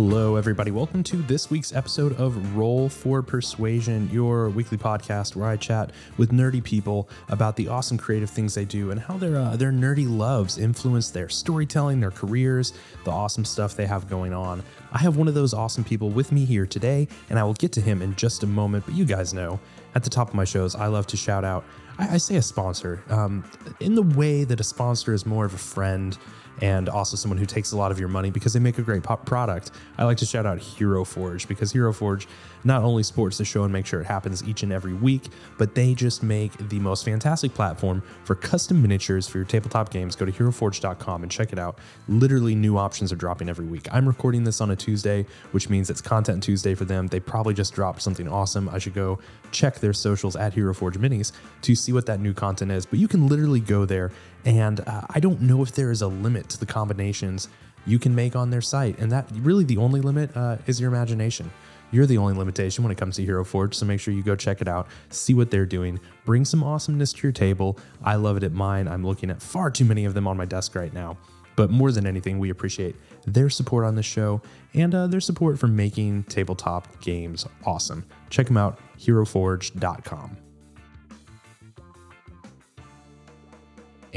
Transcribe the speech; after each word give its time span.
Hello, 0.00 0.36
everybody. 0.36 0.70
Welcome 0.70 1.02
to 1.02 1.16
this 1.16 1.50
week's 1.50 1.74
episode 1.74 2.12
of 2.20 2.54
Roll 2.56 2.88
for 2.88 3.20
Persuasion, 3.20 4.08
your 4.12 4.48
weekly 4.48 4.78
podcast 4.78 5.34
where 5.34 5.48
I 5.48 5.56
chat 5.56 5.90
with 6.16 6.30
nerdy 6.30 6.62
people 6.62 7.08
about 7.30 7.56
the 7.56 7.66
awesome 7.66 7.98
creative 7.98 8.30
things 8.30 8.54
they 8.54 8.64
do 8.64 8.92
and 8.92 9.00
how 9.00 9.16
their 9.16 9.34
uh, 9.34 9.56
their 9.56 9.72
nerdy 9.72 10.08
loves 10.08 10.56
influence 10.56 11.10
their 11.10 11.28
storytelling, 11.28 11.98
their 11.98 12.12
careers, 12.12 12.74
the 13.02 13.10
awesome 13.10 13.44
stuff 13.44 13.74
they 13.74 13.86
have 13.86 14.08
going 14.08 14.32
on. 14.32 14.62
I 14.92 14.98
have 14.98 15.16
one 15.16 15.26
of 15.26 15.34
those 15.34 15.52
awesome 15.52 15.82
people 15.82 16.10
with 16.10 16.30
me 16.30 16.44
here 16.44 16.64
today, 16.64 17.08
and 17.28 17.36
I 17.36 17.42
will 17.42 17.54
get 17.54 17.72
to 17.72 17.80
him 17.80 18.00
in 18.00 18.14
just 18.14 18.44
a 18.44 18.46
moment. 18.46 18.84
But 18.86 18.94
you 18.94 19.04
guys 19.04 19.34
know, 19.34 19.58
at 19.96 20.04
the 20.04 20.10
top 20.10 20.28
of 20.28 20.34
my 20.34 20.44
shows, 20.44 20.76
I 20.76 20.86
love 20.86 21.08
to 21.08 21.16
shout 21.16 21.44
out. 21.44 21.64
I, 21.98 22.14
I 22.14 22.16
say 22.18 22.36
a 22.36 22.42
sponsor 22.42 23.02
um, 23.10 23.42
in 23.80 23.96
the 23.96 24.02
way 24.02 24.44
that 24.44 24.60
a 24.60 24.64
sponsor 24.64 25.12
is 25.12 25.26
more 25.26 25.44
of 25.44 25.54
a 25.54 25.58
friend 25.58 26.16
and 26.60 26.88
also 26.88 27.16
someone 27.16 27.38
who 27.38 27.46
takes 27.46 27.72
a 27.72 27.76
lot 27.76 27.90
of 27.90 27.98
your 27.98 28.08
money 28.08 28.30
because 28.30 28.52
they 28.52 28.60
make 28.60 28.78
a 28.78 28.82
great 28.82 29.02
product. 29.02 29.70
I 29.96 30.04
like 30.04 30.16
to 30.18 30.26
shout 30.26 30.46
out 30.46 30.58
Hero 30.58 31.04
Forge 31.04 31.48
because 31.48 31.72
Hero 31.72 31.92
Forge 31.92 32.28
not 32.64 32.82
only 32.82 33.02
supports 33.02 33.38
the 33.38 33.44
show 33.44 33.64
and 33.64 33.72
make 33.72 33.86
sure 33.86 34.00
it 34.00 34.06
happens 34.06 34.46
each 34.46 34.62
and 34.62 34.72
every 34.72 34.92
week, 34.92 35.28
but 35.56 35.74
they 35.74 35.94
just 35.94 36.22
make 36.22 36.52
the 36.68 36.78
most 36.78 37.04
fantastic 37.04 37.54
platform 37.54 38.02
for 38.24 38.34
custom 38.34 38.82
miniatures 38.82 39.28
for 39.28 39.38
your 39.38 39.44
tabletop 39.44 39.90
games. 39.90 40.16
Go 40.16 40.26
to 40.26 40.32
heroforge.com 40.32 41.22
and 41.22 41.30
check 41.30 41.52
it 41.52 41.58
out. 41.58 41.78
Literally 42.08 42.54
new 42.54 42.76
options 42.76 43.12
are 43.12 43.16
dropping 43.16 43.48
every 43.48 43.66
week. 43.66 43.86
I'm 43.92 44.06
recording 44.06 44.44
this 44.44 44.60
on 44.60 44.70
a 44.70 44.76
Tuesday, 44.76 45.26
which 45.52 45.68
means 45.68 45.90
it's 45.90 46.00
content 46.00 46.42
Tuesday 46.42 46.74
for 46.74 46.84
them. 46.84 47.06
They 47.06 47.20
probably 47.20 47.54
just 47.54 47.74
dropped 47.74 48.02
something 48.02 48.28
awesome. 48.28 48.68
I 48.68 48.78
should 48.78 48.94
go 48.94 49.18
check 49.50 49.78
their 49.78 49.92
socials 49.92 50.36
at 50.36 50.52
Hero 50.54 50.74
Forge 50.74 50.98
Minis 50.98 51.32
to 51.62 51.74
see 51.74 51.92
what 51.92 52.06
that 52.06 52.20
new 52.20 52.34
content 52.34 52.70
is. 52.70 52.86
But 52.86 52.98
you 52.98 53.08
can 53.08 53.28
literally 53.28 53.60
go 53.60 53.84
there 53.84 54.10
and 54.48 54.80
uh, 54.88 55.02
I 55.10 55.20
don't 55.20 55.42
know 55.42 55.62
if 55.62 55.72
there 55.72 55.90
is 55.90 56.00
a 56.00 56.08
limit 56.08 56.48
to 56.48 56.58
the 56.58 56.64
combinations 56.64 57.48
you 57.84 57.98
can 57.98 58.14
make 58.14 58.34
on 58.34 58.48
their 58.48 58.62
site. 58.62 58.98
And 58.98 59.12
that 59.12 59.30
really 59.34 59.62
the 59.62 59.76
only 59.76 60.00
limit 60.00 60.34
uh, 60.34 60.56
is 60.66 60.80
your 60.80 60.88
imagination. 60.88 61.50
You're 61.90 62.06
the 62.06 62.16
only 62.16 62.32
limitation 62.32 62.82
when 62.82 62.90
it 62.90 62.96
comes 62.96 63.16
to 63.16 63.24
Hero 63.24 63.44
Forge, 63.44 63.74
so 63.74 63.84
make 63.84 64.00
sure 64.00 64.14
you 64.14 64.22
go 64.22 64.36
check 64.36 64.62
it 64.62 64.68
out, 64.68 64.88
see 65.10 65.34
what 65.34 65.50
they're 65.50 65.66
doing, 65.66 66.00
bring 66.24 66.46
some 66.46 66.64
awesomeness 66.64 67.12
to 67.14 67.22
your 67.22 67.32
table. 67.32 67.78
I 68.02 68.14
love 68.14 68.38
it 68.38 68.42
at 68.42 68.52
mine. 68.52 68.88
I'm 68.88 69.06
looking 69.06 69.30
at 69.30 69.42
far 69.42 69.70
too 69.70 69.84
many 69.84 70.06
of 70.06 70.14
them 70.14 70.26
on 70.26 70.38
my 70.38 70.46
desk 70.46 70.74
right 70.74 70.92
now. 70.94 71.18
But 71.54 71.70
more 71.70 71.92
than 71.92 72.06
anything, 72.06 72.38
we 72.38 72.48
appreciate 72.48 72.96
their 73.26 73.50
support 73.50 73.84
on 73.84 73.96
the 73.96 74.02
show 74.02 74.40
and 74.72 74.94
uh, 74.94 75.08
their 75.08 75.20
support 75.20 75.58
for 75.58 75.66
making 75.66 76.24
tabletop 76.24 77.00
games 77.02 77.46
awesome. 77.66 78.06
Check 78.30 78.46
them 78.46 78.56
out, 78.56 78.78
heroforge.com. 78.98 80.47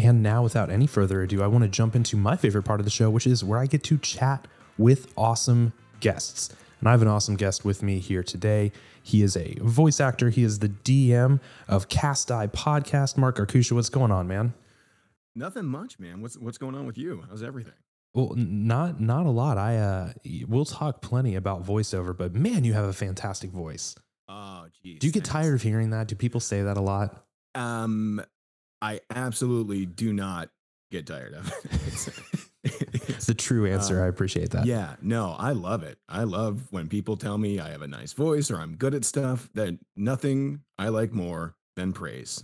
And 0.04 0.24
now, 0.24 0.42
without 0.42 0.72
any 0.72 0.88
further 0.88 1.22
ado, 1.22 1.44
I 1.44 1.48
want 1.48 1.64
to 1.64 1.70
jump 1.70 1.96
into 1.96 2.18
my 2.18 2.36
favorite 2.36 2.64
part 2.64 2.80
of 2.80 2.86
the 2.86 2.90
show, 2.92 3.12
which 3.12 3.28
is 3.28 3.44
where 3.44 3.60
I 3.60 3.68
get 3.68 3.84
to 3.84 4.00
chat 4.00 4.48
with 4.80 5.14
awesome 5.16 5.74
guests. 6.00 6.50
And 6.80 6.90
I 6.90 6.92
have 6.92 7.04
an 7.04 7.08
awesome 7.08 7.36
guest 7.36 7.64
with 7.64 7.84
me 7.84 8.00
here 8.00 8.24
today. 8.24 8.72
He 9.04 9.22
is 9.22 9.38
a 9.38 9.56
voice 9.62 10.02
actor. 10.02 10.32
He 10.32 10.44
is 10.44 10.58
the 10.58 10.70
DM 10.70 11.40
of 11.68 11.88
Cast 11.88 12.32
Eye 12.32 12.48
Podcast. 12.48 13.16
Mark 13.16 13.38
Arkusha, 13.38 13.74
what's 13.74 13.90
going 13.90 14.12
on, 14.12 14.28
man? 14.28 14.56
Nothing 15.36 15.66
much, 15.66 16.00
man. 16.00 16.20
What's 16.20 16.36
what's 16.36 16.58
going 16.58 16.74
on 16.74 16.88
with 16.88 16.98
you? 16.98 17.24
How's 17.30 17.44
everything? 17.44 17.74
Well, 18.16 18.34
not 18.36 19.00
not 19.00 19.28
a 19.28 19.30
lot. 19.30 19.60
I 19.60 19.78
uh, 19.78 20.14
we'll 20.48 20.66
talk 20.66 21.02
plenty 21.02 21.36
about 21.36 21.64
voiceover, 21.64 22.18
but 22.18 22.34
man, 22.34 22.64
you 22.64 22.74
have 22.74 22.86
a 22.86 22.94
fantastic 22.94 23.52
voice. 23.52 23.96
Oh, 24.28 24.66
geez. 24.82 25.00
Do 25.00 25.06
you 25.06 25.14
get 25.14 25.26
tired 25.26 25.54
of 25.54 25.62
hearing 25.62 25.92
that? 25.92 26.08
Do 26.08 26.16
people 26.16 26.40
say 26.40 26.64
that 26.64 26.78
a 26.78 26.82
lot? 26.82 27.24
Um, 27.54 28.24
I 28.82 29.02
absolutely 29.14 29.86
do 29.86 30.12
not 30.14 30.50
get 30.92 31.06
tired 31.08 31.34
of 31.34 31.48
it. 31.48 32.14
It's 32.64 33.26
the 33.26 33.34
true 33.34 33.66
answer. 33.72 34.02
Uh, 34.02 34.06
I 34.06 34.08
appreciate 34.08 34.52
that. 34.52 34.66
yeah, 34.66 34.96
no, 35.02 35.36
I 35.38 35.52
love 35.52 35.84
it. 35.84 35.98
I 36.08 36.24
love 36.24 36.68
when 36.72 36.88
people 36.90 37.18
tell 37.18 37.38
me 37.38 37.60
I 37.60 37.70
have 37.70 37.82
a 37.82 37.88
nice 37.88 38.14
voice 38.14 38.52
or 38.52 38.58
I'm 38.58 38.76
good 38.76 38.94
at 38.94 39.04
stuff. 39.06 39.50
That 39.56 39.78
nothing 39.96 40.62
I 40.78 40.90
like 40.90 41.12
more 41.12 41.56
than 41.76 41.94
praise. 41.94 42.44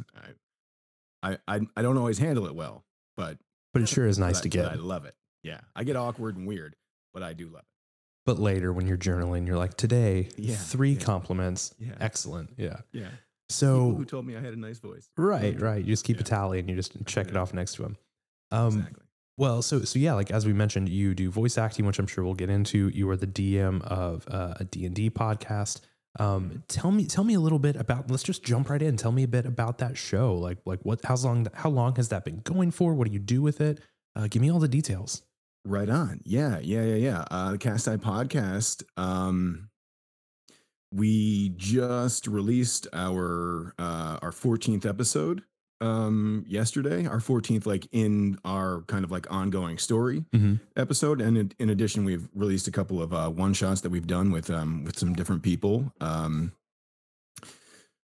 I, 1.24 1.32
I, 1.32 1.38
I, 1.48 1.60
I 1.78 1.82
don't 1.82 1.98
always 1.98 2.18
handle 2.20 2.46
it 2.48 2.56
well, 2.56 2.84
but 3.16 3.38
but 3.74 3.82
it 3.84 3.90
sure 3.90 4.08
is 4.08 4.18
nice 4.18 4.42
to 4.42 4.50
get. 4.50 4.66
I 4.66 4.76
love 4.76 5.06
it. 5.06 5.16
Yeah, 5.44 5.60
I 5.76 5.84
get 5.84 5.96
awkward 5.96 6.36
and 6.36 6.48
weird, 6.48 6.76
but 7.14 7.22
I 7.24 7.34
do 7.34 7.46
love 7.48 7.62
it. 7.62 7.66
But 8.26 8.40
later, 8.40 8.74
when 8.74 8.88
you're 8.88 8.98
journaling, 8.98 9.48
you're 9.48 9.58
like, 9.58 9.78
today, 9.78 10.30
Yeah, 10.36 10.56
three 10.56 10.94
yeah. 10.94 11.00
compliments. 11.00 11.74
Yeah. 11.80 11.94
Excellent. 12.00 12.50
Yeah. 12.58 12.78
Yeah. 12.92 13.08
So, 13.50 13.94
who 13.96 14.06
told 14.06 14.26
me 14.26 14.36
I 14.36 14.42
had 14.42 14.54
a 14.54 14.60
nice 14.60 14.80
voice? 14.80 15.10
right, 15.18 15.60
right. 15.60 15.80
You 15.84 15.94
just 15.94 16.04
keep 16.04 16.18
a 16.18 16.20
Yeah. 16.20 16.24
tally 16.26 16.60
and 16.60 16.70
you 16.70 16.76
just 16.76 16.94
check 17.06 17.28
it 17.30 17.38
off 17.38 17.54
next 17.54 17.76
to 17.76 17.84
them. 17.84 17.98
Um, 18.52 18.68
exactly. 18.68 19.04
Well, 19.38 19.62
so 19.62 19.84
so 19.84 20.00
yeah, 20.00 20.14
like 20.14 20.32
as 20.32 20.46
we 20.46 20.54
mentioned, 20.54 20.90
you 20.90 21.14
do 21.14 21.30
voice 21.30 21.58
acting, 21.58 21.86
which 21.86 22.00
I'm 22.00 22.08
sure 22.08 22.24
we'll 22.24 22.34
get 22.34 22.50
into. 22.50 22.90
You 22.90 23.10
are 23.10 23.16
the 23.18 23.28
DM 23.28 23.82
of 23.84 24.26
uh, 24.30 24.56
a 24.60 24.64
D 24.66 24.86
and 24.86 24.96
D 24.96 25.10
podcast. 25.10 25.82
Um, 26.20 26.64
tell 26.68 26.90
me, 26.92 27.06
tell 27.06 27.24
me 27.24 27.36
a 27.36 27.40
little 27.40 27.60
bit 27.60 27.76
about. 27.76 28.10
Let's 28.10 28.24
just 28.24 28.44
jump 28.44 28.70
right 28.72 28.82
in. 28.82 28.98
Tell 28.98 29.12
me 29.12 29.22
a 29.24 29.28
bit 29.28 29.46
about 29.46 29.78
that 29.78 29.96
show. 29.98 30.34
Like, 30.34 30.58
like 30.66 30.80
what? 30.82 31.06
How 31.06 31.16
long? 31.18 31.48
How 31.54 31.70
long 31.70 31.96
has 31.98 32.10
that 32.10 32.26
been 32.26 32.40
going 32.40 32.72
for? 32.72 32.96
What 32.96 33.08
do 33.08 33.14
you 33.14 33.20
do 33.20 33.44
with 33.44 33.62
it? 33.62 33.80
Uh, 34.16 34.28
give 34.28 34.42
me 34.42 34.52
all 34.52 34.60
the 34.60 34.68
details. 34.68 35.22
Right 35.64 35.90
on. 35.90 36.22
Yeah, 36.24 36.58
yeah, 36.64 36.84
yeah, 36.86 36.96
yeah. 36.96 37.26
Uh, 37.30 37.52
the 37.52 37.58
Cast 37.60 37.88
Eye 37.88 37.98
podcast. 37.98 38.82
Um, 38.98 39.70
we 40.92 41.50
just 41.58 42.28
released 42.28 42.88
our 42.94 43.74
uh, 43.78 44.18
our 44.22 44.32
14th 44.32 44.86
episode 44.86 45.44
um 45.80 46.44
yesterday 46.48 47.06
our 47.06 47.20
14th 47.20 47.68
like 47.68 47.88
in 47.92 48.36
our 48.44 48.82
kind 48.88 49.04
of 49.06 49.12
like 49.12 49.30
ongoing 49.32 49.78
story 49.78 50.26
Mhm. 50.34 50.60
episode. 50.76 51.22
And 51.22 51.38
in, 51.38 51.52
in 51.60 51.70
addition 51.70 52.04
we've 52.04 52.28
released 52.34 52.68
a 52.68 52.72
couple 52.72 53.00
of 53.02 53.14
uh 53.14 53.30
one 53.30 53.54
shots 53.54 53.82
that 53.82 53.92
we've 53.92 54.08
done 54.08 54.32
with 54.32 54.50
um 54.50 54.84
with 54.86 54.98
some 54.98 55.14
different 55.14 55.44
people 55.44 55.94
um 56.02 56.52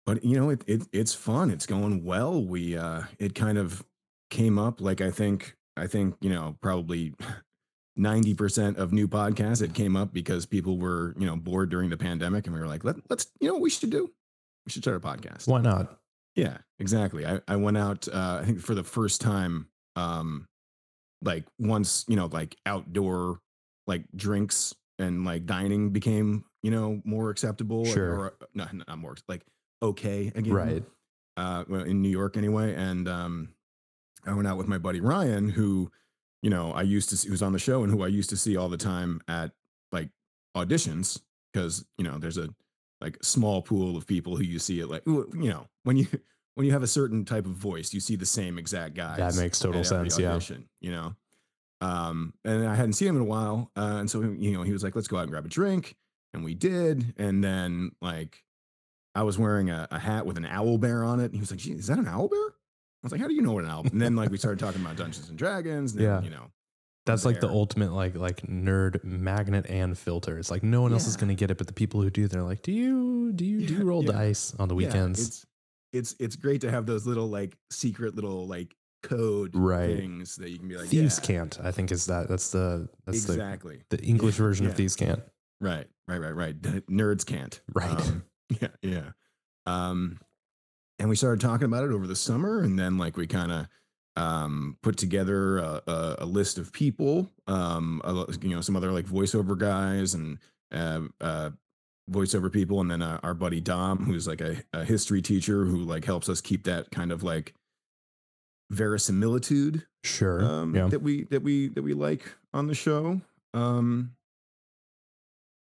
but 0.06 0.24
you 0.24 0.36
know 0.40 0.48
it, 0.50 0.64
it 0.66 0.82
it's 0.92 1.12
fun. 1.14 1.50
It's 1.50 1.66
going 1.66 2.02
well. 2.04 2.42
We 2.42 2.78
uh 2.78 3.02
it 3.18 3.34
kind 3.34 3.58
of 3.58 3.84
came 4.30 4.58
up 4.60 4.80
like 4.80 5.00
i 5.00 5.10
think 5.10 5.56
i 5.76 5.88
think 5.88 6.14
you 6.20 6.30
know 6.30 6.56
probably 6.62 7.12
90% 8.00 8.76
of 8.78 8.92
new 8.92 9.06
podcasts 9.06 9.60
it 9.62 9.74
came 9.74 9.94
up 9.96 10.12
because 10.12 10.46
people 10.46 10.78
were 10.78 11.14
you 11.18 11.26
know 11.26 11.36
bored 11.36 11.68
during 11.70 11.90
the 11.90 11.96
pandemic 11.96 12.46
and 12.46 12.54
we 12.54 12.60
were 12.60 12.66
like 12.66 12.82
Let, 12.84 12.96
let's 13.10 13.26
you 13.40 13.48
know 13.48 13.54
what 13.54 13.62
we 13.62 13.70
should 13.70 13.90
do 13.90 14.10
we 14.66 14.72
should 14.72 14.82
start 14.82 14.96
a 14.96 15.00
podcast 15.00 15.46
Why 15.46 15.60
not? 15.60 15.98
yeah, 16.34 16.58
exactly. 16.78 17.26
I, 17.26 17.40
I 17.46 17.56
went 17.56 17.76
out 17.76 18.08
uh 18.08 18.38
I 18.40 18.44
think 18.46 18.60
for 18.60 18.74
the 18.74 18.84
first 18.84 19.20
time 19.20 19.66
um 19.96 20.46
like 21.22 21.44
once, 21.58 22.04
you 22.08 22.16
know, 22.16 22.26
like 22.26 22.56
outdoor 22.64 23.40
like 23.86 24.04
drinks 24.16 24.74
and 24.98 25.24
like 25.24 25.44
dining 25.44 25.90
became, 25.90 26.44
you 26.62 26.70
know, 26.70 27.02
more 27.04 27.28
acceptable 27.30 27.80
or- 27.80 27.86
Sure. 27.92 28.16
or 28.16 28.34
no, 28.54 28.66
not 28.72 28.98
more 28.98 29.16
like 29.28 29.42
okay 29.82 30.32
again. 30.34 30.52
Right. 30.54 30.84
Uh 31.36 31.64
well, 31.68 31.82
in 31.82 32.00
New 32.00 32.08
York 32.08 32.36
anyway 32.38 32.74
and 32.74 33.06
um 33.08 33.48
I 34.26 34.32
went 34.34 34.46
out 34.48 34.56
with 34.58 34.68
my 34.68 34.78
buddy 34.78 35.00
Ryan 35.00 35.48
who, 35.48 35.90
you 36.42 36.50
know, 36.50 36.72
I 36.72 36.82
used 36.82 37.08
to 37.10 37.16
see 37.16 37.28
who's 37.28 37.42
on 37.42 37.52
the 37.52 37.58
show 37.58 37.82
and 37.82 37.92
who 37.92 38.02
I 38.02 38.08
used 38.08 38.30
to 38.30 38.36
see 38.36 38.56
all 38.56 38.68
the 38.68 38.76
time 38.76 39.20
at 39.28 39.52
like 39.92 40.10
auditions 40.56 41.20
because, 41.52 41.84
you 41.98 42.04
know, 42.04 42.18
there's 42.18 42.38
a 42.38 42.48
like 43.00 43.16
small 43.22 43.62
pool 43.62 43.96
of 43.96 44.06
people 44.06 44.36
who 44.36 44.44
you 44.44 44.58
see 44.58 44.80
it 44.80 44.88
like 44.88 45.02
you 45.06 45.26
know 45.32 45.66
when 45.84 45.96
you 45.96 46.06
when 46.54 46.66
you 46.66 46.72
have 46.72 46.82
a 46.82 46.86
certain 46.86 47.24
type 47.24 47.46
of 47.46 47.52
voice 47.52 47.94
you 47.94 48.00
see 48.00 48.16
the 48.16 48.26
same 48.26 48.58
exact 48.58 48.94
guy. 48.94 49.16
That 49.16 49.34
makes 49.36 49.58
total 49.58 49.84
sense, 49.84 50.18
yeah. 50.18 50.38
you 50.80 50.90
know 50.90 51.14
um 51.82 52.34
and 52.44 52.68
i 52.68 52.74
hadn't 52.74 52.92
seen 52.92 53.08
him 53.08 53.16
in 53.16 53.22
a 53.22 53.24
while 53.24 53.70
uh, 53.76 53.96
and 54.00 54.10
so 54.10 54.20
you 54.20 54.52
know 54.52 54.62
he 54.62 54.72
was 54.72 54.84
like 54.84 54.94
let's 54.94 55.08
go 55.08 55.16
out 55.16 55.22
and 55.22 55.30
grab 55.30 55.46
a 55.46 55.48
drink 55.48 55.96
and 56.34 56.44
we 56.44 56.54
did 56.54 57.14
and 57.16 57.42
then 57.42 57.90
like 58.02 58.44
i 59.14 59.22
was 59.22 59.38
wearing 59.38 59.70
a, 59.70 59.88
a 59.90 59.98
hat 59.98 60.26
with 60.26 60.36
an 60.36 60.44
owl 60.44 60.76
bear 60.76 61.02
on 61.02 61.20
it 61.20 61.26
and 61.26 61.34
he 61.34 61.40
was 61.40 61.50
like 61.50 61.60
Gee, 61.60 61.72
is 61.72 61.86
that 61.86 61.98
an 61.98 62.06
owl 62.06 62.28
bear 62.28 62.54
i 63.02 63.06
was 63.06 63.12
like 63.12 63.20
how 63.20 63.26
do 63.28 63.34
you 63.34 63.42
know 63.42 63.52
what 63.52 63.64
an 63.64 63.70
owl 63.70 63.84
and 63.90 64.00
then 64.00 64.14
like 64.16 64.30
we 64.30 64.36
started 64.38 64.58
talking 64.58 64.80
about 64.80 64.96
dungeons 64.96 65.28
and 65.28 65.38
dragons 65.38 65.92
and 65.92 66.02
Yeah. 66.02 66.16
then, 66.16 66.24
you 66.24 66.30
know 66.30 66.50
That's 67.06 67.24
like 67.24 67.40
the 67.40 67.48
ultimate 67.48 67.92
like 67.92 68.14
like 68.14 68.42
nerd 68.42 69.02
magnet 69.02 69.66
and 69.68 69.96
filter. 69.98 70.38
It's 70.38 70.50
like 70.50 70.62
no 70.62 70.82
one 70.82 70.92
else 70.92 71.06
is 71.08 71.16
going 71.16 71.28
to 71.30 71.34
get 71.34 71.50
it, 71.50 71.56
but 71.58 71.66
the 71.66 71.72
people 71.72 72.02
who 72.02 72.10
do, 72.10 72.28
they're 72.28 72.42
like, 72.42 72.62
do 72.62 72.70
you 72.72 73.32
do 73.32 73.44
you 73.44 73.66
do 73.66 73.74
you 73.74 73.84
roll 73.84 74.02
yeah. 74.04 74.12
dice 74.12 74.54
on 74.58 74.68
the 74.68 74.74
Yeah, 74.76 74.86
weekends? 74.86 75.18
it's 75.20 75.46
it's 75.92 76.14
it's 76.20 76.36
great 76.36 76.60
to 76.60 76.70
have 76.70 76.84
those 76.86 77.06
little 77.06 77.26
like 77.28 77.56
secret 77.72 78.14
little 78.14 78.46
like 78.46 78.76
code 79.02 79.56
Right. 79.56 79.96
things 79.96 80.36
that 80.36 80.50
you 80.50 80.58
can 80.58 80.68
be 80.68 80.76
like 80.76 80.88
Thieves 80.88 81.18
yeah, 81.18 81.26
can't. 81.26 81.58
I 81.64 81.72
think 81.72 81.90
is 81.90 82.06
that 82.06 82.28
that's 82.28 82.50
the 82.52 82.88
that's 83.06 83.24
exactly 83.24 83.82
the 83.88 83.96
the 83.96 84.04
English 84.04 84.36
Yeah, 84.36 84.44
version 84.44 84.66
of 84.66 84.72
yeah. 84.72 84.76
thieves 84.76 84.94
can't. 84.94 85.22
right 85.60 85.88
right 86.06 86.18
right 86.20 86.36
right 86.36 86.60
D- 86.62 86.80
nerds 86.90 87.24
can't 87.26 87.60
Right. 87.74 87.90
Um, 87.90 88.24
yeah 88.60 88.68
yeah 88.82 89.08
um 89.66 90.18
and 91.00 91.08
we 91.08 91.16
started 91.16 91.40
talking 91.40 91.64
about 91.64 91.82
it 91.82 91.90
over 91.90 92.06
the 92.06 92.14
summer 92.14 92.60
and 92.60 92.78
then 92.78 92.96
like 92.96 93.16
we 93.16 93.26
kind 93.26 93.50
of 93.50 93.66
um 94.16 94.76
put 94.82 94.96
together 94.96 95.58
a, 95.58 95.82
a, 95.86 96.16
a 96.20 96.26
list 96.26 96.58
of 96.58 96.72
people 96.72 97.28
um 97.48 98.00
a 98.04 98.26
you 98.42 98.54
know 98.54 98.60
some 98.60 98.76
other 98.76 98.92
like 98.92 99.06
voiceover 99.06 99.58
guys 99.58 100.14
and 100.14 100.38
uh, 100.72 101.00
uh 101.20 101.50
voiceover 102.10 102.52
people 102.52 102.80
and 102.80 102.90
then 102.90 103.02
uh, 103.02 103.18
our 103.22 103.34
buddy 103.34 103.60
dom 103.60 104.04
who's 104.04 104.26
like 104.26 104.40
a, 104.40 104.56
a 104.72 104.84
history 104.84 105.22
teacher 105.22 105.64
who 105.64 105.78
like 105.78 106.04
helps 106.04 106.28
us 106.28 106.40
keep 106.40 106.64
that 106.64 106.90
kind 106.90 107.12
of 107.12 107.22
like 107.22 107.54
verisimilitude 108.70 109.86
Sure. 110.02 110.42
um, 110.42 110.74
yeah. 110.74 110.86
that 110.88 111.02
we 111.02 111.24
that 111.24 111.42
we 111.42 111.68
that 111.68 111.82
we 111.82 111.92
like 111.92 112.32
on 112.54 112.66
the 112.66 112.74
show. 112.74 113.20
Um, 113.52 114.12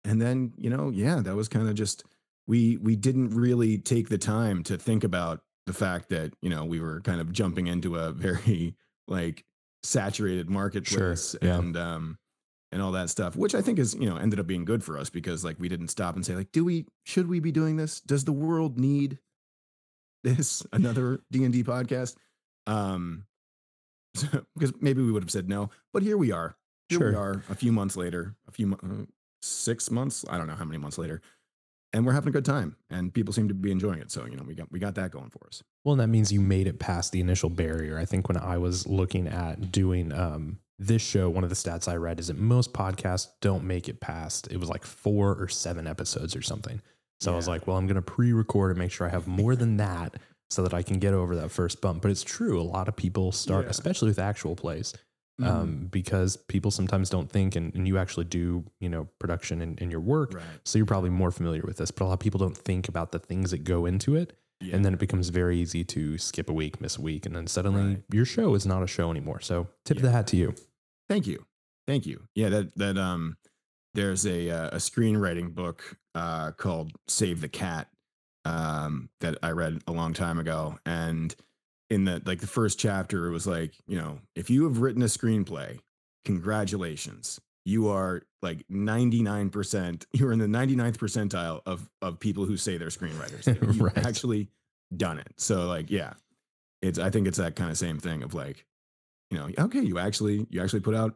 and 0.04 0.20
then 0.20 0.54
you 0.56 0.70
know 0.70 0.88
yeah 0.90 1.20
that 1.20 1.36
was 1.36 1.46
kind 1.48 1.68
of 1.68 1.74
just 1.74 2.04
we 2.50 2.76
we 2.78 2.96
didn't 2.96 3.30
really 3.30 3.78
take 3.78 4.08
the 4.08 4.18
time 4.18 4.64
to 4.64 4.76
think 4.76 5.04
about 5.04 5.40
the 5.66 5.72
fact 5.72 6.08
that 6.08 6.32
you 6.42 6.50
know 6.50 6.64
we 6.64 6.80
were 6.80 7.00
kind 7.02 7.20
of 7.20 7.32
jumping 7.32 7.68
into 7.68 7.94
a 7.94 8.10
very 8.10 8.74
like 9.08 9.44
saturated 9.84 10.50
marketplace 10.50 11.36
yeah. 11.40 11.58
and 11.58 11.76
um 11.76 12.18
and 12.72 12.82
all 12.82 12.90
that 12.90 13.08
stuff 13.08 13.36
which 13.36 13.54
i 13.54 13.62
think 13.62 13.78
is 13.78 13.94
you 13.94 14.10
know 14.10 14.16
ended 14.16 14.40
up 14.40 14.48
being 14.48 14.64
good 14.64 14.82
for 14.82 14.98
us 14.98 15.08
because 15.10 15.44
like 15.44 15.60
we 15.60 15.68
didn't 15.68 15.88
stop 15.88 16.16
and 16.16 16.26
say 16.26 16.34
like 16.34 16.50
do 16.50 16.64
we 16.64 16.86
should 17.04 17.28
we 17.28 17.38
be 17.40 17.52
doing 17.52 17.76
this? 17.76 18.00
Does 18.00 18.24
the 18.24 18.32
world 18.32 18.78
need 18.78 19.18
this 20.24 20.66
another 20.72 21.20
d&d 21.30 21.62
podcast? 21.62 22.16
Um 22.66 23.26
because 24.56 24.72
maybe 24.80 25.02
we 25.02 25.12
would 25.12 25.22
have 25.22 25.30
said 25.30 25.48
no 25.48 25.70
but 25.92 26.02
here 26.02 26.16
we 26.16 26.32
are. 26.32 26.56
Here 26.88 27.10
we 27.10 27.14
are 27.14 27.44
a 27.48 27.54
few 27.54 27.70
months 27.70 27.96
later 27.96 28.34
a 28.48 28.50
few 28.50 28.72
uh, 28.72 29.06
six 29.40 29.88
months? 29.88 30.24
I 30.28 30.36
don't 30.36 30.48
know 30.48 30.56
how 30.56 30.64
many 30.64 30.78
months 30.78 30.98
later 30.98 31.22
and 31.92 32.06
we're 32.06 32.12
having 32.12 32.28
a 32.28 32.32
good 32.32 32.44
time 32.44 32.76
and 32.90 33.12
people 33.12 33.32
seem 33.32 33.48
to 33.48 33.54
be 33.54 33.70
enjoying 33.70 33.98
it 33.98 34.10
so 34.10 34.24
you 34.26 34.36
know 34.36 34.44
we 34.46 34.54
got 34.54 34.70
we 34.70 34.78
got 34.78 34.94
that 34.94 35.10
going 35.10 35.28
for 35.30 35.46
us 35.46 35.62
Well, 35.84 35.92
and 35.94 36.00
that 36.00 36.08
means 36.08 36.30
you 36.32 36.40
made 36.40 36.66
it 36.66 36.78
past 36.78 37.10
the 37.12 37.20
initial 37.20 37.50
barrier. 37.50 37.98
I 37.98 38.04
think 38.04 38.28
when 38.28 38.36
I 38.36 38.58
was 38.58 38.86
looking 38.86 39.26
at 39.28 39.72
doing 39.72 40.12
um, 40.12 40.58
this 40.78 41.02
show, 41.02 41.28
one 41.28 41.42
of 41.44 41.50
the 41.50 41.56
stats 41.56 41.88
I 41.88 41.96
read 41.96 42.20
is 42.20 42.28
that 42.28 42.38
most 42.38 42.72
podcasts 42.72 43.28
don't 43.40 43.64
make 43.64 43.88
it 43.88 44.00
past. 44.00 44.48
It 44.50 44.58
was 44.58 44.68
like 44.68 44.84
four 44.84 45.34
or 45.34 45.48
seven 45.48 45.86
episodes 45.86 46.34
or 46.36 46.42
something. 46.42 46.80
So 47.20 47.32
I 47.32 47.36
was 47.36 47.46
like, 47.48 47.66
well, 47.66 47.76
I'm 47.76 47.86
going 47.86 47.96
to 47.96 48.02
pre-record 48.02 48.70
and 48.70 48.78
make 48.78 48.90
sure 48.90 49.06
I 49.06 49.10
have 49.10 49.26
more 49.26 49.54
than 49.56 49.76
that 49.86 50.14
so 50.50 50.62
that 50.62 50.72
I 50.74 50.82
can 50.82 50.98
get 50.98 51.12
over 51.12 51.36
that 51.36 51.50
first 51.50 51.80
bump. 51.82 52.00
But 52.02 52.10
it's 52.10 52.22
true. 52.22 52.58
A 52.60 52.62
lot 52.62 52.88
of 52.88 52.96
people 52.96 53.30
start, 53.32 53.64
Yeah. 53.64 53.70
especially 53.70 54.08
with 54.08 54.18
actual 54.18 54.56
plays, 54.56 54.94
Mm-hmm. 55.40 55.48
um, 55.60 55.88
because 55.90 56.36
people 56.36 56.70
sometimes 56.70 57.08
don't 57.10 57.30
think, 57.30 57.56
and, 57.56 57.74
and 57.74 57.86
you 57.88 57.98
actually 57.98 58.26
do, 58.26 58.64
you 58.80 58.88
know, 58.88 59.08
production 59.18 59.60
in, 59.62 59.76
in 59.78 59.90
your 59.90 60.00
work. 60.00 60.34
right 60.34 60.44
So 60.64 60.78
you're 60.78 60.86
probably 60.86 61.10
more 61.10 61.30
familiar 61.30 61.62
with 61.64 61.78
this, 61.78 61.90
but 61.90 62.04
a 62.04 62.06
lot 62.06 62.12
of 62.14 62.20
people 62.20 62.38
don't 62.38 62.56
think 62.56 62.88
about 62.88 63.12
the 63.12 63.18
things 63.18 63.50
that 63.52 63.64
go 63.64 63.86
into 63.86 64.16
it. 64.16 64.32
yeah. 64.60 64.76
And 64.76 64.84
then 64.84 64.92
it 64.92 64.98
becomes 65.00 65.30
very 65.30 65.58
easy 65.58 65.84
to 65.84 66.18
skip 66.18 66.50
a 66.50 66.52
week, 66.52 66.80
miss 66.80 66.98
a 66.98 67.00
week, 67.00 67.24
and 67.26 67.34
then 67.34 67.46
suddenly 67.46 67.82
Right. 67.94 68.02
your 68.12 68.24
show 68.26 68.54
is 68.54 68.66
not 68.66 68.82
a 68.82 68.86
show 68.86 69.10
anymore. 69.10 69.40
So 69.40 69.68
tip 69.84 69.96
of 69.96 70.02
Yeah. 70.02 70.10
the 70.10 70.16
hat 70.16 70.26
to 70.28 70.36
you. 70.36 70.54
Thank 71.08 71.26
you. 71.26 71.46
Thank 71.86 72.04
you. 72.06 72.22
Yeah, 72.34 72.50
that 72.50 72.74
that 72.76 72.96
um 72.98 73.36
there's 73.94 74.26
a 74.26 74.50
uh, 74.50 74.68
a 74.68 74.76
screenwriting 74.76 75.54
book 75.54 75.96
uh 76.14 76.52
called 76.52 76.92
Save 77.08 77.40
the 77.40 77.48
Cat 77.48 77.88
um 78.44 79.08
that 79.20 79.38
I 79.42 79.50
read 79.50 79.82
a 79.86 79.92
long 79.92 80.12
time 80.14 80.38
ago 80.38 80.78
and 80.86 81.34
in 81.90 82.04
the 82.04 82.22
like 82.24 82.40
the 82.40 82.46
first 82.46 82.78
chapter 82.78 83.26
it 83.26 83.30
was 83.32 83.46
like, 83.46 83.74
you 83.86 83.98
know, 83.98 84.20
if 84.36 84.48
you 84.48 84.64
have 84.64 84.78
written 84.78 85.02
a 85.02 85.06
screenplay, 85.06 85.78
congratulations. 86.24 87.40
You 87.66 87.88
are 87.88 88.22
like 88.42 88.64
99%, 88.70 90.04
you're 90.12 90.32
in 90.32 90.38
the 90.38 90.46
99th 90.46 90.96
percentile 90.96 91.60
of 91.66 91.88
of 92.00 92.18
people 92.18 92.46
who 92.46 92.56
say 92.56 92.78
they're 92.78 92.88
screenwriters. 92.88 93.46
You've 93.62 93.80
Right. 93.80 93.98
actually 93.98 94.48
done 94.96 95.18
it. 95.18 95.28
So 95.36 95.66
like, 95.66 95.90
yeah. 95.90 96.14
It's 96.82 96.98
I 96.98 97.10
think 97.10 97.28
it's 97.28 97.36
that 97.36 97.56
kind 97.56 97.70
of 97.70 97.76
same 97.76 97.98
thing 97.98 98.22
of 98.22 98.32
like 98.32 98.64
you 99.30 99.38
know, 99.38 99.48
okay, 99.58 99.80
you 99.82 99.98
actually 99.98 100.46
you 100.50 100.62
actually 100.62 100.80
put 100.80 100.94
out 100.94 101.14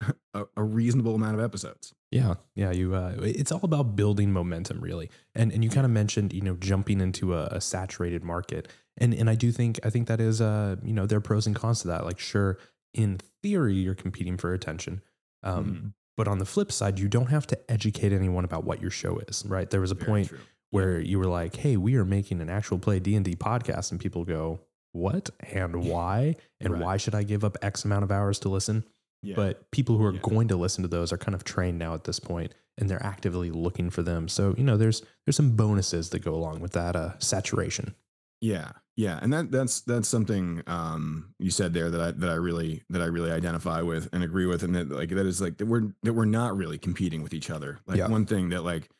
a, 0.34 0.44
a 0.56 0.62
reasonable 0.64 1.14
amount 1.14 1.34
of 1.34 1.40
episodes. 1.44 1.92
Yeah, 2.10 2.34
yeah. 2.54 2.70
You, 2.72 2.94
uh, 2.94 3.16
it's 3.20 3.52
all 3.52 3.60
about 3.62 3.94
building 3.96 4.32
momentum, 4.32 4.80
really. 4.80 5.10
And 5.34 5.52
and 5.52 5.62
you 5.62 5.68
kind 5.68 5.84
of 5.84 5.90
mentioned, 5.92 6.32
you 6.32 6.40
know, 6.40 6.54
jumping 6.54 7.02
into 7.02 7.34
a, 7.34 7.46
a 7.48 7.60
saturated 7.60 8.24
market, 8.24 8.68
and 8.98 9.14
and 9.14 9.30
I 9.30 9.34
do 9.34 9.50
think 9.52 9.80
I 9.84 9.90
think 9.90 10.08
that 10.08 10.20
is, 10.20 10.40
uh, 10.40 10.76
you 10.82 10.92
know, 10.92 11.06
there 11.06 11.18
are 11.18 11.22
pros 11.22 11.46
and 11.46 11.56
cons 11.56 11.80
to 11.82 11.88
that. 11.88 12.04
Like, 12.04 12.18
sure, 12.18 12.58
in 12.94 13.18
theory, 13.42 13.74
you're 13.74 13.94
competing 13.94 14.36
for 14.36 14.52
attention, 14.52 15.02
um, 15.42 15.64
Mhm. 15.64 15.92
but 16.16 16.28
on 16.28 16.38
the 16.38 16.44
flip 16.44 16.70
side, 16.72 16.98
you 16.98 17.08
don't 17.08 17.28
have 17.30 17.46
to 17.48 17.70
educate 17.70 18.12
anyone 18.12 18.44
about 18.44 18.64
what 18.64 18.80
your 18.82 18.90
show 18.90 19.18
is. 19.28 19.44
Right? 19.46 19.68
There 19.70 19.80
was 19.80 19.90
a 19.90 19.96
point 19.96 20.28
true. 20.28 20.38
where 20.70 21.00
you 21.00 21.18
were 21.18 21.26
like, 21.26 21.56
"Hey, 21.56 21.76
we 21.76 21.96
are 21.96 22.04
making 22.04 22.40
an 22.40 22.50
actual 22.50 22.78
play 22.78 22.98
D 22.98 23.14
and 23.16 23.24
D 23.24 23.34
podcast," 23.34 23.90
and 23.90 24.00
people 24.00 24.24
go, 24.24 24.60
"What 24.92 25.30
and 25.40 25.84
why? 25.84 26.36
And 26.60 26.72
Right. 26.74 26.82
why 26.82 26.96
should 26.96 27.14
I 27.14 27.22
give 27.22 27.44
up 27.44 27.56
X 27.62 27.84
amount 27.84 28.04
of 28.04 28.10
hours 28.10 28.38
to 28.40 28.48
listen?" 28.48 28.84
Yeah. 29.22 29.34
But 29.36 29.70
people 29.72 29.98
who 29.98 30.04
are 30.04 30.12
Yeah. 30.14 30.20
going 30.22 30.48
to 30.48 30.56
listen 30.56 30.82
to 30.82 30.88
those 30.88 31.12
are 31.12 31.18
kind 31.18 31.34
of 31.34 31.42
trained 31.44 31.78
now 31.78 31.92
at 31.94 32.04
this 32.04 32.20
point, 32.20 32.54
and 32.76 32.88
they're 32.88 33.02
actively 33.04 33.50
looking 33.50 33.90
for 33.90 34.02
them. 34.02 34.28
So 34.28 34.54
you 34.56 34.64
know, 34.64 34.76
there's 34.76 35.02
there's 35.26 35.36
some 35.36 35.56
bonuses 35.56 36.10
that 36.10 36.20
go 36.20 36.34
along 36.34 36.60
with 36.60 36.72
that 36.72 36.94
uh, 36.96 37.18
saturation. 37.18 37.94
yeah, 38.40 38.70
yeah, 38.98 39.20
and 39.22 39.32
that 39.32 39.52
that's 39.52 39.82
that's 39.82 40.08
something 40.08 40.60
um, 40.66 41.32
you 41.38 41.52
said 41.52 41.72
there 41.72 41.88
that 41.88 42.00
I 42.00 42.10
that 42.10 42.28
I 42.28 42.34
really 42.34 42.82
that 42.90 43.00
I 43.00 43.04
really 43.04 43.30
identify 43.30 43.80
with 43.80 44.08
and 44.12 44.24
agree 44.24 44.44
with, 44.46 44.64
and 44.64 44.74
that 44.74 44.88
like 44.90 45.10
that 45.10 45.24
is 45.24 45.40
like 45.40 45.56
that 45.58 45.66
we're 45.66 45.92
that 46.02 46.14
we're 46.14 46.24
not 46.24 46.56
really 46.56 46.78
competing 46.78 47.22
with 47.22 47.32
each 47.32 47.48
other. 47.48 47.78
Like 47.86 47.98
Yeah. 47.98 48.08
one 48.08 48.26
thing 48.26 48.48
that 48.48 48.64
like 48.64 48.90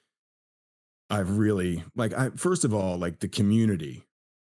I've 1.11 1.37
really 1.37 1.83
like 1.97 2.13
I 2.13 2.31
first 2.31 2.65
of 2.65 2.73
all 2.73 2.97
like 2.97 3.19
the 3.19 3.27
community 3.29 4.05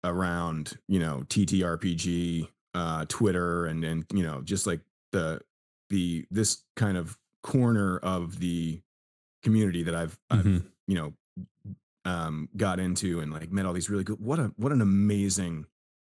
around 0.04 0.80
you 0.88 1.00
know 1.00 1.24
TTRPG, 1.28 2.48
uh, 2.74 3.06
Twitter, 3.08 3.68
and 3.68 3.84
and 3.84 4.04
you 4.12 4.24
know 4.24 4.42
just 4.42 4.66
like 4.66 4.82
the 5.12 5.42
the 5.92 6.26
this 6.32 6.64
kind 6.76 6.98
of 6.98 7.20
corner 7.44 8.00
of 8.00 8.40
the 8.40 8.82
community 9.44 9.84
that 9.84 9.94
I've, 9.94 10.18
I've 10.32 10.44
Mhm. 10.44 10.66
you 10.88 10.96
know 10.96 11.14
um 12.06 12.48
got 12.56 12.80
into 12.80 13.20
and 13.20 13.32
like 13.34 13.52
met 13.52 13.66
all 13.66 13.74
these 13.74 13.90
really 13.90 14.04
good 14.04 14.20
what 14.20 14.40
a 14.40 14.52
what 14.58 14.72
an 14.72 14.82
amazing 14.82 15.66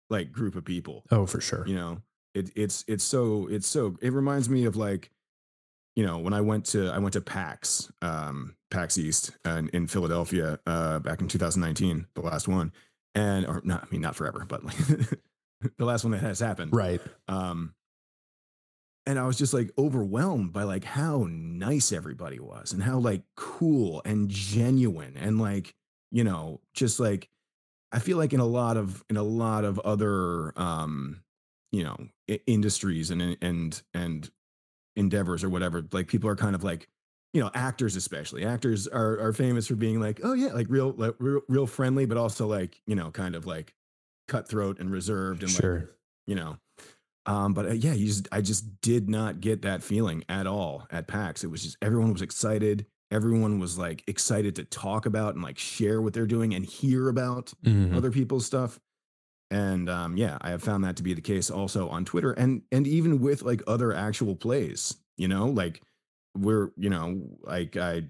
like 0.10 0.32
group 0.32 0.56
of 0.56 0.64
people 0.66 1.04
Oh, 1.12 1.26
for 1.26 1.42
sure. 1.42 1.66
you 1.68 1.76
know 1.76 2.02
it, 2.36 2.52
it's 2.56 2.86
it's 2.88 3.04
so 3.04 3.48
it's 3.50 3.68
so 3.68 3.98
it 4.02 4.14
reminds 4.14 4.50
me 4.50 4.66
of 4.66 4.76
like 4.76 5.10
you 5.96 6.06
know 6.06 6.20
when 6.20 6.34
i 6.34 6.42
went 6.42 6.66
to 6.68 6.90
i 6.92 7.00
went 7.00 7.14
to 7.14 7.22
pax 7.22 7.92
um 8.04 8.56
pax 8.72 8.98
east 9.00 9.32
and 9.44 9.70
in 9.70 9.88
philadelphia 9.88 10.60
uh 10.68 11.00
back 11.00 11.22
in 11.22 11.28
2019 11.28 12.06
the 12.14 12.22
last 12.22 12.48
one 12.48 12.72
and 13.16 13.48
or 13.48 13.62
not 13.64 13.84
i 13.84 13.88
mean 13.92 14.02
not 14.02 14.16
forever 14.16 14.46
but 14.48 14.64
like 14.64 14.78
the 15.78 15.86
last 15.86 16.04
one 16.04 16.12
that 16.12 16.22
has 16.22 16.40
happened 16.40 16.72
Right. 16.74 17.02
um 17.28 17.74
and 19.08 19.18
i 19.18 19.26
was 19.26 19.38
just 19.38 19.54
like 19.54 19.72
overwhelmed 19.78 20.54
by 20.54 20.64
like 20.64 20.84
how 20.84 21.26
nice 21.30 21.92
everybody 21.92 22.40
was 22.40 22.72
and 22.74 22.84
how 22.84 23.00
like 23.00 23.24
cool 23.36 24.02
and 24.06 24.30
genuine 24.30 25.18
and 25.18 25.40
like 25.42 25.74
you 26.12 26.24
know 26.24 26.60
just 26.74 27.00
like 27.00 27.30
i 27.92 28.00
feel 28.00 28.18
like 28.18 28.34
in 28.34 28.40
a 28.40 28.46
lot 28.46 28.78
of 28.78 29.04
in 29.10 29.18
a 29.18 29.24
lot 29.24 29.64
of 29.66 29.80
other 29.80 30.54
um 30.60 31.22
you 31.72 31.84
know 31.84 31.98
i- 32.30 32.40
industries 32.48 33.12
and 33.12 33.38
and 33.42 33.82
and 33.94 34.32
endeavors 34.96 35.44
or 35.44 35.50
whatever 35.50 35.84
like 35.92 36.08
people 36.08 36.30
are 36.30 36.36
kind 36.36 36.56
of 36.56 36.64
like 36.64 36.88
you 37.34 37.42
know 37.42 37.52
actors 37.54 37.96
especially 37.96 38.44
actors 38.46 38.88
are 38.88 39.20
are 39.20 39.34
famous 39.34 39.68
for 39.68 39.76
being 39.76 40.00
like 40.02 40.20
oh 40.24 40.34
yeah 40.34 40.52
like 40.54 40.68
real 40.70 40.94
like 40.98 41.16
real, 41.20 41.42
real 41.48 41.68
friendly 41.68 42.06
but 42.06 42.18
also 42.18 42.48
like 42.48 42.82
you 42.86 42.96
know 42.96 43.12
kind 43.12 43.36
of 43.36 43.46
like 43.46 43.74
cutthroat 44.28 44.80
and 44.80 44.92
reserved 44.92 45.44
and 45.44 45.52
like 45.54 45.60
you 46.28 46.36
know. 46.36 46.58
Um, 47.26 47.54
but 47.54 47.66
uh, 47.66 47.74
yeah, 47.74 47.94
you 47.94 48.08
just 48.08 48.28
I 48.32 48.42
just 48.42 48.82
did 48.82 49.10
not 49.10 49.42
get 49.42 49.64
that 49.64 49.84
feeling 49.84 50.24
at 50.30 50.48
all 50.48 50.88
at 50.90 51.08
PAX. 51.08 51.44
It 51.44 51.48
was 51.48 51.64
just 51.64 51.78
everyone 51.82 52.14
was 52.14 52.22
excited. 52.22 52.86
Everyone 53.12 53.60
was 53.60 53.78
like 53.78 54.04
excited 54.08 54.56
to 54.58 54.64
talk 54.66 55.06
about 55.06 55.34
and 55.36 55.44
like 55.44 55.58
share 55.58 56.02
what 56.02 56.14
they're 56.14 56.28
doing 56.28 56.54
and 56.54 56.64
hear 56.66 57.10
about 57.10 57.52
Mhm. 57.66 57.96
other 57.96 58.12
people's 58.12 58.46
stuff. 58.46 58.80
And 59.52 59.90
um, 59.90 60.16
yeah, 60.16 60.38
I 60.42 60.52
have 60.52 60.62
found 60.62 60.84
that 60.84 60.96
to 60.98 61.04
be 61.04 61.14
the 61.16 61.22
case 61.22 61.50
also 61.50 61.90
on 61.90 62.06
Twitter 62.06 62.32
and 62.34 62.62
and 62.72 62.86
even 62.86 63.20
with 63.20 63.42
like 63.42 63.62
other 63.66 63.94
actual 63.94 64.36
plays. 64.36 64.96
You 65.18 65.28
know, 65.28 65.48
like 65.48 65.82
we're 66.38 66.70
you 66.78 66.90
know 66.92 67.20
like 67.42 67.76
I 67.76 68.04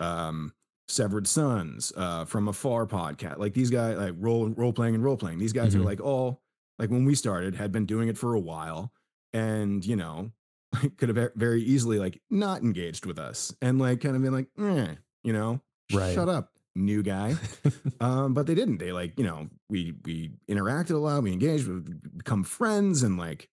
um 0.00 0.52
Severed 0.88 1.26
Sons 1.26 1.92
uh 1.96 2.24
from 2.24 2.48
Afar 2.48 2.86
podcast. 2.86 3.38
Like 3.38 3.54
these 3.54 3.70
guys 3.70 3.96
like 3.96 4.14
role 4.18 4.48
role 4.48 4.72
playing 4.72 4.94
and 4.94 5.04
role 5.04 5.16
playing. 5.16 5.38
These 5.38 5.52
guys 5.52 5.74
Mhm. 5.74 5.80
are 5.80 5.84
like 5.84 6.00
all 6.00 6.42
like 6.78 6.90
when 6.90 7.04
we 7.04 7.14
started 7.14 7.54
had 7.54 7.70
been 7.72 7.86
doing 7.86 8.08
it 8.08 8.18
for 8.18 8.34
a 8.34 8.40
while 8.40 8.92
and 9.32 9.84
you 9.86 9.94
know 9.96 10.32
could 10.96 11.14
have 11.14 11.32
very 11.34 11.62
easily 11.62 11.98
like 11.98 12.20
not 12.30 12.62
engaged 12.62 13.06
with 13.06 13.18
us 13.18 13.54
and 13.62 13.78
like 13.78 14.00
kind 14.00 14.16
of 14.16 14.22
been 14.22 14.32
like 14.32 14.48
eh, 14.58 14.94
you 15.22 15.32
know 15.32 15.60
Right. 15.92 16.14
shut 16.14 16.28
up 16.28 16.52
new 16.74 17.02
guy 17.02 17.36
um 18.00 18.32
but 18.32 18.46
they 18.46 18.54
didn't 18.54 18.78
they 18.78 18.92
like 18.92 19.18
you 19.18 19.24
know 19.24 19.48
we 19.68 19.92
we 20.04 20.30
interacted 20.48 20.92
a 20.92 20.96
lot 20.98 21.22
we 21.22 21.30
engaged 21.32 21.66
we 21.68 21.80
become 22.16 22.44
friends 22.44 23.02
and 23.02 23.18
like 23.18 23.50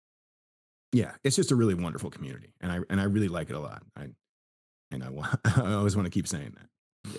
yeah 0.93 1.11
it's 1.23 1.35
just 1.35 1.51
a 1.51 1.55
really 1.55 1.73
wonderful 1.73 2.09
community 2.09 2.53
and 2.61 2.71
i 2.71 2.79
and 2.89 3.01
i 3.01 3.03
really 3.03 3.27
like 3.27 3.49
it 3.49 3.55
a 3.55 3.59
lot 3.59 3.83
i 3.97 4.07
and 4.91 5.03
i, 5.03 5.09
I 5.57 5.73
always 5.73 5.95
want 5.97 6.05
to 6.05 6.11
keep 6.11 6.27
saying 6.27 6.55
that 6.57 6.69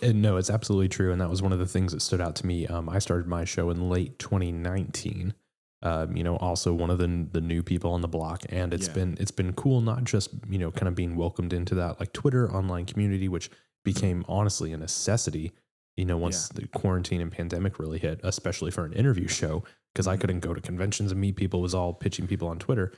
And 0.06 0.22
no, 0.22 0.36
it's 0.36 0.50
absolutely 0.50 0.88
true. 0.88 1.10
And 1.10 1.20
that 1.20 1.30
was 1.30 1.40
one 1.42 1.52
of 1.52 1.58
the 1.58 1.66
things 1.66 1.92
that 1.92 2.00
stood 2.02 2.20
out 2.20 2.36
to 2.36 2.46
me. 2.46 2.66
Um, 2.66 2.88
I 2.88 2.98
started 2.98 3.26
my 3.26 3.44
show 3.44 3.70
in 3.70 3.88
late 3.88 4.18
2019. 4.18 5.34
Um, 5.82 6.14
you 6.16 6.22
know, 6.22 6.36
also 6.36 6.74
one 6.74 6.90
of 6.90 6.98
the 6.98 7.26
the 7.32 7.40
new 7.40 7.62
people 7.62 7.92
on 7.92 8.02
the 8.02 8.08
block, 8.08 8.42
and 8.50 8.74
it's 8.74 8.86
Yeah. 8.88 8.92
been 8.94 9.16
it's 9.18 9.30
been 9.30 9.52
cool. 9.54 9.80
Not 9.80 10.04
just 10.04 10.28
you 10.48 10.58
know, 10.58 10.70
kind 10.70 10.88
of 10.88 10.94
being 10.94 11.16
welcomed 11.16 11.52
into 11.52 11.74
that 11.76 11.98
like 12.00 12.12
Twitter 12.12 12.50
online 12.54 12.84
community, 12.84 13.28
which 13.28 13.50
became 13.84 14.24
honestly 14.28 14.72
a 14.72 14.76
necessity. 14.76 15.52
You 15.96 16.04
know, 16.04 16.18
once 16.18 16.48
the 16.50 16.66
quarantine 16.68 17.20
and 17.20 17.32
pandemic 17.32 17.78
really 17.78 17.98
hit, 17.98 18.20
especially 18.22 18.70
for 18.70 18.84
an 18.84 18.92
interview 18.92 19.26
show, 19.28 19.64
because 19.94 20.06
I 20.06 20.16
Mhm. 20.16 20.20
couldn't 20.20 20.40
go 20.40 20.54
to 20.54 20.60
conventions 20.60 21.12
and 21.12 21.20
meet 21.20 21.36
people. 21.36 21.60
Was 21.62 21.74
all 21.74 21.94
pitching 21.94 22.26
people 22.26 22.48
on 22.48 22.58
Twitter. 22.58 22.92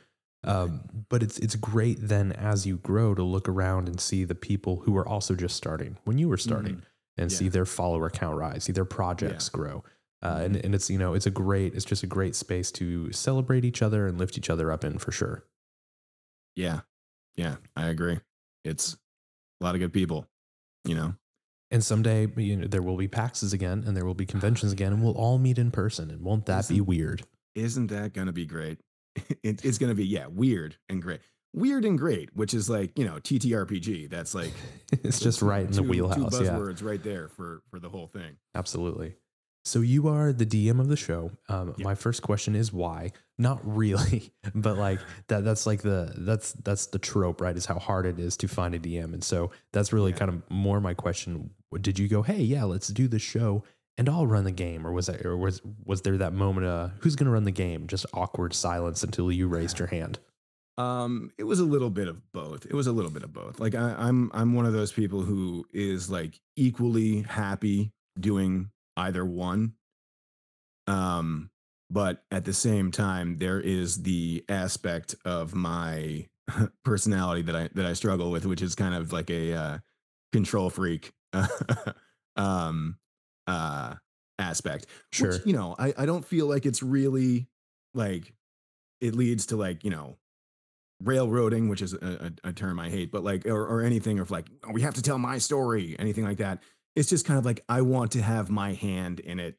Um, 0.44 1.04
but 1.08 1.22
it's 1.22 1.38
it's 1.38 1.54
great 1.54 1.98
then 2.00 2.32
as 2.32 2.66
you 2.66 2.78
grow 2.78 3.14
to 3.14 3.22
look 3.22 3.48
around 3.48 3.88
and 3.88 4.00
see 4.00 4.24
the 4.24 4.34
people 4.34 4.80
who 4.80 4.96
are 4.96 5.06
also 5.06 5.36
just 5.36 5.54
starting 5.56 5.98
when 6.04 6.18
you 6.18 6.28
were 6.28 6.36
starting 6.36 6.76
Mhm. 6.78 6.82
and 7.16 7.30
Yeah. 7.30 7.38
see 7.38 7.48
their 7.48 7.64
follower 7.64 8.10
count 8.10 8.36
rise, 8.36 8.64
see 8.64 8.72
their 8.72 8.84
projects 8.84 9.48
grow. 9.48 9.84
Uh, 10.22 10.40
and, 10.44 10.56
and 10.56 10.74
it's 10.74 10.88
you 10.88 10.98
know 10.98 11.14
it's 11.14 11.26
a 11.26 11.30
great 11.30 11.74
it's 11.74 11.84
just 11.84 12.02
a 12.02 12.06
great 12.06 12.36
space 12.36 12.70
to 12.70 13.10
celebrate 13.12 13.64
each 13.64 13.82
other 13.82 14.06
and 14.06 14.18
lift 14.18 14.38
each 14.38 14.48
other 14.50 14.70
up 14.70 14.84
in 14.84 14.98
for 14.98 15.10
sure. 15.12 15.44
Yeah. 16.54 16.80
Yeah. 17.36 17.56
I 17.76 17.88
agree. 17.88 18.20
It's 18.64 18.96
a 19.60 19.64
lot 19.64 19.74
of 19.74 19.80
good 19.80 19.92
people, 19.92 20.28
you 20.84 20.94
know? 20.94 21.14
And 21.70 21.82
someday 21.82 22.28
you 22.36 22.56
know 22.56 22.66
there 22.66 22.82
will 22.82 22.96
be 22.96 23.08
PAXs 23.08 23.52
again 23.52 23.82
and 23.86 23.96
there 23.96 24.04
will 24.04 24.14
be 24.14 24.26
conventions 24.26 24.72
again 24.72 24.92
and 24.92 25.02
we'll 25.02 25.16
all 25.16 25.38
meet 25.38 25.58
in 25.58 25.70
person 25.70 26.10
and 26.10 26.20
won't 26.22 26.46
that 26.46 26.68
be 26.68 26.80
weird? 26.80 27.22
Isn't 27.54 27.88
that 27.88 28.12
going 28.12 28.26
to 28.28 28.32
be 28.32 28.46
great? 28.46 28.78
it, 29.42 29.64
it's 29.64 29.78
going 29.78 29.90
to 29.90 29.94
be, 29.94 30.06
yeah, 30.06 30.26
weird 30.26 30.76
and 30.88 31.02
great. 31.02 31.20
Weird 31.54 31.84
and 31.84 31.98
great, 31.98 32.34
which 32.34 32.54
is 32.54 32.70
like, 32.70 32.98
you 32.98 33.04
know, 33.04 33.16
TTRPG. 33.16 34.08
That's 34.08 34.34
like, 34.34 34.52
it's 34.92 35.20
just 35.20 35.42
right 35.42 35.66
in 35.66 35.72
the 35.72 35.82
wheelhouse. 35.82 36.38
Two 36.38 36.44
Yeah. 36.44 36.52
buzzwords 36.52 36.82
right 36.82 37.02
there 37.02 37.28
for, 37.28 37.62
for 37.70 37.78
the 37.78 37.90
whole 37.90 38.06
thing. 38.06 38.36
Absolutely. 38.54 39.16
So 39.64 39.80
you 39.80 40.08
are 40.08 40.32
the 40.32 40.44
DM 40.46 40.80
of 40.80 40.88
the 40.88 40.96
show. 40.96 41.30
Um, 41.48 41.74
Yeah. 41.78 41.84
My 41.84 41.94
first 41.94 42.22
question 42.22 42.54
is 42.56 42.72
why? 42.72 43.12
Not 43.38 43.60
really, 43.64 44.32
but 44.54 44.76
like 44.76 44.98
that. 45.28 45.44
That's 45.44 45.66
like 45.66 45.82
the 45.82 46.12
that's 46.18 46.52
that's 46.64 46.86
the 46.86 46.98
trope, 46.98 47.40
right? 47.40 47.56
Is 47.56 47.66
how 47.66 47.78
hard 47.78 48.06
it 48.06 48.18
is 48.18 48.36
to 48.38 48.48
find 48.48 48.74
a 48.74 48.78
DM, 48.78 49.14
and 49.14 49.22
so 49.22 49.50
that's 49.72 49.92
really 49.92 50.10
Yeah. 50.12 50.18
kind 50.18 50.28
of 50.30 50.42
more 50.50 50.80
my 50.80 50.94
question. 50.94 51.50
Did 51.80 51.98
you 51.98 52.08
go, 52.08 52.22
hey, 52.22 52.40
yeah, 52.42 52.64
let's 52.64 52.88
do 52.88 53.08
the 53.08 53.18
show, 53.18 53.62
and 53.96 54.08
I'll 54.08 54.26
run 54.26 54.44
the 54.44 54.50
game, 54.52 54.86
or 54.86 54.92
was 54.92 55.06
that, 55.06 55.24
or 55.24 55.36
was 55.36 55.62
was 55.84 56.02
there 56.02 56.18
that 56.18 56.32
moment? 56.32 56.66
Uh, 56.66 56.88
who's 56.98 57.14
going 57.16 57.26
to 57.26 57.32
run 57.32 57.44
the 57.44 57.50
game? 57.52 57.86
Just 57.86 58.04
awkward 58.12 58.54
silence 58.54 59.02
until 59.04 59.30
you 59.32 59.46
raised 59.48 59.78
your 59.78 59.88
hand. 59.88 60.18
Um, 60.78 61.30
it 61.38 61.44
was 61.44 61.60
a 61.60 61.64
little 61.64 61.90
bit 61.90 62.08
of 62.08 62.32
both. 62.32 62.64
It 62.66 62.74
was 62.74 62.86
a 62.86 62.92
little 62.92 63.10
bit 63.10 63.22
of 63.22 63.32
both. 63.32 63.60
Like 63.60 63.74
I, 63.74 63.94
I'm 63.98 64.30
I'm 64.34 64.54
one 64.54 64.66
of 64.66 64.72
those 64.72 64.90
people 64.92 65.22
who 65.22 65.64
is 65.72 66.10
like 66.10 66.40
equally 66.56 67.22
happy 67.22 67.92
doing 68.18 68.70
either 68.96 69.24
one. 69.24 69.74
Um, 70.86 71.50
but 71.90 72.24
at 72.30 72.44
the 72.44 72.52
same 72.52 72.90
time, 72.90 73.38
there 73.38 73.60
is 73.60 74.02
the 74.02 74.44
aspect 74.48 75.14
of 75.24 75.54
my 75.54 76.26
personality 76.84 77.42
that 77.42 77.56
I 77.56 77.68
that 77.74 77.86
I 77.86 77.92
struggle 77.92 78.30
with, 78.30 78.46
which 78.46 78.62
is 78.62 78.74
kind 78.74 78.94
of 78.94 79.12
like 79.12 79.30
a 79.30 79.54
uh, 79.54 79.78
control 80.32 80.70
freak 80.70 81.12
um 82.36 82.96
uh 83.46 83.94
aspect. 84.38 84.86
Sure. 85.12 85.32
Which, 85.32 85.46
you 85.46 85.52
know, 85.52 85.74
I, 85.78 85.94
I 85.96 86.06
don't 86.06 86.24
feel 86.24 86.46
like 86.46 86.66
it's 86.66 86.82
really 86.82 87.46
like 87.94 88.32
it 89.00 89.14
leads 89.14 89.46
to 89.46 89.56
like, 89.56 89.84
you 89.84 89.90
know, 89.90 90.16
railroading, 91.02 91.68
which 91.68 91.82
is 91.82 91.94
a, 91.94 92.32
a, 92.44 92.48
a 92.48 92.52
term 92.52 92.78
I 92.78 92.88
hate, 92.88 93.10
but 93.10 93.24
like, 93.24 93.46
or, 93.46 93.66
or 93.66 93.82
anything 93.82 94.18
of 94.18 94.30
like, 94.30 94.46
oh, 94.64 94.72
we 94.72 94.82
have 94.82 94.94
to 94.94 95.02
tell 95.02 95.18
my 95.18 95.38
story, 95.38 95.96
anything 95.98 96.24
like 96.24 96.38
that. 96.38 96.62
It's 96.94 97.08
just 97.08 97.24
kind 97.26 97.38
of 97.38 97.44
like, 97.44 97.64
I 97.68 97.80
want 97.82 98.12
to 98.12 98.22
have 98.22 98.50
my 98.50 98.74
hand 98.74 99.20
in 99.20 99.40
it 99.40 99.56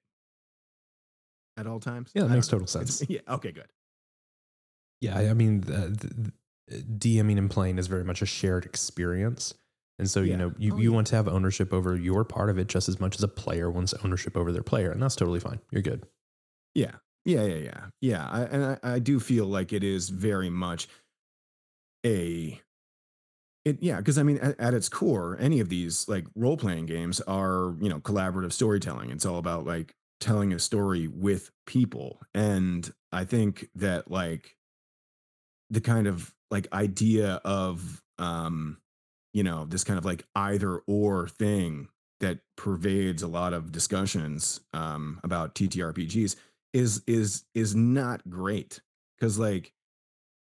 at 1.57 1.67
all 1.67 1.79
times. 1.79 2.11
Yeah, 2.13 2.23
that 2.23 2.29
makes 2.29 2.47
don't 2.47 2.61
know. 2.61 2.65
total 2.67 2.81
It's- 2.81 2.95
sense. 2.97 3.09
yeah. 3.09 3.21
Okay, 3.27 3.51
good. 3.51 3.71
Yeah, 5.01 5.17
I 5.17 5.29
I 5.29 5.33
mean, 5.33 5.61
the, 5.61 5.75
uh, 5.75 5.87
the, 5.89 6.31
uh, 6.71 6.75
DMing 6.97 7.37
and 7.37 7.49
playing 7.49 7.77
is 7.77 7.87
very 7.87 8.03
much 8.03 8.21
a 8.21 8.25
shared 8.25 8.65
experience. 8.65 9.53
And 9.99 10.09
so, 10.09 10.21
you 10.21 10.35
know, 10.37 10.53
you, 10.57 10.73
Oh, 10.73 10.77
you 10.77 10.89
yeah. 10.89 10.95
want 10.95 11.07
to 11.07 11.15
have 11.15 11.27
ownership 11.27 11.71
over 11.73 11.95
your 11.95 12.23
part 12.23 12.49
of 12.49 12.57
it 12.57 12.67
just 12.67 12.89
as 12.89 12.99
much 12.99 13.15
as 13.15 13.23
a 13.23 13.27
player 13.27 13.69
wants 13.69 13.93
ownership 14.03 14.35
over 14.35 14.51
their 14.51 14.63
player. 14.63 14.91
And 14.91 15.01
that's 15.01 15.15
totally 15.15 15.39
fine. 15.39 15.59
You're 15.71 15.81
good. 15.83 16.07
Yeah. 16.73 16.93
Yeah. 17.25 17.43
Yeah. 17.43 17.55
Yeah. 17.55 17.85
Yeah. 18.01 18.27
I, 18.29 18.41
and 18.43 18.65
I, 18.65 18.93
I 18.95 18.99
do 18.99 19.19
feel 19.19 19.45
like 19.45 19.71
it 19.71 19.83
is 19.83 20.09
very 20.09 20.49
much 20.49 20.87
a, 22.05 22.59
it, 23.65 23.81
yeah. 23.81 24.01
Cause 24.01 24.17
I 24.17 24.23
mean, 24.23 24.37
at, 24.39 24.59
at 24.59 24.73
its 24.73 24.89
core, 24.89 25.37
any 25.39 25.59
of 25.59 25.69
these 25.69 26.07
like 26.07 26.25
role 26.35 26.57
playing 26.57 26.85
games 26.85 27.21
are, 27.21 27.75
you 27.79 27.89
know, 27.89 27.99
collaborative 27.99 28.51
storytelling. 28.51 29.09
It's 29.09 29.25
all 29.25 29.37
about 29.37 29.65
like 29.65 29.95
telling 30.19 30.53
a 30.53 30.59
story 30.59 31.07
with 31.07 31.51
people. 31.65 32.21
And 32.33 32.91
I 33.11 33.25
think 33.25 33.69
that 33.75 34.11
like 34.11 34.55
the 35.69 35.81
kind 35.81 36.07
of 36.07 36.33
like 36.51 36.67
idea 36.73 37.41
of, 37.45 38.01
um, 38.19 38.77
you 39.33 39.43
know, 39.43 39.65
this 39.65 39.83
kind 39.83 39.97
of 39.97 40.05
like 40.05 40.25
either 40.35 40.79
or 40.87 41.27
thing 41.27 41.87
that 42.19 42.39
pervades 42.55 43.21
a 43.21 43.27
lot 43.27 43.53
of 43.53 43.71
discussions 43.71 44.61
um, 44.73 45.19
about 45.23 45.55
TTRPGs 45.55 46.35
is 46.73 47.03
is 47.05 47.43
is 47.53 47.75
not 47.75 48.27
great 48.29 48.81
because 49.17 49.37
like 49.37 49.73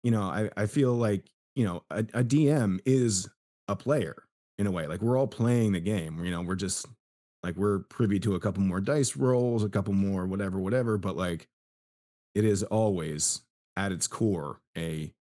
you 0.02 0.10
know 0.10 0.22
I, 0.22 0.50
I 0.56 0.66
feel 0.66 0.92
like 0.92 1.30
you 1.56 1.64
know 1.64 1.82
a, 1.90 1.98
a 2.14 2.24
dm 2.24 2.78
is 2.84 3.28
a 3.68 3.76
player 3.76 4.24
in 4.58 4.66
a 4.66 4.70
way 4.70 4.86
like 4.86 5.00
we're 5.02 5.16
all 5.18 5.26
playing 5.26 5.72
the 5.72 5.80
game 5.80 6.24
you 6.24 6.30
know 6.30 6.40
we're 6.42 6.54
just 6.54 6.86
like 7.42 7.56
we're 7.56 7.80
privy 7.80 8.18
to 8.20 8.34
a 8.34 8.40
couple 8.40 8.62
more 8.62 8.80
dice 8.80 9.16
rolls 9.16 9.62
a 9.64 9.68
couple 9.68 9.92
more 9.94 10.26
whatever 10.26 10.58
whatever 10.58 10.96
but 10.98 11.16
like 11.16 11.48
it 12.34 12.44
is 12.44 12.62
always 12.64 13.42
at 13.76 13.92
its 13.92 14.06
core 14.06 14.60
a 14.76 15.12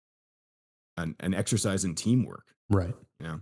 an, 0.97 1.15
an 1.19 1.33
exercise 1.33 1.83
in 1.85 1.95
teamwork 1.95 2.45
Right. 2.69 2.95
Yeah. 3.19 3.37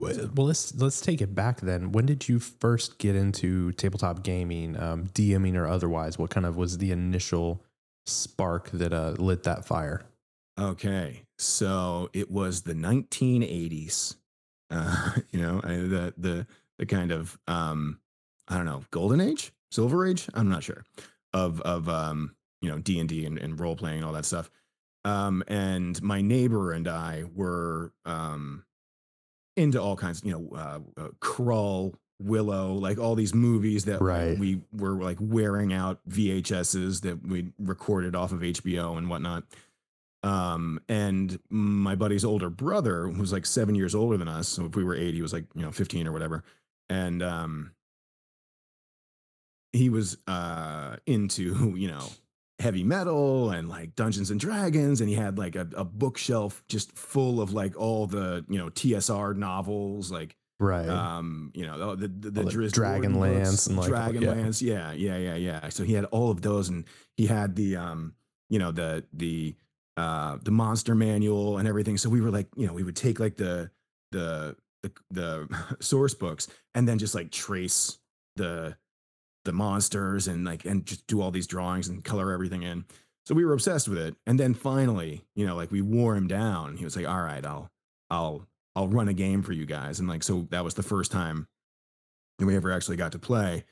Well, 0.00 0.14
So- 0.14 0.30
well, 0.34 0.46
let's 0.46 0.74
let's 0.76 1.00
take 1.00 1.20
it 1.20 1.34
back 1.34 1.60
then. 1.60 1.92
When 1.92 2.06
did 2.06 2.28
you 2.28 2.38
first 2.38 2.98
get 2.98 3.16
into 3.16 3.72
tabletop 3.72 4.22
gaming, 4.22 4.76
um, 4.80 5.06
DMing 5.08 5.56
or 5.56 5.66
otherwise? 5.66 6.18
What 6.18 6.30
kind 6.30 6.46
of 6.46 6.56
was 6.56 6.78
the 6.78 6.90
initial 6.90 7.62
spark 8.06 8.70
that 8.70 8.92
uh, 8.92 9.14
lit 9.18 9.42
that 9.42 9.64
fire? 9.66 10.02
Okay, 10.58 11.24
so 11.38 12.10
it 12.12 12.30
was 12.30 12.62
the 12.62 12.74
1980s. 12.74 14.16
Uh, 14.70 15.10
you 15.30 15.40
know, 15.40 15.60
I, 15.64 15.68
the 15.76 16.14
the 16.16 16.46
the 16.78 16.86
kind 16.86 17.10
of 17.12 17.38
um, 17.46 17.98
I 18.48 18.56
don't 18.56 18.66
know, 18.66 18.84
golden 18.90 19.20
age, 19.20 19.52
silver 19.70 20.06
age. 20.06 20.28
I'm 20.34 20.48
not 20.48 20.62
sure 20.62 20.84
of 21.32 21.60
of 21.62 21.88
um, 21.88 22.36
you 22.60 22.68
know 22.70 22.78
D 22.78 23.00
and 23.00 23.08
D 23.08 23.26
and 23.26 23.58
role 23.58 23.76
playing 23.76 23.98
and 23.98 24.04
all 24.06 24.12
that 24.12 24.24
stuff. 24.24 24.50
Um, 25.04 25.44
and 25.48 26.00
my 26.02 26.22
neighbor 26.22 26.72
and 26.72 26.88
I 26.88 27.24
were 27.34 27.92
um, 28.06 28.64
into 29.54 29.78
all 29.80 29.96
kinds, 29.96 30.22
you 30.24 30.32
know, 30.32 30.56
uh, 30.56 30.78
uh, 30.98 31.08
Krull, 31.20 31.92
Willow, 32.18 32.72
like 32.72 32.98
all 32.98 33.14
these 33.14 33.34
movies 33.34 33.84
that 33.84 34.00
Right. 34.00 34.38
we 34.38 34.62
were 34.72 34.94
like 34.94 35.18
wearing 35.20 35.74
out 35.74 36.00
VHSs 36.08 37.02
that 37.02 37.26
we 37.26 37.52
recorded 37.58 38.16
off 38.16 38.32
of 38.32 38.40
HBO 38.40 38.96
and 38.96 39.10
whatnot. 39.10 39.44
Um, 40.24 40.80
and 40.88 41.38
my 41.50 41.94
buddy's 41.94 42.24
older 42.24 42.50
brother, 42.50 43.08
who's 43.08 43.32
like 43.32 43.46
seven 43.46 43.74
years 43.74 43.94
older 43.94 44.16
than 44.16 44.28
us, 44.28 44.48
so 44.48 44.64
if 44.66 44.74
we 44.76 44.82
were 44.84 44.94
eight, 44.94 45.14
he 45.14 45.22
was 45.22 45.32
like, 45.32 45.44
you 45.54 45.62
know, 45.62 45.70
15 45.70 46.06
or 46.06 46.12
whatever. 46.12 46.44
And 46.88 47.22
um 47.22 47.72
he 49.72 49.88
was 49.88 50.16
uh 50.26 50.96
into, 51.06 51.74
you 51.76 51.88
know, 51.88 52.06
heavy 52.60 52.84
metal 52.84 53.50
and 53.50 53.68
like 53.68 53.94
Dungeons 53.96 54.30
and 54.30 54.38
Dragons, 54.40 55.00
and 55.00 55.08
he 55.08 55.14
had 55.16 55.38
like 55.38 55.56
a, 55.56 55.68
a 55.76 55.84
bookshelf 55.84 56.62
just 56.68 56.96
full 56.96 57.40
of 57.40 57.52
like 57.52 57.76
all 57.76 58.06
the, 58.06 58.44
you 58.48 58.58
know, 58.58 58.70
TSR 58.70 59.36
novels, 59.36 60.10
like 60.10 60.36
Right. 60.60 60.88
um, 60.88 61.50
you 61.52 61.66
know, 61.66 61.96
the 61.96 62.06
the, 62.06 62.30
the, 62.30 62.42
the 62.44 62.50
Dragonlance 62.50 63.66
and, 63.66 63.76
like, 63.76 63.90
yeah. 63.90 63.96
Dragonlance, 64.08 64.62
yeah, 64.62 64.92
yeah, 64.92 65.16
yeah, 65.16 65.34
yeah. 65.34 65.68
So 65.68 65.82
he 65.82 65.94
had 65.94 66.04
all 66.06 66.30
of 66.30 66.42
those, 66.42 66.68
and 66.68 66.84
he 67.16 67.26
had 67.26 67.56
the 67.56 67.76
um, 67.76 68.14
you 68.48 68.60
know, 68.60 68.70
the 68.70 69.04
the 69.12 69.56
uh 69.96 70.38
the 70.42 70.50
monster 70.50 70.94
manual 70.94 71.58
and 71.58 71.68
everything. 71.68 71.96
So 71.96 72.10
we 72.10 72.20
were 72.20 72.30
like, 72.30 72.48
you 72.56 72.66
know, 72.66 72.72
we 72.72 72.82
would 72.82 72.96
take 72.96 73.20
like 73.20 73.36
the 73.36 73.70
the 74.12 74.56
the 74.82 74.92
the 75.10 75.76
source 75.80 76.14
books 76.14 76.48
and 76.74 76.88
then 76.88 76.98
just 76.98 77.14
like 77.14 77.30
trace 77.30 77.98
the 78.36 78.76
the 79.44 79.52
monsters 79.52 80.26
and 80.26 80.44
like 80.44 80.64
and 80.64 80.86
just 80.86 81.06
do 81.06 81.20
all 81.20 81.30
these 81.30 81.46
drawings 81.46 81.88
and 81.88 82.04
color 82.04 82.32
everything 82.32 82.62
in. 82.62 82.84
So 83.26 83.34
we 83.34 83.44
were 83.44 83.52
obsessed 83.52 83.88
with 83.88 83.98
it. 83.98 84.16
And 84.26 84.38
then 84.38 84.54
finally, 84.54 85.24
you 85.34 85.46
know, 85.46 85.56
like 85.56 85.70
we 85.70 85.80
wore 85.80 86.14
him 86.14 86.26
down. 86.26 86.76
He 86.76 86.84
was 86.84 86.96
like, 86.96 87.08
"All 87.08 87.22
right, 87.22 87.44
I'll 87.44 87.70
I'll 88.10 88.46
I'll 88.76 88.88
run 88.88 89.08
a 89.08 89.14
game 89.14 89.42
for 89.42 89.52
you 89.52 89.66
guys." 89.66 90.00
And 90.00 90.08
like 90.08 90.22
so 90.22 90.46
that 90.50 90.64
was 90.64 90.74
the 90.74 90.82
first 90.82 91.12
time 91.12 91.48
that 92.38 92.46
we 92.46 92.56
ever 92.56 92.72
actually 92.72 92.96
got 92.96 93.12
to 93.12 93.18
play. 93.18 93.64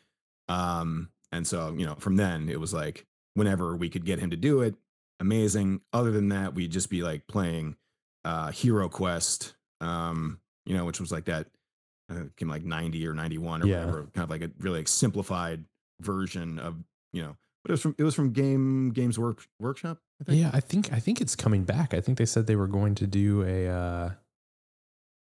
Um 0.48 1.10
and 1.32 1.46
so, 1.46 1.74
you 1.76 1.86
know, 1.86 1.94
from 1.94 2.16
then 2.16 2.48
it 2.48 2.60
was 2.60 2.74
like 2.74 3.06
whenever 3.34 3.74
we 3.74 3.88
could 3.88 4.04
get 4.04 4.18
him 4.18 4.30
to 4.30 4.36
do 4.36 4.60
it, 4.60 4.74
amazing. 5.22 5.80
Other 5.94 6.10
than 6.10 6.28
that, 6.28 6.54
we'd 6.54 6.70
just 6.70 6.90
be 6.90 7.02
like 7.02 7.26
playing 7.26 7.76
uh 8.24 8.50
Hero 8.50 8.88
Quest 8.90 9.54
um 9.80 10.38
you 10.66 10.76
know, 10.76 10.84
which 10.84 11.00
was 11.00 11.10
like 11.10 11.24
that 11.24 11.46
uh, 12.10 12.24
came 12.36 12.48
like 12.48 12.62
90 12.64 13.06
or 13.08 13.14
91 13.14 13.62
or 13.62 13.66
Yeah. 13.66 13.78
whatever, 13.80 14.02
kind 14.14 14.24
of 14.24 14.30
like 14.30 14.42
a 14.42 14.50
really 14.60 14.80
like 14.80 14.88
simplified 14.88 15.64
version 16.00 16.58
of, 16.58 16.76
you 17.12 17.22
know, 17.22 17.36
but 17.64 17.70
it 17.70 17.72
was 17.72 17.80
from 17.80 17.94
it 17.98 18.04
was 18.04 18.14
from 18.14 18.32
Game 18.32 18.90
Games 18.90 19.18
Work 19.18 19.46
Workshop, 19.58 19.98
I 20.20 20.24
think. 20.24 20.40
Yeah, 20.40 20.50
I 20.52 20.60
think 20.60 20.92
I 20.92 20.98
think 21.00 21.20
it's 21.20 21.34
coming 21.34 21.64
back. 21.64 21.94
I 21.94 22.00
think 22.00 22.18
they 22.18 22.26
said 22.26 22.46
they 22.46 22.56
were 22.56 22.66
going 22.68 22.94
to 22.96 23.06
do 23.06 23.42
a 23.42 23.68
uh, 23.68 24.10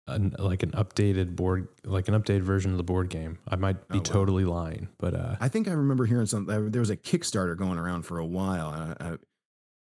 an, 0.09 0.35
like 0.39 0.63
an 0.63 0.71
updated 0.71 1.35
board, 1.35 1.67
like 1.83 2.07
an 2.07 2.13
updated 2.13 2.41
version 2.43 2.71
of 2.71 2.77
the 2.77 2.83
board 2.83 3.09
game. 3.09 3.39
I 3.47 3.57
might 3.57 3.75
be 3.89 3.95
Oh, 3.95 3.97
wow. 3.97 4.03
totally 4.03 4.45
lying, 4.45 4.87
but 4.99 5.13
uh, 5.13 5.35
I 5.41 5.49
think 5.49 5.67
I 5.67 5.71
remember 5.73 6.05
hearing 6.05 6.25
something. 6.27 6.71
There 6.71 6.79
was 6.81 6.89
a 6.89 6.95
Kickstarter 6.97 7.57
going 7.57 7.77
around 7.77 8.03
for 8.03 8.17
a 8.17 8.25
while. 8.25 8.95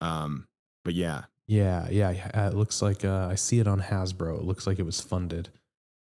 Um, 0.00 0.46
but 0.84 0.94
yeah, 0.94 1.24
Yeah, 1.46 1.88
yeah. 1.90 2.10
yeah. 2.10 2.48
It 2.48 2.54
looks 2.54 2.82
like 2.82 3.04
uh, 3.04 3.28
I 3.30 3.34
see 3.36 3.58
it 3.60 3.66
on 3.68 3.80
Hasbro. 3.80 4.38
It 4.38 4.44
looks 4.44 4.66
like 4.66 4.78
it 4.78 4.84
was 4.86 5.00
funded. 5.00 5.48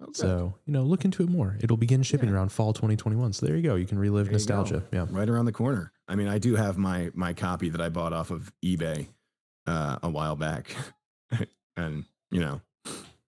Okay. 0.02 0.12
So, 0.14 0.56
you 0.66 0.74
know, 0.74 0.84
look 0.84 1.06
into 1.06 1.24
it 1.24 1.30
more. 1.30 1.58
It'll 1.62 1.78
begin 1.78 2.04
shipping 2.04 2.30
Yeah. 2.30 2.36
around 2.36 2.52
fall 2.52 2.74
2021. 2.74 3.34
So 3.34 3.46
there 3.46 3.56
you 3.56 3.62
go. 3.64 3.76
You 3.76 3.86
can 3.86 3.98
relive 3.98 4.26
There 4.26 4.34
nostalgia. 4.34 4.84
Yeah. 4.92 5.06
right 5.10 5.30
around 5.30 5.46
the 5.46 5.52
corner. 5.54 5.92
I 6.08 6.16
mean, 6.16 6.28
I 6.28 6.38
do 6.38 6.56
have 6.56 6.78
my 6.78 7.10
my 7.14 7.34
copy 7.34 7.70
that 7.70 7.80
I 7.82 7.90
bought 7.90 8.12
off 8.14 8.30
of 8.30 8.52
eBay 8.64 9.08
uh, 9.66 9.98
a 10.04 10.10
while 10.10 10.36
back, 10.36 10.76
and 11.78 12.04
you 12.30 12.40
know 12.42 12.62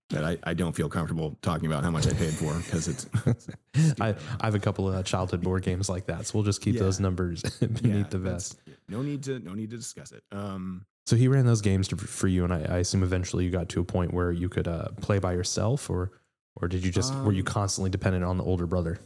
that 0.10 0.24
I, 0.24 0.38
I 0.44 0.54
don't 0.54 0.74
feel 0.76 0.88
comfortable 0.90 1.38
talking 1.42 1.66
about 1.68 1.84
how 1.84 1.92
much 1.92 2.06
I 2.08 2.14
paid 2.14 2.34
for 2.34 2.54
because 2.58 2.88
it's 2.88 3.08
I, 4.02 4.16
I 4.40 4.46
have 4.46 4.56
a 4.56 4.60
couple 4.60 4.92
of 4.92 5.04
childhood 5.06 5.42
board 5.42 5.64
games 5.64 5.90
like 5.90 6.06
that. 6.08 6.28
So 6.28 6.38
we'll 6.38 6.44
just 6.46 6.62
keep 6.62 6.76
Yeah. 6.76 6.82
those 6.82 7.00
numbers 7.00 7.42
beneath 7.60 7.84
yeah, 7.84 8.04
the 8.10 8.18
vest. 8.20 8.60
No 8.90 9.02
need 9.02 9.24
to 9.24 9.40
no 9.40 9.54
need 9.54 9.70
to 9.72 9.78
discuss 9.78 10.12
it. 10.12 10.24
Um, 10.32 10.86
So 11.06 11.16
he 11.16 11.28
ran 11.28 11.46
those 11.46 11.62
games 11.62 11.88
to, 11.90 11.98
for 11.98 12.28
you. 12.28 12.44
And 12.44 12.54
I, 12.54 12.60
I 12.76 12.78
assume 12.80 13.04
eventually 13.04 13.46
you 13.46 13.52
got 13.52 13.70
to 13.70 13.80
a 13.80 13.84
point 13.84 14.14
where 14.14 14.32
you 14.32 14.50
could 14.50 14.68
uh, 14.68 14.90
play 15.02 15.20
by 15.20 15.34
yourself 15.34 15.90
or, 15.90 16.12
or 16.56 16.68
did 16.68 16.84
you 16.84 16.92
just, 16.92 17.14
were 17.16 17.32
you 17.32 17.44
Um, 17.44 17.46
constantly 17.46 17.90
dependent 17.90 18.24
on 18.26 18.38
the 18.38 18.44
older 18.44 18.66
brother? 18.66 19.00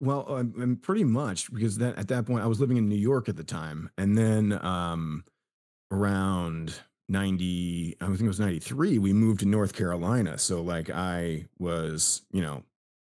Well, 0.00 0.26
I'm 0.28 0.76
pretty 0.76 1.04
much 1.04 1.52
because 1.52 1.78
that 1.78 1.98
at 1.98 2.08
that 2.08 2.24
point 2.24 2.44
I 2.44 2.46
was 2.46 2.60
living 2.60 2.76
in 2.76 2.88
New 2.88 2.94
York 2.94 3.28
at 3.28 3.36
the 3.36 3.42
time, 3.42 3.90
and 3.98 4.16
then 4.16 4.52
um, 4.64 5.24
around 5.90 6.80
ninety, 7.08 7.96
I 8.00 8.06
think 8.06 8.20
it 8.20 8.26
was 8.28 8.38
ninety 8.38 8.60
three, 8.60 8.98
we 8.98 9.12
moved 9.12 9.40
to 9.40 9.46
North 9.46 9.74
Carolina. 9.74 10.38
So 10.38 10.62
like 10.62 10.88
I 10.88 11.46
was, 11.58 12.22
you 12.30 12.42
know, 12.42 12.62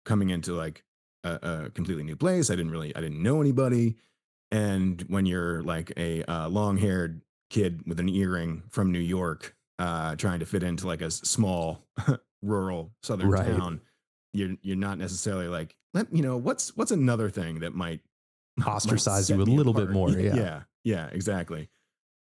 coming 0.03 0.32
into 0.32 0.53
like 0.53 0.84
a, 1.24 1.39
a 1.44 1.70
completely 1.70 2.03
new 2.03 2.15
place. 2.15 2.50
I 2.50 2.56
didn't 2.56 2.72
really, 2.72 2.96
I 2.96 3.01
didn't 3.01 3.22
know 3.22 3.39
anybody, 3.39 3.96
and 4.51 5.01
when 5.08 5.25
you're 5.25 5.62
like 5.63 5.91
a 5.98 6.24
uh, 6.24 6.48
long 6.50 6.77
haired 6.77 7.22
kid 7.50 7.84
with 7.88 8.00
an 8.00 8.10
earring 8.10 8.63
from 8.70 8.91
New 8.91 9.00
York, 9.00 9.56
uh, 9.79 10.15
trying 10.15 10.39
to 10.39 10.46
fit 10.46 10.63
into 10.63 10.88
like 10.88 11.01
a 11.01 11.12
small 11.12 11.86
rural 12.41 12.91
southern 13.03 13.29
Right. 13.29 13.46
town, 13.46 13.82
you're 14.34 14.56
you're 14.62 14.75
not 14.77 14.98
necessarily 14.98 15.48
like 15.48 15.75
let 15.94 16.13
you 16.13 16.22
know 16.22 16.38
what's 16.38 16.75
what's 16.77 16.91
another 16.91 17.29
thing 17.29 17.60
that 17.60 17.74
might 17.74 18.01
might 18.58 18.68
Ostracize 18.68 19.29
you 19.29 19.41
a 19.41 19.44
little 19.44 19.74
bit 19.74 19.89
more, 19.89 20.10
yeah. 20.20 20.36
yeah 20.36 20.62
yeah 20.84 21.08
exactly 21.12 21.68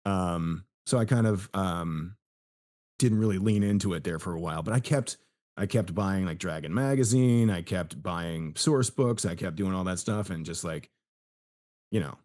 um 0.07 0.65
so 0.87 0.97
i 0.99 1.05
kind 1.05 1.27
of 1.27 1.51
um 1.53 2.17
didn't 2.99 3.19
really 3.19 3.39
lean 3.39 3.63
into 3.63 3.93
it 3.93 4.03
there 4.05 4.19
for 4.19 4.33
a 4.35 4.41
while 4.41 4.63
but 4.63 4.73
i 4.73 4.81
kept 4.81 5.19
i 5.59 5.67
kept 5.67 5.95
buying 5.95 6.25
like 6.25 6.39
dragon 6.39 6.73
magazine 6.73 7.51
i 7.51 7.61
kept 7.61 8.03
buying 8.03 8.55
source 8.57 8.89
books 8.89 9.27
i 9.27 9.35
kept 9.35 9.57
doing 9.57 9.75
all 9.75 9.85
that 9.85 9.99
stuff 9.99 10.31
and 10.31 10.47
just 10.47 10.65
like 10.65 10.89
you 11.91 12.01
know 12.01 12.17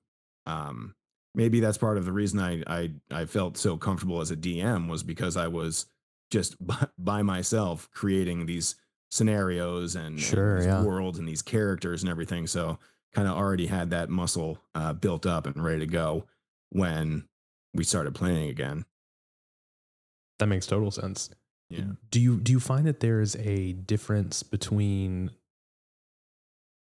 um 0.46 0.96
maybe 1.36 1.60
that's 1.60 1.77
part 1.77 1.98
of 1.98 2.06
the 2.06 2.12
reason 2.12 2.39
i 2.39 2.63
i 2.68 2.91
i 3.12 3.25
felt 3.25 3.58
so 3.58 3.77
comfortable 3.77 4.20
as 4.22 4.32
a 4.32 4.36
dm 4.36 4.89
was 4.89 5.03
because 5.03 5.38
i 5.38 5.48
was 5.48 5.86
just 6.32 6.56
by, 6.65 6.88
by 6.98 7.22
myself 7.22 7.89
creating 7.94 8.46
these 8.46 8.75
scenarios 9.12 9.96
and, 9.96 10.06
and 10.08 10.20
Sure, 10.20 10.58
these 10.58 10.65
yeah. 10.68 10.84
worlds 10.84 11.20
and 11.20 11.27
these 11.27 11.41
characters 11.41 12.01
and 12.01 12.10
everything 12.10 12.48
so 12.48 12.80
kind 13.13 13.27
of 13.27 13.36
already 13.38 13.68
had 13.68 13.89
that 13.89 14.10
muscle 14.10 14.58
uh, 14.74 14.94
built 14.94 15.25
up 15.25 15.46
and 15.46 15.62
ready 15.63 15.80
to 15.82 15.86
go 15.86 16.25
when 16.70 17.27
we 17.74 17.84
started 17.84 18.16
playing 18.16 18.50
again 18.50 18.85
That 20.40 20.48
makes 20.48 20.66
total 20.66 20.92
sense. 20.92 21.29
yeah 21.70 21.83
Do 22.09 22.20
you 22.22 22.40
do 22.40 22.53
you 22.53 22.59
find 22.62 22.85
that 22.88 23.01
there 23.01 23.20
is 23.20 23.35
a 23.35 23.74
difference 23.74 24.44
between 24.44 25.31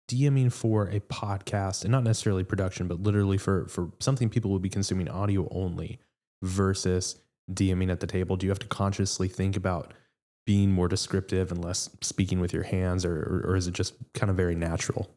DMing 0.08 0.52
for 0.52 0.86
a 0.88 1.00
podcast 1.00 1.82
and 1.82 1.92
not 1.92 2.02
necessarily 2.02 2.44
production, 2.44 2.88
but 2.88 3.02
literally 3.02 3.38
for 3.38 3.68
for 3.68 3.92
something 4.00 4.28
people 4.28 4.50
would 4.50 4.62
be 4.62 4.70
consuming 4.70 5.08
audio 5.08 5.48
only 5.50 5.98
versus 6.42 7.16
DMing 7.52 7.90
at 7.90 8.00
the 8.00 8.06
table? 8.06 8.36
Do 8.36 8.46
you 8.46 8.50
have 8.50 8.58
to 8.60 8.66
consciously 8.66 9.28
think 9.28 9.56
about 9.56 9.94
being 10.46 10.70
more 10.70 10.88
descriptive 10.88 11.52
and 11.52 11.62
less 11.62 11.90
speaking 12.00 12.40
with 12.40 12.52
your 12.52 12.62
hands, 12.62 13.04
or 13.04 13.16
or, 13.16 13.50
or 13.50 13.56
is 13.56 13.66
it 13.66 13.74
just 13.74 13.94
kind 14.14 14.30
of 14.30 14.36
very 14.36 14.54
natural? 14.54 15.10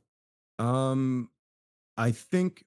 Um, 0.59 1.29
I 1.97 2.11
think 2.11 2.65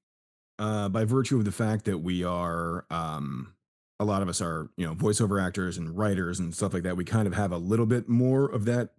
uh, 0.59 0.89
by 0.89 1.05
virtue 1.05 1.37
of 1.39 1.45
the 1.45 1.53
fact 1.53 1.85
that 1.85 1.99
we 1.99 2.25
are, 2.25 2.87
um, 2.91 3.55
a 4.01 4.05
lot 4.05 4.23
of 4.23 4.29
us 4.29 4.41
are, 4.41 4.71
you 4.77 4.87
know, 4.87 4.95
voiceover 4.95 5.43
actors 5.43 5.79
and 5.79 5.97
writers 5.97 6.41
and 6.41 6.55
stuff 6.55 6.73
like 6.75 6.85
that. 6.85 6.97
We 6.97 7.05
kind 7.05 7.27
of 7.27 7.35
have 7.35 7.53
a 7.53 7.59
little 7.59 7.87
bit 7.87 8.09
more 8.09 8.47
of 8.47 8.65
that 8.65 8.91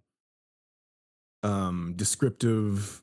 um, 1.42 1.94
descriptive 1.96 3.02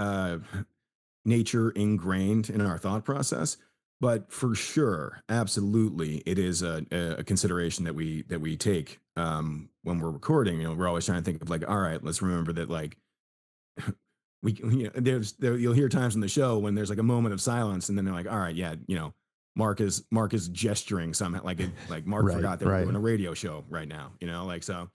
uh, 0.00 0.38
nature 1.24 1.70
ingrained 1.70 2.50
in 2.50 2.60
our 2.60 2.78
thought 2.78 3.04
process. 3.04 3.56
But 4.00 4.32
for 4.32 4.54
sure, 4.54 5.22
absolutely, 5.28 6.22
it 6.24 6.38
is 6.38 6.62
a, 6.62 6.84
a 7.18 7.22
consideration 7.22 7.84
that 7.84 7.94
we 7.94 8.22
that 8.28 8.40
we 8.40 8.56
take 8.56 8.98
um, 9.16 9.68
when 9.82 10.00
we're 10.00 10.10
recording. 10.10 10.58
You 10.58 10.68
know, 10.68 10.74
we're 10.74 10.88
always 10.88 11.04
trying 11.04 11.18
to 11.18 11.24
think 11.24 11.42
of 11.42 11.50
like, 11.50 11.68
all 11.68 11.78
right, 11.78 12.02
let's 12.02 12.22
remember 12.22 12.52
that 12.54 12.70
like 12.70 12.96
we 14.42 14.52
you 14.54 14.84
know, 14.84 14.90
there's 14.94 15.32
there, 15.34 15.56
you'll 15.56 15.74
hear 15.74 15.88
times 15.88 16.14
in 16.14 16.20
the 16.22 16.28
show 16.28 16.58
when 16.58 16.74
there's 16.74 16.88
like 16.90 16.98
a 16.98 17.02
moment 17.02 17.34
of 17.34 17.40
silence 17.40 17.88
and 17.88 17.98
then 17.98 18.04
they're 18.06 18.14
like 18.14 18.30
all 18.30 18.38
right 18.38 18.56
yeah 18.56 18.74
you 18.86 18.96
know 18.96 19.12
mark 19.54 19.80
is 19.80 20.04
mark 20.10 20.32
is 20.32 20.48
gesturing 20.48 21.12
somehow 21.12 21.42
like 21.44 21.60
it, 21.60 21.70
like 21.88 22.06
mark 22.06 22.24
Right, 22.24 22.36
forgot 22.36 22.58
that 22.60 22.66
right. 22.66 22.78
we're 22.78 22.84
doing 22.84 22.96
a 22.96 23.00
radio 23.00 23.34
show 23.34 23.64
right 23.68 23.86
now 23.88 24.12
you 24.20 24.26
know 24.26 24.46
like 24.46 24.62
so 24.62 24.90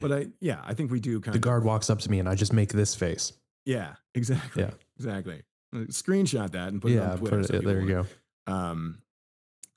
but 0.00 0.10
i 0.12 0.26
yeah 0.40 0.60
i 0.64 0.74
think 0.74 0.90
we 0.90 0.98
do 0.98 1.20
kind 1.20 1.26
The 1.34 1.38
of 1.38 1.42
The 1.42 1.46
guard 1.46 1.64
walks 1.64 1.90
up 1.90 2.00
to 2.00 2.10
me 2.10 2.18
and 2.18 2.28
I 2.28 2.34
just 2.34 2.52
make 2.52 2.72
this 2.72 2.94
face. 2.94 3.32
Yeah 3.64 3.94
exactly 4.14 4.62
Yeah. 4.64 4.70
exactly 4.98 5.42
screenshot 5.74 6.50
that 6.52 6.68
and 6.68 6.82
put 6.82 6.92
it 6.92 6.98
on 6.98 7.18
twitter 7.18 7.38
put 7.38 7.46
so 7.48 7.54
it, 7.56 7.64
there 7.64 7.80
you 7.80 7.88
go. 7.88 8.52
um 8.52 8.98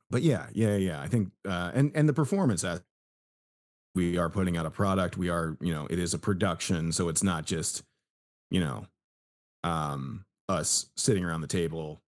but 0.10 0.22
yeah 0.22 0.48
yeah 0.54 0.76
yeah 0.76 1.02
i 1.02 1.08
think 1.08 1.32
uh 1.48 1.72
and 1.74 1.92
and 1.96 2.08
the 2.10 2.14
performance 2.14 2.64
as 2.64 2.82
we 3.94 4.18
are 4.18 4.30
putting 4.30 4.58
out 4.58 4.66
a 4.66 4.72
product 4.72 5.16
we 5.18 5.30
are 5.30 5.58
you 5.62 5.74
know 5.74 5.88
it 5.90 6.00
is 6.00 6.14
a 6.14 6.20
production 6.20 6.92
so 6.92 7.08
it's 7.08 7.24
not 7.24 7.46
just 7.46 7.84
you 8.52 8.60
know 8.60 8.86
um 9.64 10.26
us 10.50 10.88
sitting 10.98 11.24
around 11.24 11.42
the 11.42 11.48
table 11.48 12.02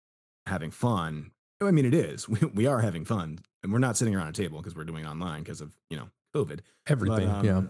having 0.46 0.70
fun 0.70 1.30
i 1.62 1.70
mean 1.70 1.84
it 1.86 1.94
is 1.94 2.28
we, 2.28 2.38
we 2.54 2.66
are 2.66 2.80
having 2.80 3.04
fun 3.04 3.38
and 3.62 3.72
we're 3.72 3.78
not 3.78 3.96
sitting 3.96 4.14
around 4.14 4.28
a 4.28 4.32
table 4.32 4.58
because 4.58 4.76
we're 4.76 4.84
doing 4.84 5.06
online 5.06 5.42
because 5.42 5.60
of 5.60 5.74
you 5.90 5.96
know 5.96 6.08
covid 6.36 6.60
Everything. 6.86 7.28
but, 7.28 7.44
yeah. 7.44 7.62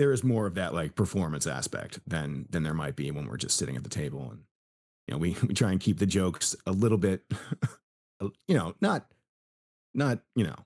There 0.00 0.12
is 0.12 0.24
more 0.24 0.46
of 0.46 0.54
that 0.54 0.72
like 0.72 0.94
performance 0.94 1.46
aspect 1.46 2.00
than 2.06 2.46
than 2.48 2.62
there 2.62 2.72
might 2.72 2.96
be 2.96 3.10
when 3.10 3.26
we're 3.28 3.36
just 3.36 3.58
sitting 3.58 3.76
at 3.76 3.82
the 3.84 3.90
table 3.90 4.30
and 4.30 4.40
you 5.06 5.12
know 5.12 5.18
we 5.18 5.36
we 5.46 5.52
try 5.52 5.70
and 5.70 5.80
keep 5.80 5.98
the 5.98 6.06
jokes 6.06 6.56
a 6.66 6.72
little 6.72 6.96
bit 6.96 7.22
you 8.48 8.56
know 8.56 8.74
not 8.80 9.06
not 9.94 10.20
you 10.34 10.44
know 10.44 10.56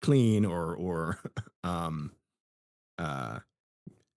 clean 0.00 0.46
or 0.46 0.74
or 0.74 1.18
um 1.64 2.12
uh 2.98 3.40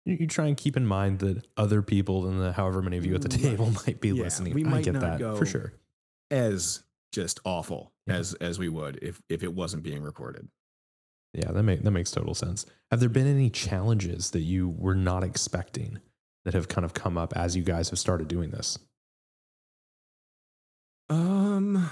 You, 0.06 0.18
you 0.22 0.28
try 0.28 0.48
and 0.48 0.56
keep 0.56 0.78
in 0.78 0.86
mind 0.86 1.20
that 1.20 1.46
other 1.58 1.82
people 1.82 2.22
than 2.22 2.40
the 2.40 2.54
however 2.54 2.82
many 2.82 2.98
of 2.98 3.06
you 3.06 3.16
at 3.16 3.22
the 3.22 3.28
table 3.30 3.70
might 3.86 4.00
be 4.00 4.10
Yeah, 4.10 4.24
listening. 4.24 4.54
we 4.54 4.64
I 4.64 4.70
might 4.70 4.84
get 4.86 4.94
not 4.94 5.02
that 5.02 5.20
go- 5.20 5.36
for 5.36 5.46
sure. 5.46 5.74
as 6.32 6.84
just 7.12 7.40
awful 7.44 7.92
Yeah. 8.08 8.16
as 8.16 8.36
as 8.36 8.58
we 8.60 8.70
would 8.70 9.00
if 9.02 9.22
if 9.28 9.44
it 9.44 9.54
wasn't 9.54 9.84
being 9.84 10.02
recorded 10.02 10.48
Yeah, 11.34 11.52
that 11.52 11.64
make 11.64 11.84
that 11.84 11.92
makes 11.92 12.12
total 12.12 12.34
sense. 12.34 12.66
Have 12.92 13.00
there 13.00 13.10
been 13.10 13.28
any 13.28 13.50
challenges 13.50 14.32
that 14.32 14.42
you 14.42 14.70
were 14.70 14.96
not 14.96 15.24
expecting 15.24 16.00
that 16.46 16.54
have 16.54 16.68
kind 16.68 16.86
of 16.86 16.94
come 16.94 17.18
up 17.18 17.34
as 17.36 17.56
you 17.56 17.64
guys 17.64 17.90
have 17.90 18.00
started 18.00 18.28
doing 18.28 18.50
this? 18.50 18.80
Um, 21.10 21.90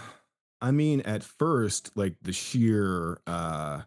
I 0.61 0.71
mean, 0.71 1.01
at 1.01 1.23
first, 1.23 1.91
like 1.95 2.15
the 2.21 2.33
sheer 2.33 3.19
uh 3.27 3.81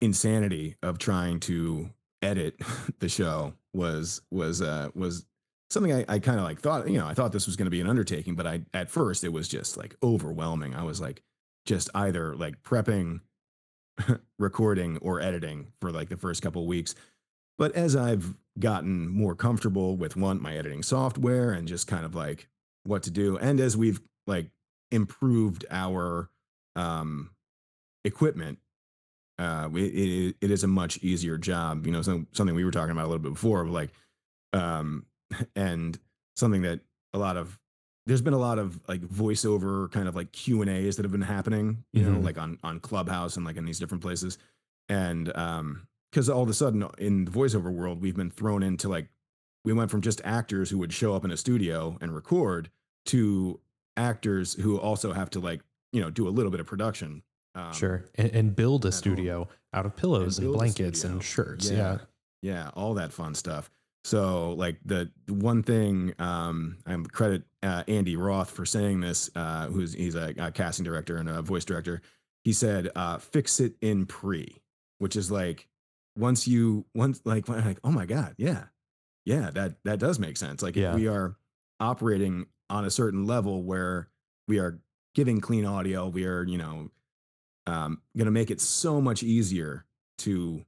insanity 0.00 0.76
of 0.82 0.98
trying 0.98 1.40
to 1.40 1.90
edit 2.20 2.56
the 2.98 3.08
show 3.08 3.54
was 3.72 4.20
was 4.30 4.60
uh 4.60 4.88
was 4.94 5.26
something 5.70 5.92
I, 5.92 6.04
I 6.08 6.18
kind 6.18 6.38
of 6.38 6.44
like 6.44 6.60
thought, 6.60 6.88
you 6.88 6.98
know, 6.98 7.06
I 7.06 7.14
thought 7.14 7.32
this 7.32 7.46
was 7.46 7.54
gonna 7.56 7.70
be 7.70 7.80
an 7.80 7.88
undertaking, 7.88 8.34
but 8.34 8.46
I 8.48 8.62
at 8.72 8.90
first 8.90 9.22
it 9.22 9.32
was 9.32 9.48
just 9.48 9.76
like 9.76 9.96
overwhelming. 10.02 10.74
I 10.74 10.82
was 10.82 11.00
like 11.00 11.22
just 11.66 11.88
either 11.94 12.34
like 12.34 12.62
prepping 12.62 13.20
recording 14.38 14.98
or 14.98 15.20
editing 15.20 15.68
for 15.80 15.90
like 15.90 16.08
the 16.08 16.16
first 16.16 16.42
couple 16.42 16.66
weeks. 16.66 16.94
But 17.56 17.72
as 17.76 17.94
I've 17.94 18.34
gotten 18.58 19.08
more 19.08 19.34
comfortable 19.34 19.96
with 19.96 20.16
one, 20.16 20.42
my 20.42 20.56
editing 20.56 20.82
software 20.82 21.52
and 21.52 21.68
just 21.68 21.86
kind 21.86 22.04
of 22.04 22.14
like 22.14 22.48
what 22.84 23.02
to 23.04 23.10
do, 23.10 23.36
and 23.38 23.60
as 23.60 23.76
we've 23.76 24.00
like 24.26 24.50
improved 24.90 25.64
our 25.70 26.30
um, 26.76 27.30
equipment, 28.04 28.58
uh, 29.38 29.68
we, 29.70 29.86
it, 29.86 30.36
it 30.40 30.50
is 30.50 30.64
a 30.64 30.68
much 30.68 30.98
easier 30.98 31.38
job. 31.38 31.86
You 31.86 31.92
know, 31.92 32.02
some, 32.02 32.26
something 32.32 32.54
we 32.54 32.64
were 32.64 32.70
talking 32.70 32.92
about 32.92 33.04
a 33.04 33.08
little 33.08 33.22
bit 33.22 33.32
before, 33.32 33.66
like, 33.66 33.90
um, 34.52 35.06
and 35.56 35.98
something 36.36 36.62
that 36.62 36.80
a 37.12 37.18
lot 37.18 37.36
of 37.36 37.58
there's 38.06 38.22
been 38.22 38.34
a 38.34 38.38
lot 38.38 38.58
of 38.58 38.78
like 38.88 39.00
voiceover 39.02 39.90
kind 39.90 40.08
of 40.08 40.14
like 40.16 40.32
Q 40.32 40.60
and 40.62 40.70
A's 40.70 40.96
that 40.96 41.04
have 41.04 41.12
been 41.12 41.22
happening, 41.22 41.84
you 41.92 42.02
know, 42.02 42.18
Mhm. 42.18 42.24
like 42.24 42.38
on 42.38 42.58
on 42.62 42.80
Clubhouse 42.80 43.36
and 43.36 43.44
like 43.46 43.56
in 43.56 43.64
these 43.64 43.78
different 43.78 44.02
places, 44.02 44.38
and 44.88 45.34
um, 45.36 45.86
because 46.10 46.28
all 46.28 46.42
of 46.42 46.48
a 46.48 46.54
sudden 46.54 46.84
in 46.98 47.24
the 47.24 47.30
voiceover 47.30 47.72
world 47.72 48.00
we've 48.00 48.16
been 48.16 48.30
thrown 48.30 48.62
into 48.62 48.88
like 48.88 49.08
we 49.64 49.72
went 49.72 49.90
from 49.90 50.00
just 50.02 50.20
actors 50.24 50.70
who 50.70 50.78
would 50.78 50.92
show 50.92 51.14
up 51.14 51.24
in 51.24 51.30
a 51.30 51.36
studio 51.36 51.96
and 52.00 52.14
record 52.14 52.70
to 53.06 53.58
actors 53.96 54.54
who 54.54 54.78
also 54.78 55.12
have 55.12 55.30
to 55.30 55.40
like 55.40 55.62
you 55.92 56.00
know 56.00 56.10
do 56.10 56.28
a 56.28 56.30
little 56.30 56.50
bit 56.50 56.60
of 56.60 56.66
production 56.66 57.22
um, 57.56 57.72
sure. 57.72 58.04
And, 58.16 58.30
and 58.32 58.56
build 58.56 58.84
a 58.84 58.88
at 58.88 58.94
home. 58.94 58.98
studio 58.98 59.48
out 59.72 59.86
of 59.86 59.94
pillows 59.96 60.38
and, 60.38 60.46
build 60.46 60.56
a 60.56 60.58
blankets 60.58 61.04
and 61.04 61.22
studio. 61.22 61.44
shirts. 61.44 61.70
Yeah. 61.70 61.98
yeah 62.42 62.70
all 62.74 62.94
that 62.94 63.12
fun 63.12 63.34
stuff 63.34 63.70
so 64.04 64.52
like 64.52 64.76
the 64.84 65.10
one 65.28 65.62
thing 65.62 66.12
um 66.18 66.76
i'm 66.86 67.04
credit 67.06 67.42
uh, 67.62 67.82
andy 67.88 68.16
roth 68.16 68.50
for 68.50 68.66
saying 68.66 69.00
this 69.00 69.30
uh 69.34 69.66
who's 69.66 69.94
he's 69.94 70.14
a, 70.14 70.34
a 70.38 70.50
casting 70.52 70.84
director 70.84 71.16
and 71.16 71.28
a 71.28 71.40
voice 71.42 71.64
director. 71.64 72.02
He 72.42 72.52
said 72.52 72.90
uh 72.94 73.16
fix 73.18 73.58
it 73.60 73.74
in 73.80 74.04
pre 74.06 74.60
which 74.98 75.16
is 75.16 75.30
like 75.30 75.66
once 76.16 76.46
you 76.46 76.84
once 76.94 77.20
like 77.24 77.48
like 77.48 77.78
oh 77.82 77.90
my 77.90 78.04
god 78.06 78.34
yeah 78.36 78.64
yeah 79.24 79.50
that 79.54 79.76
that 79.84 79.98
does 79.98 80.18
make 80.18 80.36
sense. 80.36 80.62
Like 80.62 80.76
Yeah. 80.76 80.90
if 80.90 80.96
we 80.96 81.08
are 81.08 81.36
operating 81.80 82.46
on 82.68 82.84
a 82.84 82.90
certain 82.90 83.26
level 83.26 83.62
where 83.62 84.08
we 84.46 84.58
are 84.58 84.78
giving 85.14 85.40
clean 85.40 85.64
audio 85.64 86.08
we 86.08 86.26
are 86.26 86.44
you 86.44 86.58
know 86.58 86.90
um 87.66 88.02
going 88.16 88.26
to 88.26 88.30
make 88.30 88.50
it 88.50 88.60
so 88.60 89.00
much 89.00 89.22
easier 89.22 89.86
to 90.18 90.64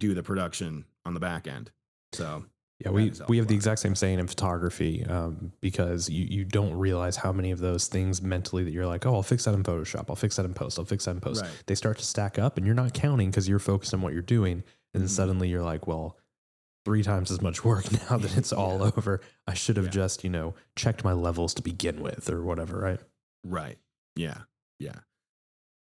do 0.00 0.14
the 0.14 0.22
production 0.22 0.84
on 1.04 1.12
the 1.12 1.20
back 1.20 1.46
end. 1.46 1.70
So 2.12 2.44
Yeah, 2.84 2.90
we, 2.92 3.10
we 3.28 3.38
have 3.38 3.48
the 3.48 3.56
exact 3.56 3.80
same 3.80 3.96
saying 3.96 4.20
in 4.20 4.28
photography 4.28 5.04
um, 5.04 5.50
because 5.60 6.08
you, 6.08 6.24
you 6.26 6.44
don't 6.44 6.74
realize 6.74 7.16
how 7.16 7.32
many 7.32 7.50
of 7.50 7.58
those 7.58 7.88
things 7.88 8.22
mentally 8.22 8.62
that 8.62 8.70
you're 8.72 8.86
like, 8.86 9.04
oh, 9.04 9.14
I'll 9.16 9.22
fix 9.24 9.46
that 9.46 9.54
in 9.54 9.64
Photoshop. 9.64 10.04
I'll 10.08 10.14
fix 10.14 10.36
that 10.36 10.44
in 10.44 10.54
post. 10.54 10.78
I'll 10.78 10.84
fix 10.84 11.06
that 11.06 11.10
in 11.12 11.20
post. 11.20 11.42
Right. 11.42 11.50
They 11.66 11.74
start 11.74 11.98
to 11.98 12.04
stack 12.04 12.38
up 12.38 12.56
and 12.56 12.64
you're 12.64 12.76
not 12.76 12.94
counting 12.94 13.30
because 13.30 13.48
you're 13.48 13.58
focused 13.58 13.94
on 13.94 14.00
what 14.00 14.12
you're 14.12 14.22
doing. 14.22 14.62
And 14.94 15.02
then 15.02 15.08
Mhm. 15.08 15.10
suddenly 15.10 15.48
you're 15.48 15.64
like, 15.64 15.88
well, 15.88 16.16
three 16.84 17.02
times 17.02 17.32
as 17.32 17.42
much 17.42 17.64
work 17.64 17.90
now 18.10 18.16
that 18.16 18.36
it's 18.36 18.52
all 18.52 18.78
Yeah. 18.78 18.90
over. 18.96 19.22
I 19.48 19.54
should 19.54 19.76
have 19.76 19.86
Yeah. 19.86 19.90
just, 19.90 20.22
you 20.22 20.30
know, 20.30 20.54
checked 20.76 21.02
my 21.02 21.14
levels 21.14 21.54
to 21.54 21.62
begin 21.62 22.00
with 22.00 22.30
or 22.30 22.44
whatever, 22.44 22.78
right? 22.78 23.00
Right. 23.44 23.78
Yeah. 24.14 24.42
Yeah. 24.78 25.00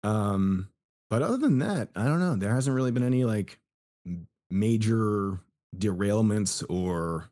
Um, 0.05 0.69
but 1.09 1.21
other 1.21 1.37
than 1.37 1.59
that, 1.59 1.89
I 1.97 2.05
don't 2.05 2.19
know. 2.19 2.37
There 2.37 2.53
hasn't 2.53 2.73
really 2.73 2.91
been 2.91 3.03
any 3.03 3.25
like 3.25 3.59
major 4.49 5.39
derailments 5.77 6.63
or 6.69 7.29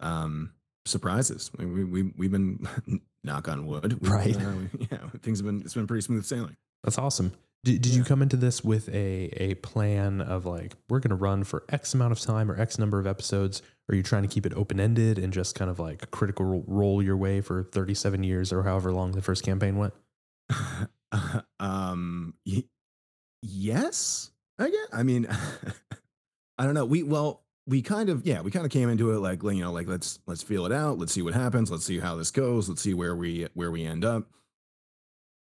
um 0.00 0.52
surprises. 0.86 1.50
We, 1.58 1.66
we, 1.66 1.84
we 1.84 2.02
we've 2.16 2.30
been 2.32 2.66
knock 3.24 3.48
on 3.48 3.66
wood. 3.66 3.98
Right. 4.06 4.36
uh, 4.36 4.50
we- 4.72 4.88
yeah. 4.92 4.98
Things 5.22 5.38
have 5.40 5.46
been 5.46 5.60
it's 5.62 5.74
been 5.74 5.86
pretty 5.86 6.02
smooth 6.02 6.24
sailing. 6.24 6.56
That's 6.84 6.98
awesome. 6.98 7.32
Did, 7.62 7.82
did 7.82 7.92
you 7.94 8.04
come 8.04 8.22
into 8.22 8.38
this 8.38 8.64
with 8.64 8.88
a, 8.88 9.28
a 9.36 9.54
plan 9.56 10.22
of 10.22 10.46
like, 10.46 10.72
we're 10.88 10.98
going 11.00 11.10
to 11.10 11.14
run 11.16 11.44
for 11.44 11.62
X 11.68 11.92
amount 11.92 12.12
of 12.12 12.18
time 12.18 12.50
or 12.50 12.58
X 12.58 12.78
number 12.78 12.98
of 12.98 13.06
episodes? 13.06 13.60
Or 13.86 13.92
are 13.92 13.96
you 13.96 14.02
trying 14.02 14.22
to 14.22 14.28
keep 14.28 14.46
it 14.46 14.54
open 14.54 14.80
ended 14.80 15.18
and 15.18 15.30
just 15.30 15.54
kind 15.56 15.70
of 15.70 15.78
like 15.78 16.10
Critical 16.10 16.64
Role 16.66 17.02
your 17.02 17.18
way 17.18 17.42
for 17.42 17.64
37 17.64 18.22
years 18.24 18.50
or 18.50 18.62
however 18.62 18.92
long 18.92 19.12
the 19.12 19.20
first 19.20 19.44
campaign 19.44 19.76
went? 19.76 19.92
um 21.60 22.32
y- 22.46 22.64
yes 23.42 24.30
i 24.58 24.68
guess 24.70 24.88
i 24.92 25.02
mean 25.02 25.26
i 26.60 26.64
don't 26.64 26.74
know 26.74 26.84
we 26.84 27.02
well 27.02 27.42
we 27.66 27.82
kind 27.82 28.08
of 28.08 28.24
yeah 28.26 28.40
we 28.40 28.50
kind 28.50 28.64
of 28.66 28.70
came 28.70 28.88
into 28.88 29.10
it 29.12 29.18
like 29.18 29.42
you 29.42 29.62
know 29.62 29.72
like 29.72 29.88
let's 29.88 30.18
let's 30.26 30.42
feel 30.42 30.66
it 30.66 30.72
out 30.72 30.98
let's 30.98 31.12
see 31.12 31.22
what 31.22 31.34
happens 31.34 31.70
let's 31.70 31.84
see 31.84 31.98
how 31.98 32.14
this 32.16 32.30
goes 32.30 32.68
let's 32.68 32.82
see 32.82 32.94
where 32.94 33.16
we 33.16 33.46
where 33.54 33.70
we 33.70 33.84
end 33.84 34.04
up 34.04 34.28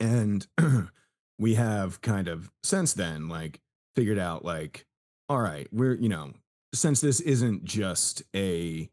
and 0.00 0.46
we 1.38 1.55
have 1.55 2.00
kind 2.03 2.29
of 2.29 2.50
since 2.62 2.92
then 2.94 3.29
like 3.29 3.61
figured 3.96 4.18
out 4.18 4.44
like 4.44 4.87
all 5.29 5.40
right 5.40 5.68
we're 5.72 5.94
you 5.94 6.09
know 6.09 6.33
since 6.74 7.00
this 7.00 7.20
isn't 7.20 7.64
just 7.64 8.22
a 8.35 8.88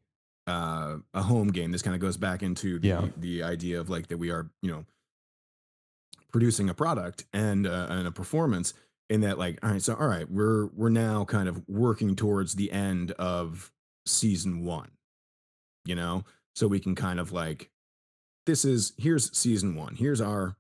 uh 0.47 0.97
a 1.13 1.21
home 1.23 1.49
game 1.49 1.71
this 1.71 1.81
kind 1.81 1.95
of 1.95 2.01
goes 2.01 2.17
back 2.17 2.43
into 2.43 2.79
the 2.79 2.88
Yeah. 2.88 3.07
the 3.17 3.43
idea 3.43 3.79
of 3.79 3.89
like 3.89 4.07
that 4.07 4.17
we 4.17 4.29
are 4.31 4.49
you 4.62 4.71
know 4.71 4.86
producing 6.31 6.69
a 6.69 6.73
product 6.73 7.25
and 7.34 7.67
uh, 7.67 7.88
and 7.89 8.07
a 8.07 8.12
performance 8.12 8.73
in 9.12 9.21
that 9.21 9.38
like 9.38 9.60
all 9.62 9.69
right 9.71 9.82
so 9.82 9.93
all 9.93 10.08
right 10.08 10.32
we're 10.32 10.67
we're 10.67 10.89
now 10.89 11.24
kind 11.26 11.47
of 11.50 11.62
working 11.67 12.15
towards 12.15 12.56
the 12.56 12.71
end 12.71 13.12
of 13.19 13.71
season 14.06 14.63
1 14.65 14.89
you 15.86 15.93
know 15.95 16.24
so 16.56 16.65
we 16.67 16.80
can 16.80 16.95
kind 16.95 17.19
of 17.19 17.32
like 17.32 17.69
this 18.45 18.65
is 18.65 18.93
here's 18.97 19.36
season 19.38 19.76
1 19.76 19.95
here's 19.95 20.21
our 20.21 20.56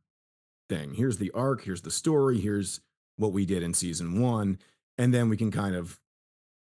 thing 0.69 0.93
here's 0.93 1.17
the 1.17 1.31
arc 1.31 1.63
here's 1.63 1.81
the 1.81 1.89
story 1.91 2.39
here's 2.39 2.81
what 3.17 3.31
we 3.31 3.45
did 3.45 3.63
in 3.63 3.73
season 3.73 4.19
1 4.21 4.59
and 4.97 5.13
then 5.13 5.29
we 5.29 5.37
can 5.37 5.49
kind 5.49 5.75
of 5.75 5.99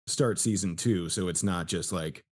start 0.07 0.39
season 0.39 0.77
2 0.77 1.09
so 1.11 1.29
it's 1.29 1.43
not 1.43 1.67
just 1.67 1.93
like 1.93 2.25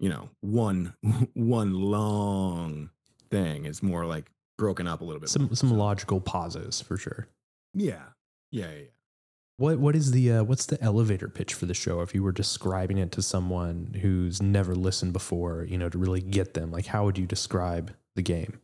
you 0.00 0.08
know 0.08 0.28
one 0.40 0.94
one 1.34 1.72
long 1.74 2.90
thing 3.30 3.64
it's 3.66 3.82
more 3.82 4.04
like 4.04 4.30
broken 4.58 4.88
up 4.88 5.00
a 5.00 5.04
little 5.04 5.20
bit 5.20 5.28
Some 5.28 5.42
more. 5.44 5.54
some 5.54 5.68
So- 5.70 5.74
logical 5.76 6.20
pauses 6.20 6.80
for 6.80 6.96
sure. 6.96 7.28
yeah 7.74 8.02
yeah 8.50 8.66
yeah, 8.66 8.76
yeah. 8.76 8.84
What 9.56 9.78
what 9.80 9.96
is 9.96 10.12
the 10.12 10.32
uh, 10.32 10.42
what's 10.44 10.66
the 10.66 10.80
elevator 10.82 11.28
pitch 11.28 11.52
for 11.54 11.66
the 11.66 11.74
show? 11.74 12.00
If 12.00 12.14
you 12.14 12.22
were 12.22 12.32
describing 12.32 12.98
it 12.98 13.10
to 13.12 13.22
someone 13.22 13.98
who's 14.00 14.40
never 14.40 14.74
listened 14.74 15.12
before, 15.12 15.64
you 15.64 15.76
know, 15.76 15.88
to 15.88 15.98
really 15.98 16.20
get 16.20 16.54
them, 16.54 16.70
like 16.70 16.86
how 16.86 17.04
would 17.04 17.18
you 17.18 17.26
describe 17.26 17.92
the 18.14 18.22
game? 18.22 18.60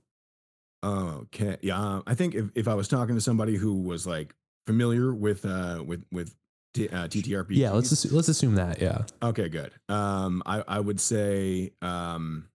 Okay. 0.84 1.56
Yeah. 1.62 1.78
um, 1.80 2.02
I 2.06 2.14
think 2.14 2.34
if, 2.34 2.46
if 2.54 2.68
I 2.68 2.74
was 2.74 2.86
talking 2.86 3.14
to 3.16 3.20
somebody 3.20 3.56
who 3.56 3.74
was 3.74 4.06
like 4.06 4.34
familiar 4.66 5.12
with 5.12 5.44
uh 5.44 5.82
with 5.84 6.04
with 6.12 6.36
T, 6.74 6.88
uh, 6.88 7.08
TTRPG. 7.08 7.56
Yeah, 7.56 7.70
let's 7.70 7.92
assu- 7.92 8.12
let's 8.12 8.28
assume 8.28 8.56
that. 8.56 8.80
Yeah, 8.80 9.02
Okay, 9.22 9.48
good. 9.48 9.72
Um, 9.88 10.42
I 10.44 10.62
I 10.66 10.80
would 10.80 11.00
say 11.00 11.72
um, 11.82 12.48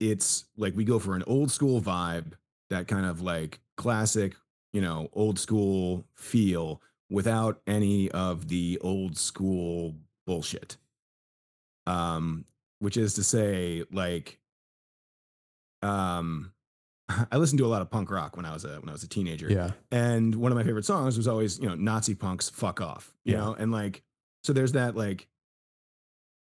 it's 0.00 0.44
like 0.56 0.76
we 0.76 0.84
go 0.84 0.98
for 0.98 1.14
an 1.16 1.24
old 1.26 1.50
school 1.50 1.80
vibe, 1.80 2.32
that 2.70 2.86
kind 2.88 3.04
of 3.04 3.20
like 3.20 3.60
classic, 3.76 4.34
you 4.72 4.80
know, 4.80 5.08
old 5.12 5.38
school 5.38 6.06
feel 6.14 6.80
without 7.10 7.60
any 7.66 8.10
of 8.10 8.48
the 8.48 8.78
old 8.80 9.16
school 9.18 9.94
bullshit. 10.26 10.76
Um, 11.86 12.44
which 12.78 12.96
is 12.96 13.14
to 13.14 13.24
say, 13.24 13.84
like, 13.92 14.38
um, 15.82 16.52
I 17.30 17.36
listened 17.36 17.58
to 17.58 17.66
a 17.66 17.68
lot 17.68 17.82
of 17.82 17.90
punk 17.90 18.10
rock 18.10 18.36
when 18.36 18.46
I 18.46 18.52
was 18.52 18.64
a 18.64 18.80
when 18.80 18.88
I 18.88 18.92
was 18.92 19.02
a 19.02 19.08
teenager. 19.08 19.50
yeah, 19.50 19.70
And 19.90 20.34
one 20.34 20.52
of 20.52 20.56
my 20.56 20.64
favorite 20.64 20.84
songs 20.84 21.16
was 21.16 21.28
always, 21.28 21.58
you 21.58 21.68
know, 21.68 21.74
Nazi 21.74 22.14
punks 22.14 22.48
fuck 22.48 22.80
off, 22.80 23.14
you 23.24 23.32
Yeah. 23.34 23.40
know, 23.40 23.54
and 23.54 23.72
like, 23.72 24.02
so 24.44 24.52
there's 24.52 24.72
that 24.72 24.96
like, 24.96 25.28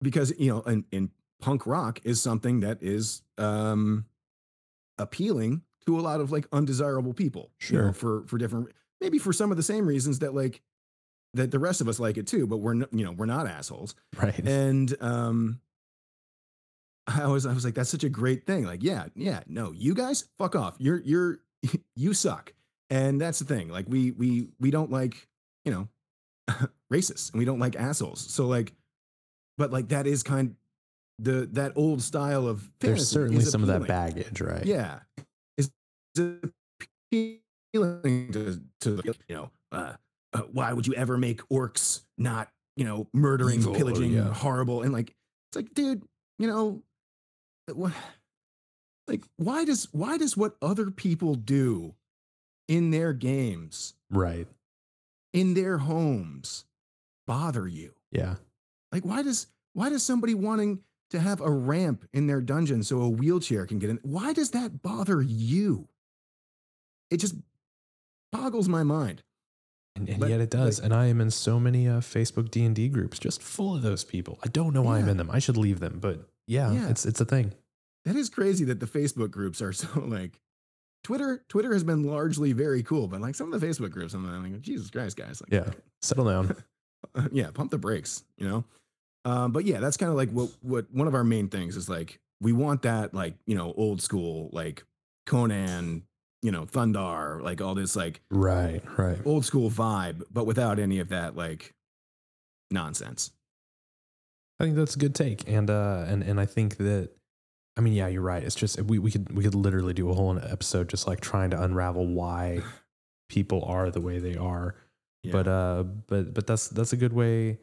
because, 0.03 0.33
you 0.39 0.51
know, 0.51 0.63
and, 0.63 0.85
and 0.93 1.11
punk 1.41 1.67
rock 1.67 2.01
is 2.05 2.21
something 2.21 2.61
that 2.61 2.83
is 2.83 3.23
um 3.39 4.07
appealing 4.99 5.63
to 5.87 5.99
a 5.99 6.03
lot 6.03 6.21
of 6.21 6.31
like 6.33 6.47
undesirable 6.53 7.15
people, 7.15 7.51
you 7.69 7.77
know, 7.79 7.85
Sure. 7.85 7.93
for, 7.93 8.27
for 8.27 8.39
different, 8.39 8.69
maybe 9.01 9.19
for 9.19 9.33
some 9.33 9.51
of 9.51 9.57
the 9.57 9.63
same 9.63 9.87
reasons 9.87 10.19
that 10.21 10.35
like, 10.35 10.63
that 11.35 11.51
the 11.51 11.59
rest 11.59 11.81
of 11.81 11.89
us 11.89 12.01
like 12.01 12.17
it 12.17 12.27
too, 12.27 12.47
but 12.47 12.59
we're, 12.59 12.75
you 12.75 13.05
know, 13.05 13.13
we're 13.13 13.27
not 13.27 13.47
assholes. 13.47 13.95
Right. 14.21 14.39
and 14.47 14.95
um 15.01 15.61
i 17.09 17.25
was 17.29 17.47
i 17.47 17.53
was 17.53 17.65
like 17.65 17.75
that's 17.75 17.91
such 17.91 18.03
a 18.05 18.09
great 18.09 18.47
thing. 18.47 18.65
Like 18.65 18.83
yeah 18.83 19.05
yeah 19.15 19.41
no 19.47 19.71
you 19.73 19.95
guys 19.95 20.25
fuck 20.39 20.57
off. 20.57 20.75
You're 20.79 20.99
you're 21.01 21.39
you 21.95 22.15
suck. 22.15 22.53
And 22.91 23.21
that's 23.21 23.39
the 23.39 23.45
thing 23.45 23.69
like 23.69 23.87
we 23.89 24.11
we 24.13 24.49
we 24.59 24.71
don't 24.73 24.91
like 24.91 25.29
you 25.65 25.73
know 25.73 25.89
racists 26.93 27.31
and 27.31 27.39
we 27.39 27.45
don't 27.45 27.59
like 27.61 27.77
assholes. 27.77 28.21
So 28.21 28.47
like 28.47 28.73
but 29.59 29.71
like 29.71 29.89
that 29.91 30.07
is 30.09 30.23
kind 30.23 30.57
the 31.19 31.49
that 31.53 31.73
old 31.77 32.03
style 32.03 32.47
of 32.49 32.69
There's 32.81 33.09
certainly 33.09 33.45
some 33.45 33.63
of 33.63 33.69
that 33.69 33.87
baggage, 33.87 34.41
right? 34.41 34.65
yeah 34.67 35.01
appealing 36.19 37.41
to 38.33 38.61
to 38.81 39.03
you 39.29 39.35
know 39.35 39.51
uh, 39.73 39.95
uh, 40.33 40.41
why 40.53 40.73
would 40.73 40.87
you 40.87 40.95
ever 40.95 41.17
make 41.19 41.41
orcs 41.49 42.01
not 42.19 42.51
you 42.77 42.85
know 42.85 43.07
murdering 43.13 43.61
Evil, 43.61 43.75
pillaging 43.75 44.13
yeah. 44.13 44.33
horrible 44.33 44.83
and 44.83 44.93
like 44.93 45.15
it's 45.49 45.57
like 45.57 45.75
dude 45.75 46.03
you 46.39 46.47
know 46.47 46.83
what 47.73 47.93
like 49.09 49.25
why 49.37 49.65
does 49.65 49.89
why 49.93 50.19
does 50.19 50.37
what 50.37 50.57
other 50.61 50.91
people 50.91 51.35
do 51.35 51.95
in 52.69 52.91
their 52.91 53.13
games 53.13 53.95
right. 54.11 54.47
in 55.33 55.55
their 55.55 55.79
homes 55.79 56.65
bother 57.27 57.67
you 57.67 57.93
Yeah, 58.11 58.37
like 58.93 59.05
why 59.05 59.23
does 59.23 59.47
why 59.73 59.89
does 59.89 60.03
somebody 60.03 60.35
wanting 60.35 60.81
to 61.11 61.21
have 61.21 61.41
a 61.41 61.51
ramp 61.51 62.05
in 62.13 62.27
their 62.27 62.41
dungeon 62.41 62.83
so 62.83 63.01
a 63.01 63.09
wheelchair 63.09 63.67
can 63.67 63.79
get 63.79 63.91
in 63.91 63.99
why 64.03 64.33
does 64.33 64.51
that 64.51 64.83
bother 64.83 65.23
you 65.23 65.89
it 67.11 67.19
just 67.19 67.35
boggles 68.33 68.69
my 68.69 68.83
mind 68.83 69.23
and, 69.95 70.09
and 70.09 70.21
But, 70.21 70.29
yet 70.31 70.41
it 70.41 70.51
does. 70.51 70.79
like- 70.79 70.85
and 70.87 70.95
I 70.95 71.07
am 71.07 71.21
in 71.21 71.31
so 71.31 71.59
many 71.59 71.89
uh, 71.89 72.01
Facebook 72.01 72.51
D 72.51 72.65
and 72.65 72.75
D 72.75 72.89
groups, 72.89 73.19
just 73.19 73.43
full 73.43 73.75
of 73.75 73.83
those 73.83 74.05
people. 74.05 74.39
I 74.45 74.49
don't 74.49 74.75
know 74.75 74.83
why 74.83 74.99
I'm 74.99 75.09
in 75.09 75.17
them. 75.17 75.31
I 75.31 75.39
should 75.39 75.57
leave 75.57 75.81
them, 75.81 75.99
but 76.01 76.29
yeah, 76.47 76.73
Yeah. 76.73 76.89
it's 76.91 77.07
it's 77.07 77.21
a 77.21 77.25
thing. 77.25 77.53
that 78.05 78.15
is 78.17 78.29
crazy 78.29 78.65
that 78.67 78.79
the 78.81 78.87
facebook 78.87 79.31
groups 79.33 79.61
are 79.63 79.73
so 79.83 79.89
like 80.01 80.41
twitter 81.03 81.45
twitter 81.49 81.73
has 81.73 81.83
been 81.85 82.03
largely 82.05 82.53
very 82.53 82.83
cool 82.83 83.07
but 83.09 83.21
like 83.21 83.35
some 83.35 83.53
of 83.53 83.61
the 83.61 83.67
facebook 83.67 83.91
groups 83.91 84.13
i'm 84.15 84.25
like 84.53 84.61
jesus 84.61 84.91
christ 84.91 85.17
guys 85.17 85.41
like 85.41 85.53
Yeah. 85.53 85.73
Settle 86.03 86.25
down. 86.27 86.57
yeah, 87.33 87.51
pump 87.53 87.71
the 87.71 87.79
brakes, 87.79 88.23
you 88.39 88.47
know. 88.49 88.65
Um, 89.25 89.51
but 89.53 89.65
yeah, 89.65 89.81
that's 89.81 89.97
kind 89.97 90.11
of 90.11 90.17
like 90.17 90.31
what 90.31 90.51
what 90.63 90.87
one 90.93 91.09
of 91.09 91.15
our 91.15 91.25
main 91.25 91.49
things 91.49 91.75
is 91.77 91.89
like 91.89 92.21
we 92.41 92.53
want 92.53 92.83
that 92.83 93.13
like 93.15 93.35
you 93.47 93.57
know 93.57 93.73
old 93.77 94.01
school 94.03 94.51
like 94.53 94.85
Conan 95.27 96.03
you 96.43 96.51
know, 96.51 96.65
Thundarr, 96.65 97.43
like 97.43 97.61
all 97.61 97.75
this 97.75 97.97
like 97.97 98.21
Right, 98.31 98.83
right. 98.99 99.19
old 99.25 99.45
school 99.45 99.71
vibe, 99.71 100.23
but 100.31 100.47
without 100.47 100.79
any 100.79 100.99
of 101.01 101.09
that 101.09 101.37
like 101.37 101.75
nonsense. 102.71 103.33
I 104.59 104.65
think 104.65 104.77
that's 104.77 104.97
a 104.97 104.99
good 104.99 105.15
take, 105.15 105.49
and 105.49 105.69
uh, 105.69 106.05
and 106.09 106.23
and 106.23 106.41
I 106.41 106.47
think 106.47 106.79
that, 106.79 107.11
I 107.77 107.83
mean, 107.83 107.93
yeah, 107.93 108.07
you're 108.07 108.23
right. 108.23 108.43
It's 108.43 108.55
just 108.55 108.81
we 108.83 108.99
we 108.99 109.11
could 109.11 109.37
we 109.37 109.45
could 109.45 109.55
literally 109.55 109.93
do 109.93 110.11
a 110.11 110.15
whole 110.15 110.39
episode 110.39 110.89
just 110.89 111.07
like 111.07 111.21
trying 111.21 111.51
to 111.51 111.63
unravel 111.63 112.07
why 112.07 112.61
people 113.29 113.63
are 113.65 113.91
the 113.91 114.01
way 114.01 114.19
they 114.19 114.35
are. 114.37 114.77
Yeah. 115.23 115.33
But 115.33 115.49
uh, 115.49 115.83
but 116.07 116.33
but 116.33 116.47
that's 116.47 116.69
that's 116.69 116.93
a 116.93 116.97
good 116.97 117.13
way. 117.13 117.59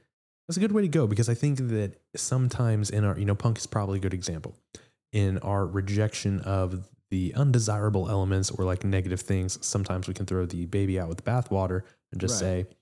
That's 0.48 0.58
a 0.58 0.60
good 0.60 0.74
way 0.74 0.82
to 0.82 0.88
go 0.88 1.08
because 1.08 1.30
I 1.30 1.34
think 1.34 1.58
that 1.70 2.00
sometimes 2.16 2.90
in 2.90 3.06
our 3.06 3.18
you 3.18 3.26
know 3.26 3.36
punk 3.36 3.58
is 3.58 3.66
probably 3.66 3.98
a 3.98 4.02
good 4.02 4.14
example 4.14 4.56
in 5.14 5.38
our 5.40 5.66
rejection 5.66 6.42
of 6.42 6.88
the 7.14 7.32
undesirable 7.36 8.10
elements 8.10 8.50
or 8.50 8.66
like 8.66 8.84
negative 8.84 9.22
things. 9.22 9.64
Sometimes 9.64 10.08
we 10.08 10.16
can 10.16 10.26
throw 10.26 10.48
the 10.48 10.66
baby 10.66 11.00
out 11.00 11.08
with 11.10 11.18
the 11.24 11.24
bathwater 11.32 11.84
and 12.12 12.20
just 12.20 12.42
Right. 12.42 12.66
say 12.66 12.76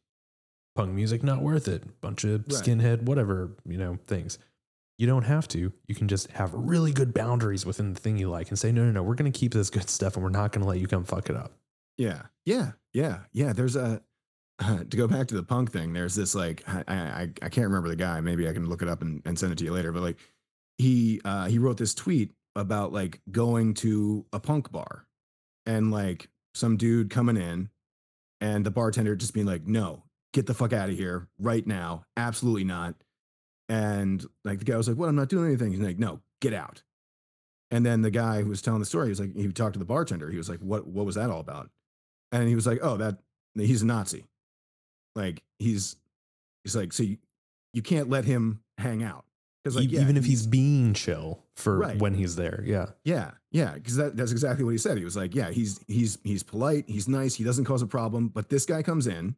punk 0.74 0.94
music 0.94 1.22
not 1.22 1.42
worth 1.42 1.68
it. 1.68 2.00
Bunch 2.00 2.24
of 2.24 2.32
Right. 2.48 2.48
skinhead 2.48 3.04
whatever 3.04 3.58
you 3.68 3.78
know 3.78 3.98
things. 4.08 4.40
You 4.98 5.06
don't 5.06 5.24
have 5.26 5.50
to. 5.50 5.74
You 5.86 5.96
can 5.96 6.08
just 6.08 6.32
have 6.32 6.54
really 6.54 6.94
good 6.94 7.14
boundaries 7.14 7.66
within 7.66 7.92
the 7.94 8.00
thing 8.00 8.18
you 8.18 8.30
like 8.30 8.48
and 8.48 8.58
say 8.58 8.72
no 8.72 8.86
no 8.86 8.92
no. 8.92 9.04
We're 9.04 9.16
gonna 9.16 9.32
keep 9.32 9.54
this 9.54 9.70
good 9.70 9.90
stuff 9.98 10.16
and 10.16 10.24
we're 10.24 10.30
not 10.30 10.54
gonna 10.54 10.66
let 10.66 10.80
you 10.80 10.88
come 10.88 11.04
fuck 11.04 11.30
it 11.30 11.36
up. 11.36 11.52
Yeah, 11.98 12.22
yeah, 12.46 12.72
yeah, 12.94 13.24
yeah. 13.34 13.52
There's 13.52 13.76
a 13.76 14.02
to 14.60 14.96
go 14.96 15.08
back 15.10 15.28
to 15.28 15.36
the 15.36 15.44
punk 15.44 15.74
thing. 15.74 15.92
There's 15.92 16.16
this 16.16 16.34
like 16.36 16.64
I 16.70 16.84
I, 16.88 17.22
I 17.42 17.50
can't 17.50 17.68
remember 17.68 17.90
the 17.90 17.98
guy. 17.98 18.22
Maybe 18.22 18.48
I 18.48 18.54
can 18.54 18.70
look 18.70 18.82
it 18.82 18.88
up 18.88 19.02
and, 19.02 19.22
and 19.26 19.38
send 19.38 19.52
it 19.52 19.58
to 19.58 19.66
you 19.66 19.74
later. 19.74 19.92
But 19.92 20.04
like 20.04 20.20
he 20.78 21.20
uh, 21.26 21.48
he 21.50 21.60
wrote 21.60 21.76
this 21.76 21.94
tweet 21.94 22.32
about 22.56 22.92
like 22.92 23.22
going 23.32 23.74
to 23.76 24.26
a 24.34 24.40
punk 24.40 24.72
bar 24.72 25.06
and 25.66 25.92
like 25.92 26.30
some 26.54 26.78
dude 26.78 27.10
coming 27.10 27.38
in 27.38 27.70
and 28.40 28.66
the 28.66 28.72
bartender 28.72 29.16
just 29.16 29.34
being 29.34 29.46
like, 29.46 29.66
"No, 29.66 30.04
get 30.34 30.48
the 30.48 30.54
fuck 30.54 30.74
out 30.74 30.90
of 30.90 30.98
here 30.98 31.28
right 31.40 31.66
now. 31.66 32.06
Absolutely 32.18 32.64
not." 32.64 32.96
And 33.70 34.26
like 34.44 34.60
the 34.60 34.66
guy 34.66 34.78
was 34.78 34.88
like, 34.88 34.98
"What? 34.98 35.10
I'm 35.10 35.16
not 35.16 35.30
doing 35.30 35.48
anything." 35.48 35.72
He's 35.72 35.82
like, 35.82 36.00
"No, 36.00 36.22
get 36.42 36.54
out." 36.54 36.84
And 37.70 37.86
then 37.86 38.02
the 38.02 38.12
guy 38.12 38.42
who 38.42 38.50
was 38.50 38.62
telling 38.62 38.82
the 38.82 38.86
story, 38.86 39.08
he 39.08 39.12
was 39.12 39.20
like, 39.22 39.34
he 39.34 39.48
talked 39.50 39.74
to 39.74 39.80
the 39.80 39.86
bartender. 39.86 40.30
He 40.30 40.38
was 40.38 40.50
like, 40.50 40.60
"What? 40.60 40.88
What 40.88 41.06
was 41.06 41.16
that 41.16 41.30
all 41.30 41.40
about?" 41.40 41.70
And 42.32 42.48
he 42.48 42.56
was 42.56 42.68
like, 42.68 42.80
"Oh, 42.82 42.98
that 42.98 43.20
he's 43.56 43.82
a 43.82 43.86
Nazi. 43.86 44.26
Like 45.16 45.44
he's 45.60 45.96
he's 46.64 46.76
like, 46.76 46.94
so 46.94 47.04
you, 47.04 47.18
you 47.74 47.82
can't 47.82 48.10
let 48.10 48.26
him 48.26 48.62
hang 48.78 49.04
out 49.04 49.26
because 49.64 49.76
like 49.76 49.86
E- 49.90 49.96
yeah, 49.96 50.02
even 50.02 50.18
if 50.18 50.26
he's 50.26 50.46
being 50.48 50.94
chill 50.94 51.44
for 51.56 51.78
Right. 51.80 51.98
when 52.00 52.14
he's 52.14 52.36
there. 52.36 52.64
Yeah. 52.66 52.88
yeah 53.04 53.32
yeah 53.52 53.74
because 53.74 53.96
that, 53.98 54.16
that's 54.18 54.32
exactly 54.32 54.64
what 54.64 54.72
he 54.72 54.78
said. 54.78 54.98
He 54.98 55.04
was 55.04 55.16
like, 55.18 55.36
yeah, 55.36 55.52
he's 55.52 55.80
he's 55.88 56.18
he's 56.24 56.44
polite, 56.44 56.86
he's 56.88 57.08
nice, 57.08 57.36
he 57.36 57.44
doesn't 57.44 57.66
cause 57.66 57.82
a 57.82 57.88
problem. 57.88 58.28
But 58.30 58.50
this 58.50 58.66
guy 58.66 58.82
comes 58.84 59.08
in, 59.08 59.36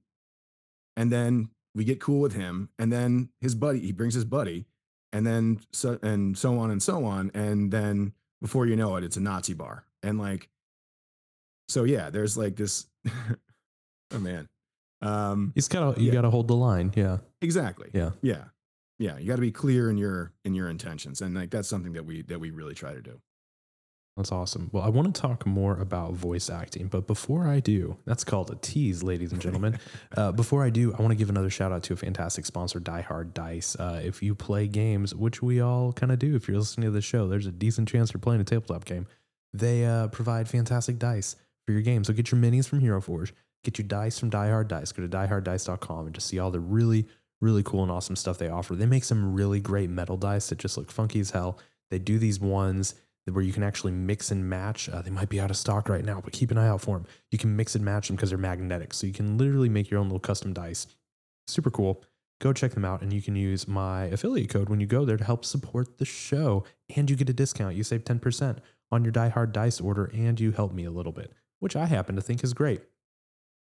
and 0.96 1.12
then 1.12 1.50
we 1.76 1.84
get 1.84 2.00
cool 2.00 2.20
with 2.22 2.34
him, 2.34 2.70
and 2.80 2.92
then 2.92 3.30
his 3.42 3.56
buddy 3.56 3.80
he 3.80 3.92
brings 3.92 4.14
his 4.14 4.26
buddy, 4.26 4.66
and 5.12 5.26
then 5.26 5.60
so 5.72 6.00
and 6.04 6.38
so 6.38 6.58
on 6.60 6.72
and 6.72 6.82
so 6.82 7.04
on, 7.06 7.32
and 7.34 7.72
then 7.72 8.14
before 8.42 8.66
you 8.66 8.76
know 8.76 8.96
it, 8.98 9.04
it's 9.04 9.18
a 9.18 9.22
Nazi 9.22 9.54
bar, 9.54 9.86
and 10.04 10.20
like, 10.20 10.50
so 11.68 11.84
yeah, 11.84 12.10
there's 12.10 12.38
like 12.38 12.56
this. 12.56 12.86
oh 14.14 14.20
man. 14.20 14.48
Um, 15.02 15.52
He's 15.56 15.68
gotta 15.68 16.00
you 16.00 16.08
Yeah. 16.08 16.14
gotta 16.14 16.30
hold 16.30 16.48
the 16.48 16.56
line. 16.56 16.94
Yeah. 16.96 17.18
Exactly. 17.42 17.90
Yeah. 17.94 18.12
Yeah. 18.22 18.46
Yeah. 19.04 19.18
You 19.18 19.28
got 19.28 19.36
to 19.36 19.42
be 19.42 19.52
clear 19.52 19.90
in 19.90 19.98
your 19.98 20.32
in 20.46 20.56
your 20.56 20.70
intentions, 20.70 21.22
and 21.22 21.36
like 21.36 21.50
that's 21.50 21.68
something 21.68 21.94
that 21.94 22.06
we 22.06 22.22
that 22.24 22.40
we 22.40 22.52
really 22.52 22.74
try 22.74 22.94
to 22.94 23.02
do. 23.02 23.20
That's 24.16 24.32
awesome. 24.32 24.70
Well, 24.72 24.84
I 24.84 24.90
want 24.90 25.14
to 25.14 25.22
talk 25.22 25.46
more 25.46 25.76
about 25.76 26.14
voice 26.14 26.50
acting, 26.50 26.88
but 26.88 27.08
before 27.08 27.48
I 27.48 27.60
do, 27.60 27.98
that's 28.06 28.24
called 28.24 28.52
a 28.52 28.56
tease, 28.56 29.02
ladies 29.02 29.32
and 29.32 29.42
gentlemen. 29.42 29.80
uh, 30.18 30.32
before 30.32 30.64
I 30.64 30.70
do, 30.70 30.94
I 30.94 31.02
want 31.02 31.12
to 31.12 31.16
give 31.16 31.32
another 31.32 31.50
shout 31.50 31.72
out 31.72 31.82
to 31.84 31.94
a 31.94 31.96
fantastic 31.96 32.46
sponsor, 32.46 32.80
Die 32.80 33.02
Hard 33.02 33.34
Dice. 33.34 33.76
Uh, 33.76 34.02
if 34.04 34.22
you 34.22 34.36
play 34.36 34.68
games, 34.68 35.16
which 35.16 35.42
we 35.42 35.60
all 35.62 35.94
kind 35.94 36.12
of 36.12 36.20
do, 36.20 36.36
if 36.36 36.48
you're 36.48 36.60
listening 36.60 36.86
to 36.86 36.92
the 36.92 37.02
show, 37.02 37.28
there's 37.28 37.48
a 37.48 37.52
decent 37.52 37.90
chance 37.90 38.14
you're 38.14 38.22
playing 38.22 38.40
a 38.40 38.44
tabletop 38.44 38.86
game. 38.86 39.08
They 39.52 39.84
uh, 39.84 40.10
provide 40.10 40.48
fantastic 40.48 41.00
dice 41.00 41.36
for 41.66 41.72
your 41.72 41.82
game. 41.82 42.04
So 42.04 42.14
get 42.14 42.32
your 42.32 42.40
minis 42.40 42.70
from 42.70 42.82
Hero 42.82 43.02
Forge, 43.02 43.34
get 43.64 43.80
your 43.80 43.88
dice 43.88 44.20
from 44.20 44.30
Die 44.30 44.50
Hard 44.50 44.68
Dice. 44.68 44.92
Go 44.92 45.02
to 45.02 45.10
dieharddice.com 45.10 46.06
and 46.06 46.14
just 46.14 46.28
see 46.28 46.38
all 46.38 46.52
the 46.52 46.60
really, 46.60 47.08
really 47.44 47.62
cool 47.62 47.84
and 47.84 47.92
awesome 47.92 48.16
stuff 48.16 48.38
they 48.38 48.50
offer. 48.50 48.76
They 48.76 48.86
make 48.86 49.04
some 49.04 49.34
really 49.34 49.60
great 49.60 49.90
metal 49.90 50.18
dice 50.18 50.50
that 50.50 50.58
just 50.58 50.78
look 50.78 50.92
funky 50.92 51.20
as 51.20 51.32
hell. 51.32 51.60
They 51.92 52.00
do 52.00 52.18
these 52.18 52.40
ones 52.40 52.96
where 53.32 53.44
you 53.44 53.54
can 53.54 53.64
actually 53.64 53.92
mix 53.92 54.32
and 54.32 54.50
match. 54.50 54.90
Uh, 54.90 55.02
they 55.02 55.10
might 55.10 55.30
be 55.30 55.40
out 55.40 55.50
of 55.50 55.58
stock 55.58 55.88
right 55.90 56.04
now, 56.04 56.22
but 56.22 56.34
keep 56.34 56.52
an 56.52 56.58
eye 56.58 56.68
out 56.68 56.82
for 56.82 56.98
them. 56.98 57.06
You 57.32 57.38
can 57.38 57.56
mix 57.56 57.76
and 57.76 57.86
match 57.86 58.08
them 58.08 58.16
because 58.16 58.30
they're 58.30 58.38
magnetic. 58.38 58.94
So 58.94 59.06
you 59.06 59.14
can 59.14 59.38
literally 59.38 59.70
make 59.70 59.90
your 59.90 60.00
own 60.00 60.08
little 60.08 60.20
custom 60.20 60.54
dice. 60.54 60.88
Super 61.48 61.70
cool. 61.70 62.04
Go 62.42 62.52
check 62.52 62.72
them 62.72 62.84
out, 62.84 63.02
and 63.02 63.14
you 63.14 63.22
can 63.22 63.36
use 63.36 63.68
my 63.68 64.06
affiliate 64.06 64.50
code 64.50 64.68
when 64.68 64.82
you 64.82 64.88
go 64.88 65.06
there 65.06 65.16
to 65.16 65.24
help 65.24 65.46
support 65.46 65.98
the 65.98 66.06
show. 66.06 66.66
And 66.96 67.10
you 67.10 67.16
get 67.16 67.30
a 67.30 67.34
discount. 67.34 67.76
You 67.76 67.84
save 67.84 68.04
10% 68.04 68.58
on 68.92 69.04
your 69.04 69.12
Die 69.12 69.30
Hard 69.30 69.54
Dice 69.54 69.80
order, 69.80 70.06
and 70.14 70.40
you 70.40 70.52
help 70.52 70.74
me 70.74 70.84
a 70.84 70.92
little 70.92 71.14
bit, 71.14 71.32
which 71.60 71.76
I 71.76 71.86
happen 71.86 72.16
to 72.16 72.22
think 72.22 72.44
is 72.44 72.54
great. 72.54 72.82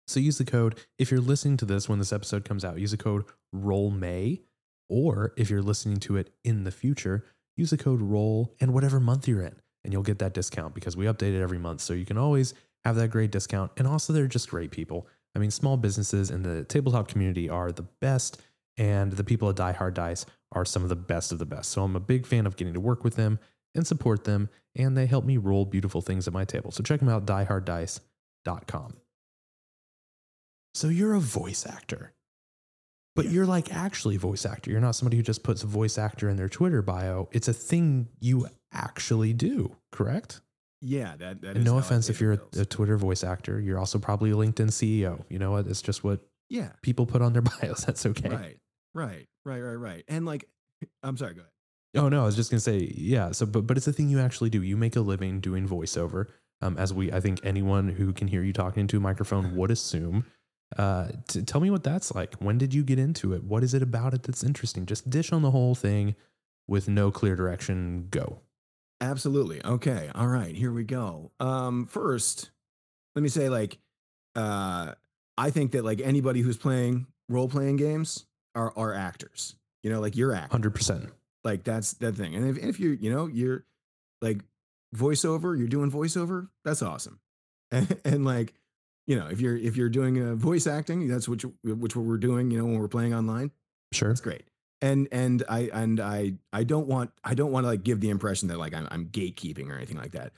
So 0.07 0.19
use 0.19 0.37
the 0.37 0.45
code, 0.45 0.79
if 0.97 1.11
you're 1.11 1.21
listening 1.21 1.57
to 1.57 1.65
this 1.65 1.87
when 1.87 1.99
this 1.99 2.13
episode 2.13 2.45
comes 2.45 2.65
out, 2.65 2.79
use 2.79 2.91
the 2.91 2.97
code 2.97 3.23
Roll 3.51 3.89
May, 3.89 4.41
Or 4.89 5.33
if 5.37 5.49
you're 5.49 5.61
listening 5.61 5.97
to 6.01 6.17
it 6.17 6.33
in 6.43 6.65
the 6.65 6.71
future, 6.71 7.25
use 7.55 7.69
the 7.69 7.77
code 7.77 8.01
ROLL 8.01 8.53
and 8.59 8.73
whatever 8.73 8.99
month 8.99 9.27
you're 9.27 9.41
in, 9.41 9.55
and 9.83 9.93
you'll 9.93 10.03
get 10.03 10.19
that 10.19 10.33
discount 10.33 10.75
because 10.75 10.97
we 10.97 11.05
update 11.05 11.33
it 11.33 11.41
every 11.41 11.57
month. 11.57 11.81
So 11.81 11.93
you 11.93 12.05
can 12.05 12.17
always 12.17 12.53
have 12.83 12.95
that 12.97 13.09
great 13.09 13.31
discount. 13.31 13.71
And 13.77 13.87
also, 13.87 14.13
they're 14.13 14.27
just 14.27 14.49
great 14.49 14.71
people. 14.71 15.07
I 15.35 15.39
mean, 15.39 15.51
small 15.51 15.77
businesses 15.77 16.29
in 16.29 16.43
the 16.43 16.63
tabletop 16.65 17.07
community 17.07 17.49
are 17.49 17.71
the 17.71 17.87
best, 18.01 18.41
and 18.77 19.13
the 19.13 19.23
people 19.23 19.49
at 19.49 19.55
Die 19.55 19.71
Hard 19.71 19.93
Dice 19.93 20.25
are 20.51 20.65
some 20.65 20.83
of 20.83 20.89
the 20.89 20.95
best 20.95 21.31
of 21.31 21.39
the 21.39 21.45
best. 21.45 21.71
So 21.71 21.83
I'm 21.83 21.95
a 21.95 21.99
big 21.99 22.27
fan 22.27 22.45
of 22.45 22.55
getting 22.55 22.73
to 22.73 22.79
work 22.79 23.03
with 23.03 23.15
them 23.15 23.39
and 23.73 23.87
support 23.87 24.25
them, 24.25 24.49
and 24.75 24.95
they 24.95 25.07
help 25.07 25.25
me 25.25 25.37
roll 25.37 25.65
beautiful 25.65 26.01
things 26.01 26.27
at 26.27 26.33
my 26.33 26.45
table. 26.45 26.71
So 26.71 26.83
check 26.83 26.99
them 26.99 27.09
out, 27.09 27.25
dieharddice.com. 27.25 28.97
So 30.73 30.89
you're 30.89 31.13
a 31.13 31.19
voice 31.19 31.65
actor. 31.65 32.13
But 33.15 33.25
Yeah. 33.25 33.31
you're 33.31 33.45
like 33.45 33.71
actually 33.73 34.15
a 34.15 34.19
voice 34.19 34.45
actor. 34.45 34.71
You're 34.71 34.79
not 34.81 34.95
somebody 34.95 35.17
who 35.17 35.23
just 35.23 35.43
puts 35.43 35.61
voice 35.61 35.97
actor 35.99 36.29
in 36.29 36.35
their 36.37 36.49
Twitter 36.49 36.81
bio. 36.81 37.29
It's 37.31 37.47
a 37.47 37.53
thing 37.53 38.09
you 38.19 38.47
actually 38.71 39.33
do, 39.33 39.75
correct? 39.91 40.41
Yeah, 40.81 41.15
that 41.17 41.41
that 41.41 41.57
no 41.57 41.77
offense 41.77 42.09
if 42.09 42.19
you're 42.19 42.33
a, 42.33 42.59
a 42.61 42.65
Twitter 42.65 42.97
voice 42.97 43.23
actor. 43.23 43.59
You're 43.61 43.79
also 43.79 43.99
probably 43.99 44.31
a 44.31 44.33
LinkedIn 44.33 44.69
CEO. 44.69 45.23
You 45.29 45.39
know 45.39 45.51
what? 45.51 45.67
It's 45.67 45.81
just 45.81 46.03
what 46.03 46.21
yeah, 46.49 46.71
people 46.81 47.05
put 47.05 47.21
on 47.21 47.33
their 47.33 47.41
bios. 47.61 47.85
That's 47.85 48.05
okay. 48.05 48.29
right, 48.29 48.57
right, 48.93 49.27
right, 49.45 49.59
right, 49.61 49.75
right. 49.75 50.03
And 50.07 50.25
like, 50.25 50.45
I'm 51.03 51.15
sorry, 51.15 51.35
go 51.35 51.41
ahead. 51.41 51.51
Oh 51.95 52.09
no, 52.09 52.23
I 52.23 52.25
was 52.25 52.35
just 52.35 52.49
gonna 52.49 52.59
say 52.59 52.91
yeah. 52.97 53.31
So, 53.31 53.45
but 53.45 53.67
but 53.67 53.77
it's 53.77 53.87
a 53.87 53.93
thing 53.93 54.09
you 54.09 54.19
actually 54.19 54.49
do. 54.49 54.61
You 54.63 54.75
make 54.75 54.95
a 54.95 55.01
living 55.01 55.39
doing 55.39 55.67
voiceover, 55.69 56.25
um, 56.61 56.77
as 56.77 56.91
we 56.93 57.11
I 57.13 57.19
think 57.21 57.39
anyone 57.43 57.87
who 57.89 58.11
can 58.11 58.27
hear 58.27 58.41
you 58.43 58.51
talking 58.51 58.81
into 58.81 58.97
a 58.97 58.99
microphone 58.99 59.55
would 59.55 59.69
assume. 59.71 60.25
Uh, 60.77 61.09
t- 61.27 61.41
tell 61.41 61.61
me 61.61 61.69
what 61.69 61.83
that's 61.83 62.13
like. 62.13 62.35
When 62.35 62.57
did 62.57 62.73
you 62.73 62.83
get 62.83 62.99
into 62.99 63.33
it? 63.33 63.43
What 63.43 63.63
is 63.63 63.73
it 63.73 63.81
about 63.81 64.13
it 64.13 64.23
that's 64.23 64.43
interesting? 64.43 64.85
Just 64.85 65.09
dish 65.09 65.31
on 65.31 65.41
the 65.41 65.51
whole 65.51 65.75
thing 65.75 66.15
with 66.67 66.87
no 66.87 67.11
clear 67.11 67.35
direction. 67.35 68.07
Go. 68.09 68.39
Absolutely. 69.01 69.63
Okay. 69.63 70.09
All 70.15 70.27
right. 70.27 70.55
Here 70.55 70.71
we 70.71 70.83
go. 70.83 71.31
Um, 71.39 71.85
first, 71.87 72.51
let 73.15 73.21
me 73.21 73.29
say, 73.29 73.49
like, 73.49 73.77
uh, 74.35 74.93
I 75.37 75.49
think 75.49 75.71
that 75.71 75.83
like 75.83 76.01
anybody 76.01 76.41
who's 76.41 76.57
playing 76.57 77.07
role 77.29 77.47
playing 77.49 77.77
games 77.77 78.25
are 78.55 78.73
are 78.75 78.93
actors. 78.93 79.55
You 79.83 79.89
know, 79.89 79.99
like 79.99 80.15
you're 80.15 80.33
acting. 80.33 80.51
Hundred 80.51 80.75
percent. 80.75 81.09
Like 81.43 81.63
that's 81.63 81.93
that 81.95 82.15
thing. 82.15 82.35
And 82.35 82.49
if 82.49 82.63
if 82.63 82.79
you're, 82.79 82.93
you 82.93 83.11
know, 83.11 83.27
you're 83.27 83.65
like 84.21 84.39
voiceover, 84.95 85.57
you're 85.57 85.67
doing 85.67 85.91
voiceover, 85.91 86.49
that's 86.63 86.81
awesome. 86.81 87.19
And, 87.71 87.97
and 88.05 88.23
like, 88.25 88.53
you 89.07 89.17
know, 89.17 89.27
if 89.27 89.41
you're 89.41 89.55
if 89.57 89.75
you're 89.75 89.89
doing 89.89 90.17
a 90.17 90.35
voice 90.35 90.65
acting, 90.67 91.07
that's 91.07 91.27
what 91.27 91.43
you, 91.43 91.53
which 91.63 91.95
what 91.95 92.05
we're 92.05 92.17
doing. 92.17 92.51
You 92.51 92.59
know, 92.59 92.65
when 92.65 92.79
we're 92.79 92.87
playing 92.87 93.13
online, 93.13 93.51
Sure. 93.91 94.11
it's 94.11 94.21
great. 94.21 94.43
And 94.81 95.07
and 95.11 95.43
I 95.47 95.69
and 95.73 95.99
I 95.99 96.33
I 96.51 96.63
don't 96.63 96.87
want 96.87 97.11
I 97.23 97.33
don't 97.35 97.51
want 97.51 97.63
to 97.63 97.67
like 97.69 97.83
give 97.83 97.99
the 98.01 98.09
impression 98.09 98.47
that 98.49 98.57
like 98.57 98.73
I'm 98.73 98.87
I'm 98.91 99.05
gatekeeping 99.07 99.69
or 99.69 99.75
anything 99.75 99.97
like 99.97 100.11
that. 100.11 100.33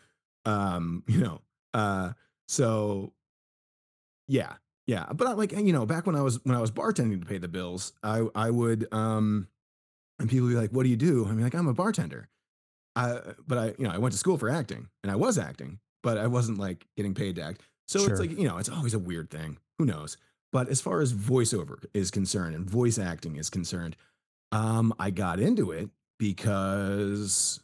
Um, 0.45 1.04
you 1.08 1.19
know. 1.19 1.41
Uh 1.73 2.13
so 2.47 3.12
yeah. 4.28 4.54
Yeah. 4.88 5.06
But 5.13 5.28
I 5.28 5.34
like 5.34 5.51
you 5.51 5.73
know, 5.73 5.86
back 5.86 6.06
when 6.06 6.15
I 6.15 6.21
was 6.21 6.43
when 6.45 6.56
I 6.56 6.62
was 6.62 6.71
bartending 6.71 7.19
to 7.21 7.25
pay 7.25 7.38
the 7.38 7.47
bills, 7.47 7.93
I 8.04 8.28
I 8.36 8.49
would 8.51 8.88
um 8.91 9.47
and 10.19 10.30
people 10.30 10.47
would 10.47 10.54
be 10.54 10.60
like, 10.60 10.71
"What 10.71 10.84
do 10.84 10.89
you 10.89 10.95
do?" 10.95 11.25
I'm 11.28 11.41
like, 11.41 11.54
"I'm 11.56 11.67
a 11.67 11.73
bartender." 11.73 12.30
I 12.95 13.19
but 13.47 13.58
I 13.58 13.65
you 13.78 13.86
know, 13.86 13.91
I 13.91 13.97
went 13.97 14.13
to 14.13 14.17
school 14.19 14.38
for 14.38 14.49
acting 14.49 14.88
and 15.04 15.12
I 15.12 15.15
was 15.15 15.38
acting, 15.38 15.80
but 16.04 16.17
I 16.17 16.28
wasn't 16.28 16.58
like 16.60 16.86
getting 16.95 17.13
paid 17.13 17.36
to 17.38 17.41
act. 17.41 17.62
So 17.88 18.00
Sure. 18.00 18.12
it's 18.12 18.19
like, 18.19 18.32
you 18.32 18.48
know, 18.48 18.58
it's 18.58 18.69
always 18.69 18.93
a 18.93 19.00
weird 19.00 19.30
thing. 19.30 19.58
Who 19.78 19.86
knows? 19.86 20.17
But 20.52 20.69
as 20.69 20.82
far 20.82 21.02
as 21.02 21.13
voiceover 21.13 21.84
is 21.93 22.12
concerned 22.12 22.56
and 22.56 22.69
voice 22.69 22.98
acting 22.98 23.36
is 23.36 23.50
concerned, 23.50 23.95
um, 24.52 24.93
I 25.00 25.10
got 25.12 25.39
into 25.39 25.71
it 25.71 25.89
because 26.17 27.60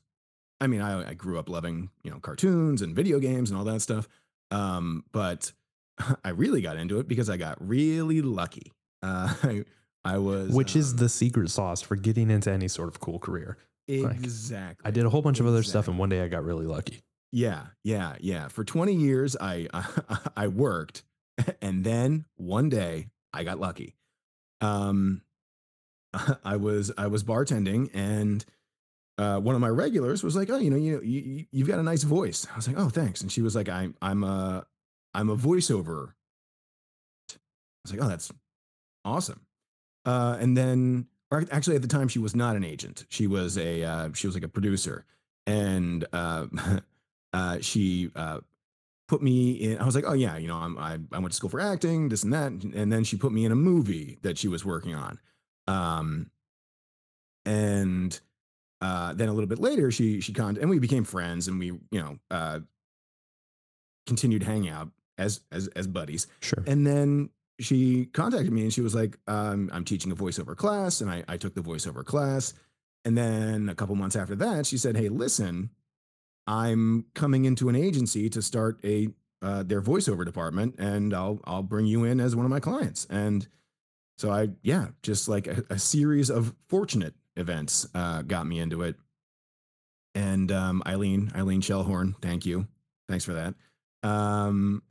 I 0.59 0.67
mean, 0.67 0.81
I, 0.81 1.09
I 1.09 1.13
grew 1.15 1.39
up 1.39 1.49
loving, 1.49 1.89
you 2.03 2.11
know, 2.11 2.19
cartoons 2.19 2.83
and 2.83 2.95
video 2.95 3.19
games 3.19 3.49
and 3.49 3.57
all 3.57 3.65
that 3.65 3.81
stuff. 3.81 4.07
Um, 4.51 5.03
but 5.11 5.51
I 6.23 6.29
really 6.29 6.61
got 6.61 6.77
into 6.77 6.99
it 6.99 7.07
because 7.07 7.29
I 7.29 7.37
got 7.37 7.57
really 7.67 8.21
lucky. 8.21 8.71
Uh, 9.01 9.33
I, 9.43 9.65
I 10.03 10.17
was, 10.19 10.51
Which 10.51 10.75
is 10.75 10.91
um, 10.91 10.97
the 10.97 11.09
secret 11.09 11.49
sauce 11.49 11.81
for 11.81 11.95
getting 11.95 12.29
into 12.29 12.51
any 12.51 12.67
sort 12.67 12.89
of 12.89 12.99
cool 12.99 13.19
career. 13.19 13.57
like, 13.87 14.15
exactly. 14.17 14.87
I 14.87 14.91
did 14.91 15.05
a 15.05 15.09
whole 15.09 15.21
bunch 15.21 15.39
of 15.39 15.47
other 15.47 15.63
stuff, 15.63 15.87
and 15.87 15.97
one 15.97 16.09
day 16.09 16.21
I 16.21 16.27
got 16.27 16.43
really 16.43 16.65
lucky. 16.65 17.01
Yeah, 17.31 17.67
yeah, 17.83 18.15
yeah. 18.19 18.47
For 18.49 18.63
20 18.63 18.93
years, 18.93 19.37
I 19.39 19.67
I 20.35 20.47
worked, 20.47 21.03
and 21.61 21.83
then 21.83 22.25
one 22.35 22.69
day 22.69 23.07
I 23.33 23.43
got 23.43 23.59
lucky. 23.59 23.95
Um, 24.59 25.21
I 26.43 26.57
was 26.57 26.91
I 26.97 27.07
was 27.07 27.23
bartending, 27.23 27.89
and 27.93 28.43
uh, 29.17 29.39
one 29.39 29.55
of 29.55 29.61
my 29.61 29.69
regulars 29.69 30.23
was 30.23 30.35
like, 30.35 30.49
"Oh, 30.49 30.57
you 30.57 30.69
know, 30.69 30.77
you 30.77 31.01
you 31.03 31.21
you- 31.21 31.45
you've 31.51 31.67
got 31.67 31.79
a 31.79 31.83
nice 31.83 32.03
voice." 32.03 32.47
I 32.51 32.55
was 32.57 32.67
like, 32.67 32.77
"Oh, 32.77 32.89
thanks." 32.89 33.21
And 33.21 33.31
she 33.31 33.41
was 33.41 33.55
like, 33.55 33.69
"I'm 33.69 33.95
I'm 34.01 34.23
a 34.23 34.65
I'm 35.13 35.29
a 35.29 35.37
voiceover." 35.37 36.13
I 37.31 37.35
was 37.85 37.93
like, 37.93 38.01
"Oh, 38.03 38.09
that's 38.09 38.31
awesome." 39.05 39.41
Uh, 40.05 40.37
and 40.39 40.57
then, 40.57 41.07
actually, 41.51 41.75
at 41.75 41.81
the 41.81 41.87
time, 41.87 42.07
she 42.07 42.19
was 42.19 42.35
not 42.35 42.55
an 42.55 42.63
agent. 42.63 43.05
She 43.09 43.27
was 43.27 43.57
a 43.57 43.83
uh, 43.83 44.09
she 44.13 44.27
was 44.27 44.35
like 44.35 44.43
a 44.43 44.49
producer, 44.49 45.05
and 45.47 46.05
uh, 46.13 46.47
uh, 47.33 47.59
she 47.61 48.11
uh, 48.15 48.39
put 49.07 49.21
me 49.21 49.51
in. 49.51 49.77
I 49.77 49.85
was 49.85 49.95
like, 49.95 50.05
oh 50.07 50.13
yeah, 50.13 50.37
you 50.37 50.47
know, 50.47 50.57
I'm, 50.57 50.77
I 50.77 50.99
I 51.11 51.19
went 51.19 51.31
to 51.31 51.35
school 51.35 51.49
for 51.49 51.59
acting, 51.59 52.09
this 52.09 52.23
and 52.23 52.33
that, 52.33 52.51
and 52.51 52.91
then 52.91 53.03
she 53.03 53.17
put 53.17 53.31
me 53.31 53.45
in 53.45 53.51
a 53.51 53.55
movie 53.55 54.17
that 54.21 54.37
she 54.37 54.47
was 54.47 54.65
working 54.65 54.95
on. 54.95 55.19
Um, 55.67 56.31
and 57.45 58.19
uh, 58.81 59.13
then 59.13 59.29
a 59.29 59.33
little 59.33 59.47
bit 59.49 59.59
later, 59.59 59.91
she 59.91 60.21
she 60.21 60.33
con 60.33 60.57
and 60.59 60.69
we 60.69 60.79
became 60.79 61.03
friends, 61.03 61.47
and 61.47 61.59
we 61.59 61.67
you 61.67 61.79
know 61.91 62.17
uh, 62.29 62.59
continued 64.07 64.43
hanging 64.43 64.69
out 64.69 64.89
as 65.17 65.41
as 65.51 65.67
as 65.69 65.87
buddies. 65.87 66.27
Sure. 66.41 66.63
And 66.67 66.85
then 66.85 67.29
she 67.61 68.05
contacted 68.05 68.51
me 68.51 68.63
and 68.63 68.73
she 68.73 68.81
was 68.81 68.95
like, 68.95 69.17
um, 69.27 69.69
I'm 69.71 69.85
teaching 69.85 70.11
a 70.11 70.15
voiceover 70.15 70.55
class. 70.55 71.01
And 71.01 71.09
I, 71.09 71.23
I 71.27 71.37
took 71.37 71.53
the 71.53 71.61
voiceover 71.61 72.03
class. 72.03 72.53
And 73.05 73.17
then 73.17 73.69
a 73.69 73.75
couple 73.75 73.95
months 73.95 74.15
after 74.15 74.35
that, 74.35 74.65
she 74.65 74.77
said, 74.77 74.97
Hey, 74.97 75.09
listen, 75.09 75.69
I'm 76.47 77.05
coming 77.13 77.45
into 77.45 77.69
an 77.69 77.75
agency 77.75 78.29
to 78.29 78.41
start 78.41 78.79
a 78.83 79.09
uh, 79.41 79.63
their 79.63 79.81
voiceover 79.81 80.23
department, 80.25 80.75
and 80.77 81.13
I'll 81.13 81.39
I'll 81.45 81.63
bring 81.63 81.85
you 81.85 82.03
in 82.03 82.19
as 82.19 82.35
one 82.35 82.45
of 82.45 82.51
my 82.51 82.59
clients. 82.59 83.07
And 83.09 83.47
so 84.17 84.31
I 84.31 84.49
yeah, 84.63 84.87
just 85.01 85.27
like 85.27 85.47
a, 85.47 85.63
a 85.69 85.79
series 85.79 86.29
of 86.29 86.53
fortunate 86.67 87.15
events 87.35 87.87
uh, 87.95 88.21
got 88.21 88.45
me 88.45 88.59
into 88.59 88.83
it. 88.83 88.95
And 90.13 90.51
um, 90.51 90.83
Eileen 90.85 91.31
Eileen 91.35 91.61
Shellhorn, 91.61 92.15
thank 92.21 92.45
you, 92.45 92.67
thanks 93.07 93.25
for 93.25 93.33
that. 93.33 93.55
Um, 94.03 94.83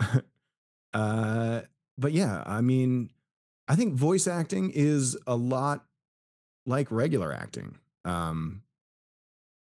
uh, 0.94 1.60
but 1.98 2.12
yeah, 2.12 2.42
I 2.46 2.60
mean, 2.60 3.10
I 3.68 3.76
think 3.76 3.94
voice 3.94 4.26
acting 4.26 4.72
is 4.74 5.16
a 5.26 5.36
lot 5.36 5.84
like 6.66 6.90
regular 6.90 7.32
acting. 7.32 7.76
Um, 8.04 8.62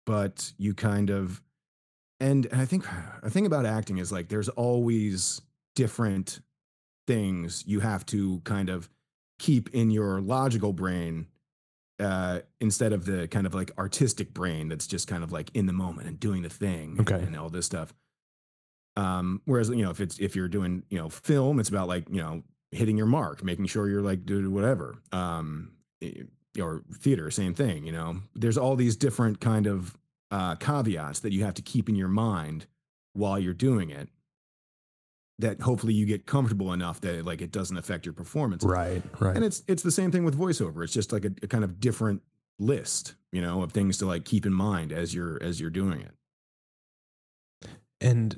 but 0.05 0.53
you 0.57 0.73
kind 0.73 1.09
of 1.09 1.41
and 2.19 2.47
I 2.51 2.65
think 2.65 2.85
a 3.23 3.29
thing 3.29 3.45
about 3.45 3.65
acting 3.65 3.97
is 3.97 4.11
like 4.11 4.27
there's 4.29 4.49
always 4.49 5.41
different 5.75 6.39
things 7.07 7.63
you 7.65 7.79
have 7.79 8.05
to 8.07 8.39
kind 8.43 8.69
of 8.69 8.89
keep 9.39 9.69
in 9.73 9.89
your 9.89 10.19
logical 10.21 10.73
brain 10.73 11.27
uh, 11.99 12.39
instead 12.61 12.93
of 12.93 13.05
the 13.05 13.27
kind 13.27 13.45
of 13.47 13.53
like 13.55 13.71
artistic 13.77 14.33
brain 14.33 14.67
that's 14.69 14.85
just 14.87 15.07
kind 15.07 15.23
of 15.23 15.31
like 15.31 15.49
in 15.53 15.65
the 15.65 15.73
moment 15.73 16.07
and 16.07 16.19
doing 16.19 16.41
the 16.43 16.49
thing 16.49 16.95
and- 16.97 17.09
Okay. 17.11 17.23
and 17.25 17.35
all 17.37 17.49
this 17.49 17.65
stuff. 17.65 17.93
Um, 18.95 19.41
whereas 19.45 19.69
you 19.69 19.83
know 19.83 19.91
if 19.91 20.01
it's 20.01 20.19
if 20.19 20.35
you're 20.35 20.47
doing 20.49 20.83
you 20.89 20.97
know 20.97 21.09
film, 21.09 21.59
it's 21.59 21.69
about 21.69 21.87
like 21.87 22.07
you 22.09 22.17
know 22.21 22.43
hitting 22.71 22.97
your 22.97 23.05
mark, 23.05 23.43
making 23.43 23.65
sure 23.67 23.87
you're 23.89 24.01
like 24.01 24.25
doing 24.25 24.51
whatever. 24.53 24.95
Um, 25.11 25.71
eh, 26.01 26.23
or 26.59 26.81
theater, 26.97 27.31
same 27.31 27.53
thing. 27.53 27.85
You 27.85 27.91
know, 27.93 28.17
there's 28.35 28.57
all 28.57 28.75
these 28.75 28.95
different 28.97 29.39
kind 29.39 29.67
of 29.67 29.95
uh, 30.31 30.55
caveats 30.55 31.19
that 31.21 31.33
you 31.33 31.43
have 31.43 31.53
to 31.55 31.61
keep 31.61 31.89
in 31.89 31.95
your 31.95 32.07
mind 32.07 32.65
while 33.13 33.39
you're 33.39 33.53
doing 33.53 33.89
it. 33.89 34.09
That 35.39 35.61
hopefully 35.61 35.93
you 35.93 36.05
get 36.05 36.25
comfortable 36.25 36.73
enough 36.73 36.99
that 37.01 37.25
like 37.25 37.41
it 37.41 37.51
doesn't 37.51 37.77
affect 37.77 38.05
your 38.05 38.13
performance. 38.13 38.63
Right. 38.63 39.01
Right. 39.19 39.35
And 39.35 39.45
it's 39.45 39.63
it's 39.67 39.83
the 39.83 39.91
same 39.91 40.11
thing 40.11 40.25
with 40.25 40.37
voiceover. 40.37 40.83
It's 40.83 40.91
just 40.91 41.13
like 41.13 41.23
a, 41.23 41.31
a 41.41 41.47
kind 41.47 41.63
of 41.63 41.79
different 41.79 42.21
list, 42.59 43.13
you 43.31 43.41
know, 43.41 43.63
of 43.63 43.71
things 43.71 43.97
to 43.99 44.05
like 44.05 44.25
keep 44.25 44.45
in 44.45 44.51
mind 44.53 44.91
as 44.91 45.13
you're 45.15 45.41
as 45.41 45.61
you're 45.61 45.69
doing 45.69 46.01
it. 46.01 46.11
And 48.01 48.35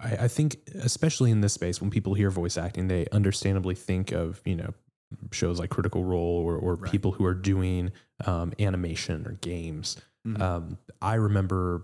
I, 0.00 0.24
I 0.24 0.28
think, 0.28 0.56
especially 0.74 1.30
in 1.30 1.40
this 1.40 1.52
space, 1.52 1.80
when 1.80 1.90
people 1.90 2.14
hear 2.14 2.30
voice 2.30 2.56
acting, 2.56 2.88
they 2.88 3.06
understandably 3.12 3.74
think 3.74 4.12
of 4.12 4.40
you 4.44 4.56
know 4.56 4.74
shows 5.32 5.58
like 5.58 5.70
Critical 5.70 6.04
Role 6.04 6.42
or 6.44 6.56
or 6.56 6.74
Right. 6.76 6.90
people 6.90 7.12
who 7.12 7.24
are 7.24 7.34
doing 7.34 7.92
um, 8.26 8.52
animation 8.58 9.26
or 9.26 9.32
games. 9.32 9.96
Mhm. 10.36 10.40
Um, 10.40 10.78
I 11.00 11.14
remember 11.14 11.82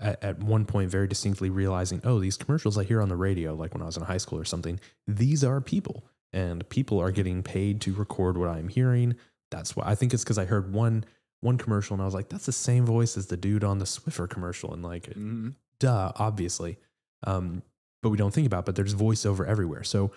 at, 0.00 0.22
at 0.22 0.38
one 0.42 0.64
point 0.64 0.90
very 0.90 1.08
distinctly 1.08 1.50
realizing, 1.50 2.00
oh, 2.04 2.18
these 2.20 2.36
commercials 2.36 2.78
I 2.78 2.84
hear 2.84 3.00
on 3.02 3.08
the 3.08 3.16
radio, 3.16 3.54
like 3.54 3.74
when 3.74 3.82
I 3.82 3.86
was 3.86 3.96
in 3.96 4.04
high 4.04 4.18
school 4.18 4.38
or 4.38 4.44
something, 4.44 4.78
these 5.06 5.42
are 5.44 5.60
people, 5.60 6.04
and 6.32 6.68
people 6.68 7.00
are 7.00 7.10
getting 7.10 7.42
paid 7.42 7.80
to 7.82 7.92
record 7.94 8.38
what 8.38 8.48
I'm 8.48 8.68
hearing. 8.68 9.16
That's 9.50 9.74
why 9.74 9.84
I 9.86 9.94
think 9.94 10.14
it's 10.14 10.22
because 10.24 10.38
I 10.38 10.44
heard 10.44 10.72
one 10.72 11.04
one 11.40 11.56
commercial 11.56 11.94
and 11.94 12.02
I 12.02 12.04
was 12.04 12.14
like, 12.14 12.28
that's 12.28 12.46
the 12.46 12.52
same 12.52 12.84
voice 12.84 13.16
as 13.16 13.28
the 13.28 13.36
dude 13.36 13.62
on 13.62 13.78
the 13.78 13.84
Swiffer 13.84 14.28
commercial, 14.28 14.72
and 14.74 14.82
like 14.82 15.04
Mhm. 15.14 15.54
duh, 15.78 16.12
obviously. 16.16 16.78
Um, 17.24 17.62
but 18.02 18.10
we 18.10 18.16
don't 18.16 18.32
think 18.34 18.46
about. 18.46 18.66
But 18.66 18.74
there's 18.76 18.94
voiceover 18.94 19.46
everywhere. 19.46 19.82
So, 19.84 20.10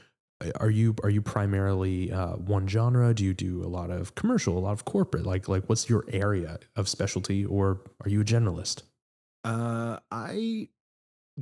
are 0.60 0.70
you 0.70 0.96
are 1.04 1.10
you 1.10 1.22
primarily 1.22 2.12
uh, 2.12 2.34
one 2.34 2.68
genre? 2.68 3.14
Do 3.14 3.24
you 3.24 3.34
do 3.34 3.64
a 3.64 3.68
lot 3.68 3.90
of 3.90 4.16
commercial, 4.16 4.58
a 4.58 4.60
lot 4.60 4.74
of 4.74 4.86
corporate? 4.86 5.26
Like 5.26 5.48
like 5.48 5.66
what's 5.68 5.90
your 5.90 6.06
area 6.10 6.60
of 6.76 6.88
specialty, 6.88 7.46
or 7.46 7.82
are 8.04 8.10
you 8.10 8.22
a 8.22 8.26
generalist? 8.26 8.84
Uh, 9.44 9.98
I 10.12 10.70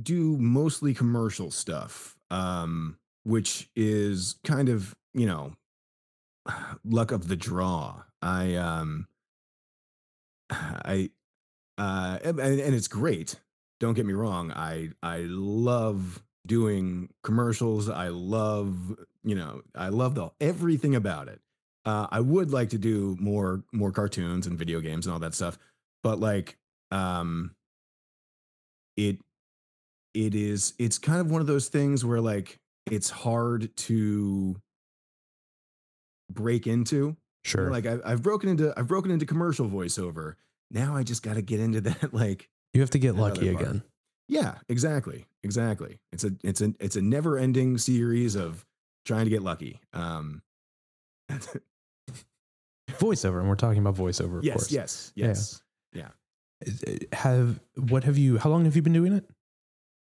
do 0.00 0.36
mostly 0.38 0.94
commercial 0.94 1.50
stuff, 1.50 2.16
um, 2.30 2.98
which 3.24 3.70
is 3.76 4.36
kind 4.44 4.68
of 4.68 4.94
you 5.14 5.26
know 5.26 5.54
luck 6.84 7.12
of 7.12 7.28
the 7.28 7.36
draw. 7.36 8.02
I 8.22 8.54
um, 8.54 9.06
I 10.50 11.10
uh, 11.78 12.18
and, 12.22 12.38
and 12.38 12.74
it's 12.74 12.88
great. 12.88 13.36
Don't 13.78 13.94
get 13.94 14.04
me 14.04 14.12
wrong. 14.12 14.52
I 14.52 14.90
I 15.02 15.20
love 15.26 16.22
doing 16.46 17.08
commercials. 17.22 17.88
I 17.88 18.08
love 18.08 18.96
you 19.22 19.34
know 19.34 19.62
I 19.74 19.88
love 19.88 20.14
the 20.14 20.30
everything 20.40 20.94
about 20.94 21.28
it. 21.28 21.40
Uh, 21.84 22.06
I 22.10 22.20
would 22.20 22.50
like 22.50 22.70
to 22.70 22.78
do 22.78 23.16
more 23.20 23.64
more 23.72 23.92
cartoons 23.92 24.46
and 24.46 24.58
video 24.58 24.80
games 24.80 25.06
and 25.06 25.12
all 25.12 25.20
that 25.20 25.34
stuff, 25.34 25.58
but 26.02 26.20
like 26.20 26.56
um, 26.90 27.54
it 28.96 29.18
it 30.14 30.34
is 30.34 30.74
it's 30.78 30.98
kind 30.98 31.20
of 31.20 31.30
one 31.30 31.40
of 31.40 31.46
those 31.46 31.68
things 31.68 32.04
where 32.04 32.20
like 32.20 32.58
it's 32.90 33.10
hard 33.10 33.74
to 33.76 34.56
break 36.30 36.66
into 36.66 37.16
Sure. 37.42 37.70
like 37.70 37.86
I've, 37.86 38.02
I've 38.04 38.22
broken 38.22 38.50
into 38.50 38.74
i've 38.76 38.86
broken 38.86 39.10
into 39.10 39.24
commercial 39.24 39.66
voiceover 39.66 40.34
now 40.70 40.94
i 40.94 41.02
just 41.02 41.22
got 41.22 41.34
to 41.34 41.42
get 41.42 41.58
into 41.58 41.80
that 41.82 42.12
like 42.12 42.48
you 42.74 42.80
have 42.82 42.90
to 42.90 42.98
get 42.98 43.14
lucky 43.16 43.48
again. 43.48 43.82
Yeah 44.30 44.54
exactly 44.68 45.26
exactly 45.42 45.98
it's 46.12 46.24
a 46.24 46.30
it's 46.44 46.60
a 46.60 46.72
it's 46.80 46.96
a 46.96 47.02
never 47.02 47.36
ending 47.36 47.76
series 47.78 48.34
of 48.36 48.64
trying 49.04 49.24
to 49.24 49.30
get 49.30 49.42
lucky 49.42 49.80
um 49.92 50.42
Voiceover, 52.98 53.38
and 53.40 53.48
we're 53.48 53.54
talking 53.54 53.78
about 53.78 53.94
voiceover, 53.94 54.38
of 54.38 54.44
yes 54.44 54.54
course. 54.54 54.72
yes 54.72 55.12
Yeah. 55.14 55.26
yes 55.28 55.62
Have 57.12 57.60
what 57.76 58.04
have 58.04 58.18
you? 58.18 58.36
How 58.38 58.50
long 58.50 58.64
have 58.66 58.76
you 58.76 58.82
been 58.82 58.92
doing 58.92 59.12
it? 59.12 59.24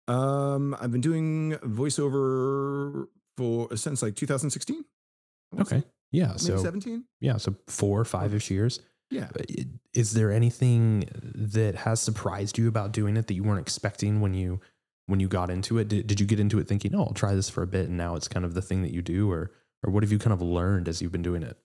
um 0.09 0.75
i've 0.81 0.91
been 0.91 0.99
doing 0.99 1.53
voiceover 1.63 3.07
for 3.37 3.73
since 3.77 4.01
like 4.01 4.15
2016 4.17 4.75
I 4.75 5.55
wanna 5.55 5.65
say. 5.65 5.75
Okay. 5.77 5.87
Yeah. 6.11 6.27
maybe 6.27 6.39
So 6.39 6.57
17 6.57 7.05
yeah. 7.21 7.37
So 7.37 7.55
four, 7.67 8.01
or 8.01 8.05
five 8.05 8.33
ish 8.35 8.51
years. 8.51 8.81
Yeah 9.13 9.29
Uh, 9.39 9.63
Is 9.93 10.13
there 10.13 10.31
anything 10.31 11.07
that 11.35 11.75
has 11.75 12.01
surprised 12.01 12.57
you 12.57 12.67
about 12.67 12.91
doing 12.91 13.15
it 13.15 13.27
that 13.27 13.35
you 13.35 13.43
weren't 13.43 13.61
expecting 13.61 14.21
when 14.21 14.33
you 14.33 14.59
when 15.05 15.19
you 15.19 15.27
got 15.27 15.49
into 15.49 15.77
it? 15.77 15.87
Did, 15.87 16.07
did 16.07 16.19
you 16.19 16.25
get 16.25 16.39
into 16.39 16.59
it 16.59 16.67
thinking, 16.67 16.95
"Oh, 16.95 17.03
I'll 17.03 17.13
try 17.13 17.35
this 17.35 17.49
for 17.49 17.61
a 17.61 17.67
bit," 17.67 17.87
and 17.87 17.97
now 17.97 18.15
it's 18.15 18.27
kind 18.27 18.45
of 18.45 18.53
the 18.53 18.61
thing 18.61 18.81
that 18.81 18.91
you 18.91 19.01
do, 19.01 19.31
or 19.31 19.51
or 19.83 19.91
what 19.91 20.03
have 20.03 20.11
you 20.11 20.19
kind 20.19 20.33
of 20.33 20.41
learned 20.41 20.87
as 20.87 21.01
you've 21.01 21.11
been 21.11 21.21
doing 21.21 21.43
it? 21.43 21.57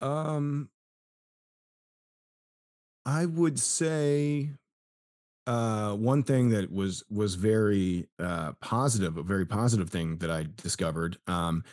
Um, 0.00 0.70
I 3.04 3.26
would 3.26 3.58
say 3.58 4.50
uh, 5.46 5.94
one 5.94 6.22
thing 6.22 6.50
that 6.50 6.70
was 6.70 7.02
was 7.10 7.34
very 7.34 8.08
uh, 8.18 8.52
positive, 8.60 9.16
a 9.16 9.22
very 9.22 9.46
positive 9.46 9.90
thing 9.90 10.18
that 10.18 10.30
I 10.30 10.46
discovered 10.56 11.18
um, 11.26 11.64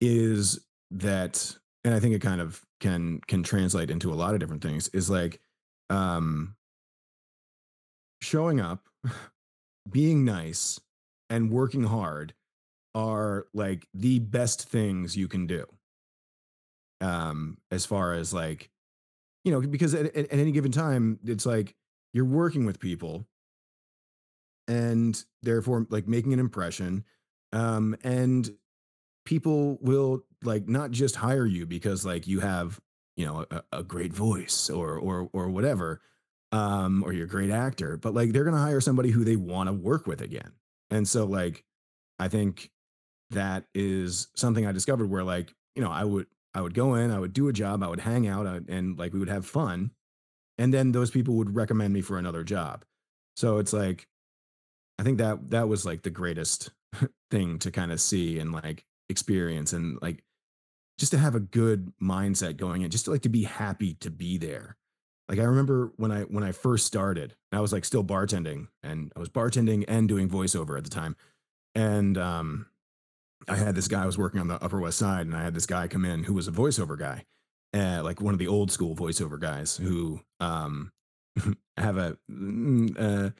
is 0.00 0.64
that, 0.90 1.56
and 1.84 1.94
I 1.94 2.00
think 2.00 2.14
it 2.14 2.20
kind 2.20 2.40
of 2.40 2.62
can 2.84 3.18
can 3.26 3.42
translate 3.42 3.90
into 3.90 4.12
a 4.12 4.14
lot 4.14 4.34
of 4.34 4.40
different 4.40 4.62
things. 4.62 4.88
Is 4.88 5.08
like 5.08 5.40
um, 5.88 6.54
showing 8.20 8.60
up, 8.60 8.86
being 9.90 10.22
nice, 10.22 10.78
and 11.30 11.50
working 11.50 11.84
hard 11.84 12.34
are 12.94 13.46
like 13.54 13.88
the 13.94 14.18
best 14.18 14.68
things 14.68 15.16
you 15.16 15.28
can 15.28 15.46
do. 15.46 15.64
Um, 17.00 17.56
as 17.70 17.86
far 17.86 18.12
as 18.12 18.34
like, 18.34 18.70
you 19.44 19.50
know, 19.50 19.62
because 19.62 19.94
at, 19.94 20.14
at, 20.14 20.26
any 20.30 20.52
given 20.52 20.70
time, 20.70 21.18
it's 21.24 21.46
like 21.46 21.74
you're 22.12 22.24
working 22.24 22.66
with 22.66 22.78
people 22.78 23.26
and 24.68 25.22
therefore 25.42 25.86
like 25.88 26.06
making 26.06 26.34
an 26.34 26.38
impression. 26.38 27.04
Um, 27.52 27.96
and 28.04 28.48
people 29.24 29.78
will 29.80 30.24
like 30.44 30.68
not 30.68 30.90
just 30.90 31.16
hire 31.16 31.46
you 31.46 31.66
because 31.66 32.04
like 32.04 32.26
you 32.26 32.40
have, 32.40 32.80
you 33.16 33.26
know, 33.26 33.46
a, 33.50 33.62
a 33.72 33.82
great 33.82 34.12
voice 34.12 34.70
or 34.70 34.98
or 34.98 35.28
or 35.32 35.48
whatever, 35.48 36.00
um, 36.52 37.02
or 37.04 37.12
you're 37.12 37.26
a 37.26 37.28
great 37.28 37.50
actor, 37.50 37.96
but 37.96 38.14
like 38.14 38.32
they're 38.32 38.44
gonna 38.44 38.58
hire 38.58 38.80
somebody 38.80 39.10
who 39.10 39.24
they 39.24 39.36
want 39.36 39.68
to 39.68 39.72
work 39.72 40.06
with 40.06 40.20
again. 40.20 40.52
And 40.90 41.06
so 41.08 41.24
like 41.24 41.64
I 42.18 42.28
think 42.28 42.70
that 43.30 43.64
is 43.74 44.28
something 44.36 44.66
I 44.66 44.72
discovered 44.72 45.10
where 45.10 45.24
like, 45.24 45.52
you 45.74 45.82
know, 45.82 45.90
I 45.90 46.04
would 46.04 46.26
I 46.54 46.60
would 46.60 46.74
go 46.74 46.94
in, 46.94 47.10
I 47.10 47.18
would 47.18 47.32
do 47.32 47.48
a 47.48 47.52
job, 47.52 47.82
I 47.82 47.88
would 47.88 48.00
hang 48.00 48.26
out, 48.28 48.46
I, 48.46 48.60
and 48.68 48.98
like 48.98 49.12
we 49.12 49.18
would 49.18 49.28
have 49.28 49.46
fun, 49.46 49.90
and 50.58 50.72
then 50.72 50.92
those 50.92 51.10
people 51.10 51.34
would 51.34 51.54
recommend 51.54 51.92
me 51.92 52.00
for 52.00 52.18
another 52.18 52.44
job. 52.44 52.84
So 53.36 53.58
it's 53.58 53.72
like, 53.72 54.06
I 54.98 55.02
think 55.02 55.18
that 55.18 55.50
that 55.50 55.68
was 55.68 55.84
like 55.84 56.02
the 56.02 56.10
greatest 56.10 56.70
thing 57.30 57.58
to 57.60 57.72
kind 57.72 57.90
of 57.90 58.00
see 58.00 58.38
and 58.38 58.52
like 58.52 58.84
experience 59.08 59.72
and 59.72 59.98
like 60.00 60.22
just 60.98 61.12
to 61.12 61.18
have 61.18 61.34
a 61.34 61.40
good 61.40 61.92
mindset 62.02 62.56
going 62.56 62.82
in, 62.82 62.90
just 62.90 63.06
to 63.06 63.10
like 63.10 63.22
to 63.22 63.28
be 63.28 63.44
happy 63.44 63.94
to 63.94 64.10
be 64.10 64.38
there. 64.38 64.76
Like 65.28 65.38
I 65.38 65.44
remember 65.44 65.92
when 65.96 66.12
I 66.12 66.22
when 66.22 66.44
I 66.44 66.52
first 66.52 66.86
started, 66.86 67.34
I 67.50 67.60
was 67.60 67.72
like 67.72 67.84
still 67.84 68.04
bartending 68.04 68.68
and 68.82 69.10
I 69.16 69.20
was 69.20 69.28
bartending 69.28 69.84
and 69.88 70.08
doing 70.08 70.28
voiceover 70.28 70.76
at 70.76 70.84
the 70.84 70.90
time. 70.90 71.16
And 71.74 72.18
um 72.18 72.66
I 73.48 73.56
had 73.56 73.74
this 73.74 73.88
guy 73.88 74.02
I 74.02 74.06
was 74.06 74.18
working 74.18 74.40
on 74.40 74.48
the 74.48 74.62
Upper 74.62 74.80
West 74.80 74.98
Side, 74.98 75.26
and 75.26 75.36
I 75.36 75.42
had 75.42 75.54
this 75.54 75.66
guy 75.66 75.88
come 75.88 76.04
in 76.04 76.24
who 76.24 76.34
was 76.34 76.48
a 76.48 76.52
voiceover 76.52 76.98
guy, 76.98 77.24
uh, 77.74 78.02
like 78.02 78.20
one 78.20 78.34
of 78.34 78.38
the 78.38 78.48
old 78.48 78.70
school 78.70 78.96
voiceover 78.96 79.38
guys 79.38 79.76
who 79.76 80.20
um, 80.40 80.92
have 81.76 81.96
a 81.96 82.16
mm, 82.30 82.94
uh, 82.98 83.30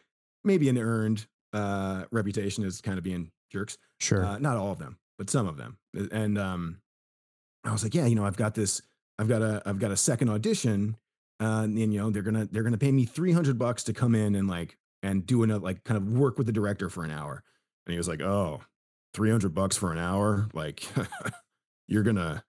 maybe 0.42 0.68
an 0.68 0.78
earned 0.78 1.26
uh, 1.52 2.04
reputation 2.10 2.64
as 2.64 2.80
kind 2.80 2.98
of 2.98 3.04
being 3.04 3.30
jerks. 3.50 3.78
Sure. 3.98 4.24
Uh, 4.24 4.38
not 4.38 4.56
all 4.56 4.72
of 4.72 4.78
them, 4.78 4.98
but 5.18 5.30
some 5.30 5.46
of 5.46 5.56
them. 5.56 5.78
And 6.12 6.36
um, 6.38 6.80
I 7.64 7.72
was 7.72 7.82
like, 7.82 7.94
yeah, 7.94 8.06
you 8.06 8.14
know, 8.14 8.24
I've 8.24 8.36
got 8.36 8.54
this. 8.54 8.82
I've 9.18 9.28
got 9.28 9.42
a. 9.42 9.62
I've 9.64 9.78
got 9.78 9.90
a 9.90 9.96
second 9.96 10.28
audition, 10.28 10.96
uh, 11.40 11.62
and 11.64 11.78
you 11.78 11.86
know, 11.86 12.10
they're 12.10 12.22
gonna 12.22 12.48
they're 12.50 12.62
gonna 12.62 12.78
pay 12.78 12.92
me 12.92 13.04
three 13.04 13.32
hundred 13.32 13.58
bucks 13.58 13.84
to 13.84 13.92
come 13.92 14.14
in 14.14 14.34
and 14.34 14.48
like 14.48 14.76
and 15.02 15.26
do 15.26 15.42
another 15.42 15.64
like 15.64 15.84
kind 15.84 15.96
of 15.96 16.08
work 16.08 16.36
with 16.38 16.46
the 16.46 16.52
director 16.52 16.88
for 16.88 17.04
an 17.04 17.10
hour. 17.10 17.42
And 17.86 17.92
he 17.92 17.98
was 17.98 18.08
like, 18.08 18.20
oh 18.20 18.60
300 19.14 19.54
bucks 19.54 19.76
for 19.76 19.92
an 19.92 19.98
hour 19.98 20.48
like 20.52 20.84
you're 21.88 22.02
gonna 22.02 22.44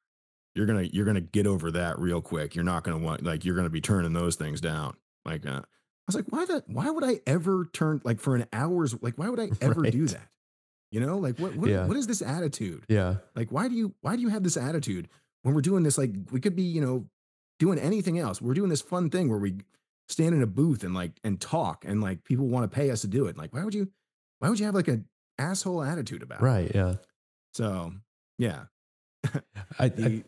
you're 0.56 0.66
gonna 0.66 0.82
you're 0.82 1.06
gonna 1.06 1.22
get 1.22 1.48
over 1.48 1.72
that 1.72 1.98
real 2.00 2.22
quick 2.22 2.56
you're 2.56 2.66
not 2.66 2.84
gonna 2.84 2.98
want 2.98 3.24
like 3.24 3.46
you're 3.46 3.56
gonna 3.56 3.70
be 3.70 3.82
turning 3.82 4.14
those 4.14 4.36
things 4.36 4.60
down 4.60 4.96
like 5.24 5.46
uh, 5.46 5.62
i 5.62 6.08
was 6.08 6.16
like 6.16 6.26
why 6.30 6.44
that 6.46 6.68
why 6.68 6.90
would 6.90 7.04
i 7.04 7.22
ever 7.28 7.70
turn 7.72 8.02
like 8.04 8.20
for 8.20 8.36
an 8.36 8.46
hour's 8.52 9.00
like 9.02 9.14
why 9.16 9.30
would 9.30 9.40
i 9.40 9.50
ever 9.62 9.82
right. 9.82 9.92
do 9.92 10.08
that 10.08 10.28
you 10.92 11.00
know 11.00 11.18
like 11.18 11.38
what 11.40 11.56
what, 11.56 11.70
yeah. 11.70 11.86
what 11.86 11.98
is 11.98 12.08
this 12.08 12.22
attitude 12.22 12.84
yeah 12.90 13.16
like 13.36 13.52
why 13.52 13.68
do 13.68 13.76
you 13.76 13.94
why 14.02 14.16
do 14.16 14.22
you 14.22 14.30
have 14.30 14.44
this 14.44 14.58
attitude 14.58 15.08
when 15.44 15.54
we're 15.54 15.62
doing 15.62 15.84
this 15.84 15.98
like 15.98 16.12
we 16.32 16.40
could 16.40 16.56
be 16.56 16.64
you 16.64 16.82
know 16.82 17.06
doing 17.60 17.80
anything 17.80 18.20
else 18.20 18.42
we're 18.42 18.54
doing 18.54 18.70
this 18.70 18.82
fun 18.82 19.10
thing 19.10 19.30
where 19.30 19.40
we 19.40 19.56
stand 20.08 20.36
in 20.36 20.42
a 20.42 20.48
booth 20.48 20.84
and 20.84 20.94
like 20.94 21.20
and 21.24 21.42
talk 21.42 21.84
and 21.86 22.02
like 22.02 22.24
people 22.24 22.48
want 22.48 22.70
to 22.70 22.74
pay 22.74 22.92
us 22.92 23.02
to 23.02 23.08
do 23.08 23.26
it 23.26 23.38
like 23.38 23.54
why 23.54 23.64
would 23.64 23.74
you 23.74 23.90
why 24.40 24.50
would 24.50 24.60
you 24.60 24.66
have 24.66 24.76
like 24.76 24.88
an 24.88 25.06
asshole 25.38 25.84
attitude 25.84 26.24
about 26.24 26.42
right, 26.42 26.70
it. 26.70 26.76
Right. 26.76 26.76
Yeah. 26.76 26.94
So 27.54 27.94
yeah. 28.38 28.64
I, 29.80 29.90
the, 29.90 30.06
I, 30.06 30.24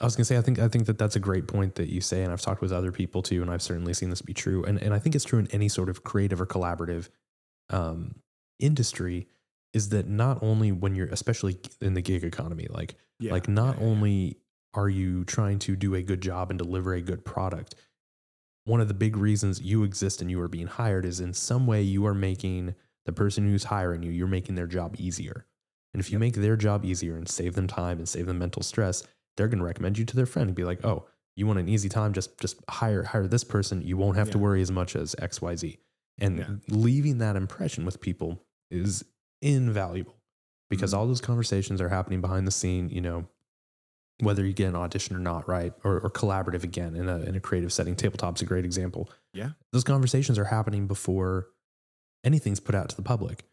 I 0.00 0.04
was 0.04 0.16
gonna 0.16 0.24
say 0.24 0.36
I 0.36 0.42
think 0.42 0.58
I 0.58 0.68
think 0.68 0.86
that 0.86 0.98
that's 0.98 1.16
a 1.16 1.20
great 1.20 1.46
point 1.46 1.76
that 1.76 1.88
you 1.88 2.00
say, 2.00 2.22
and 2.22 2.32
I've 2.32 2.40
talked 2.40 2.60
with 2.60 2.72
other 2.72 2.92
people 2.92 3.22
too, 3.22 3.42
and 3.42 3.50
I've 3.50 3.62
certainly 3.62 3.94
seen 3.94 4.10
this 4.10 4.22
be 4.22 4.34
true, 4.34 4.64
and 4.64 4.82
and 4.82 4.92
I 4.92 4.98
think 4.98 5.14
it's 5.14 5.24
true 5.24 5.38
in 5.38 5.46
any 5.48 5.68
sort 5.68 5.88
of 5.88 6.02
creative 6.02 6.40
or 6.40 6.46
collaborative 6.46 7.08
um, 7.70 8.16
industry. 8.58 9.28
Is 9.74 9.90
that 9.90 10.08
not 10.08 10.42
only 10.42 10.72
when 10.72 10.94
you're, 10.94 11.08
especially 11.08 11.58
in 11.80 11.94
the 11.94 12.00
gig 12.00 12.24
economy, 12.24 12.66
like 12.70 12.94
yeah, 13.18 13.32
like 13.32 13.48
not 13.48 13.78
yeah, 13.78 13.86
only 13.86 14.38
are 14.72 14.88
you 14.88 15.24
trying 15.24 15.58
to 15.60 15.76
do 15.76 15.94
a 15.94 16.02
good 16.02 16.20
job 16.20 16.50
and 16.50 16.58
deliver 16.58 16.94
a 16.94 17.02
good 17.02 17.24
product, 17.24 17.74
one 18.64 18.80
of 18.80 18.88
the 18.88 18.94
big 18.94 19.16
reasons 19.16 19.60
you 19.60 19.82
exist 19.82 20.20
and 20.20 20.30
you 20.30 20.40
are 20.40 20.48
being 20.48 20.66
hired 20.66 21.04
is 21.04 21.20
in 21.20 21.34
some 21.34 21.66
way 21.66 21.82
you 21.82 22.06
are 22.06 22.14
making 22.14 22.74
the 23.04 23.12
person 23.12 23.46
who's 23.46 23.64
hiring 23.64 24.02
you, 24.02 24.10
you're 24.10 24.26
making 24.26 24.54
their 24.54 24.66
job 24.66 24.96
easier. 24.98 25.46
And 25.92 26.00
if 26.00 26.10
you 26.10 26.18
make 26.18 26.34
their 26.34 26.56
job 26.56 26.84
easier 26.84 27.16
and 27.16 27.28
save 27.28 27.54
them 27.54 27.66
time 27.66 27.98
and 27.98 28.08
save 28.08 28.26
them 28.26 28.38
mental 28.38 28.62
stress, 28.62 29.04
they're 29.36 29.48
going 29.48 29.58
to 29.58 29.64
recommend 29.64 29.98
you 29.98 30.04
to 30.04 30.16
their 30.16 30.26
friend 30.26 30.48
and 30.48 30.56
be 30.56 30.64
like, 30.64 30.84
"Oh, 30.84 31.06
you 31.36 31.46
want 31.46 31.58
an 31.58 31.68
easy 31.68 31.88
time? 31.88 32.12
Just 32.12 32.38
just 32.40 32.58
hire 32.68 33.02
hire 33.02 33.26
this 33.26 33.44
person. 33.44 33.82
You 33.82 33.96
won't 33.96 34.16
have 34.16 34.28
yeah. 34.28 34.32
to 34.32 34.38
worry 34.38 34.62
as 34.62 34.70
much 34.70 34.96
as 34.96 35.14
xyz 35.16 35.78
And 36.18 36.60
leaving 36.68 37.18
that 37.18 37.36
impression 37.36 37.84
with 37.84 38.00
people 38.00 38.42
is 38.70 39.04
invaluable 39.44 40.16
because 40.70 40.90
mm-hmm. 40.90 41.00
all 41.00 41.06
those 41.06 41.20
conversations 41.20 41.80
are 41.80 41.88
happening 41.88 42.20
behind 42.20 42.46
the 42.46 42.50
scene. 42.50 42.88
You 42.88 43.00
know, 43.00 43.28
whether 44.20 44.44
you 44.44 44.52
get 44.52 44.68
an 44.68 44.76
audition 44.76 45.14
or 45.14 45.20
not, 45.20 45.48
right? 45.48 45.72
Or, 45.84 46.00
or 46.00 46.10
collaborative 46.10 46.64
again 46.64 46.96
in 46.96 47.08
a 47.08 47.18
in 47.20 47.36
a 47.36 47.40
creative 47.40 47.72
setting. 47.72 47.94
Tabletop's 47.94 48.42
a 48.42 48.46
great 48.46 48.64
example. 48.64 49.10
Yeah, 49.32 49.50
those 49.72 49.84
conversations 49.84 50.38
are 50.38 50.44
happening 50.44 50.86
before 50.86 51.48
anything's 52.24 52.60
put 52.60 52.74
out 52.74 52.88
to 52.88 52.96
the 52.96 53.02
public. 53.02 53.44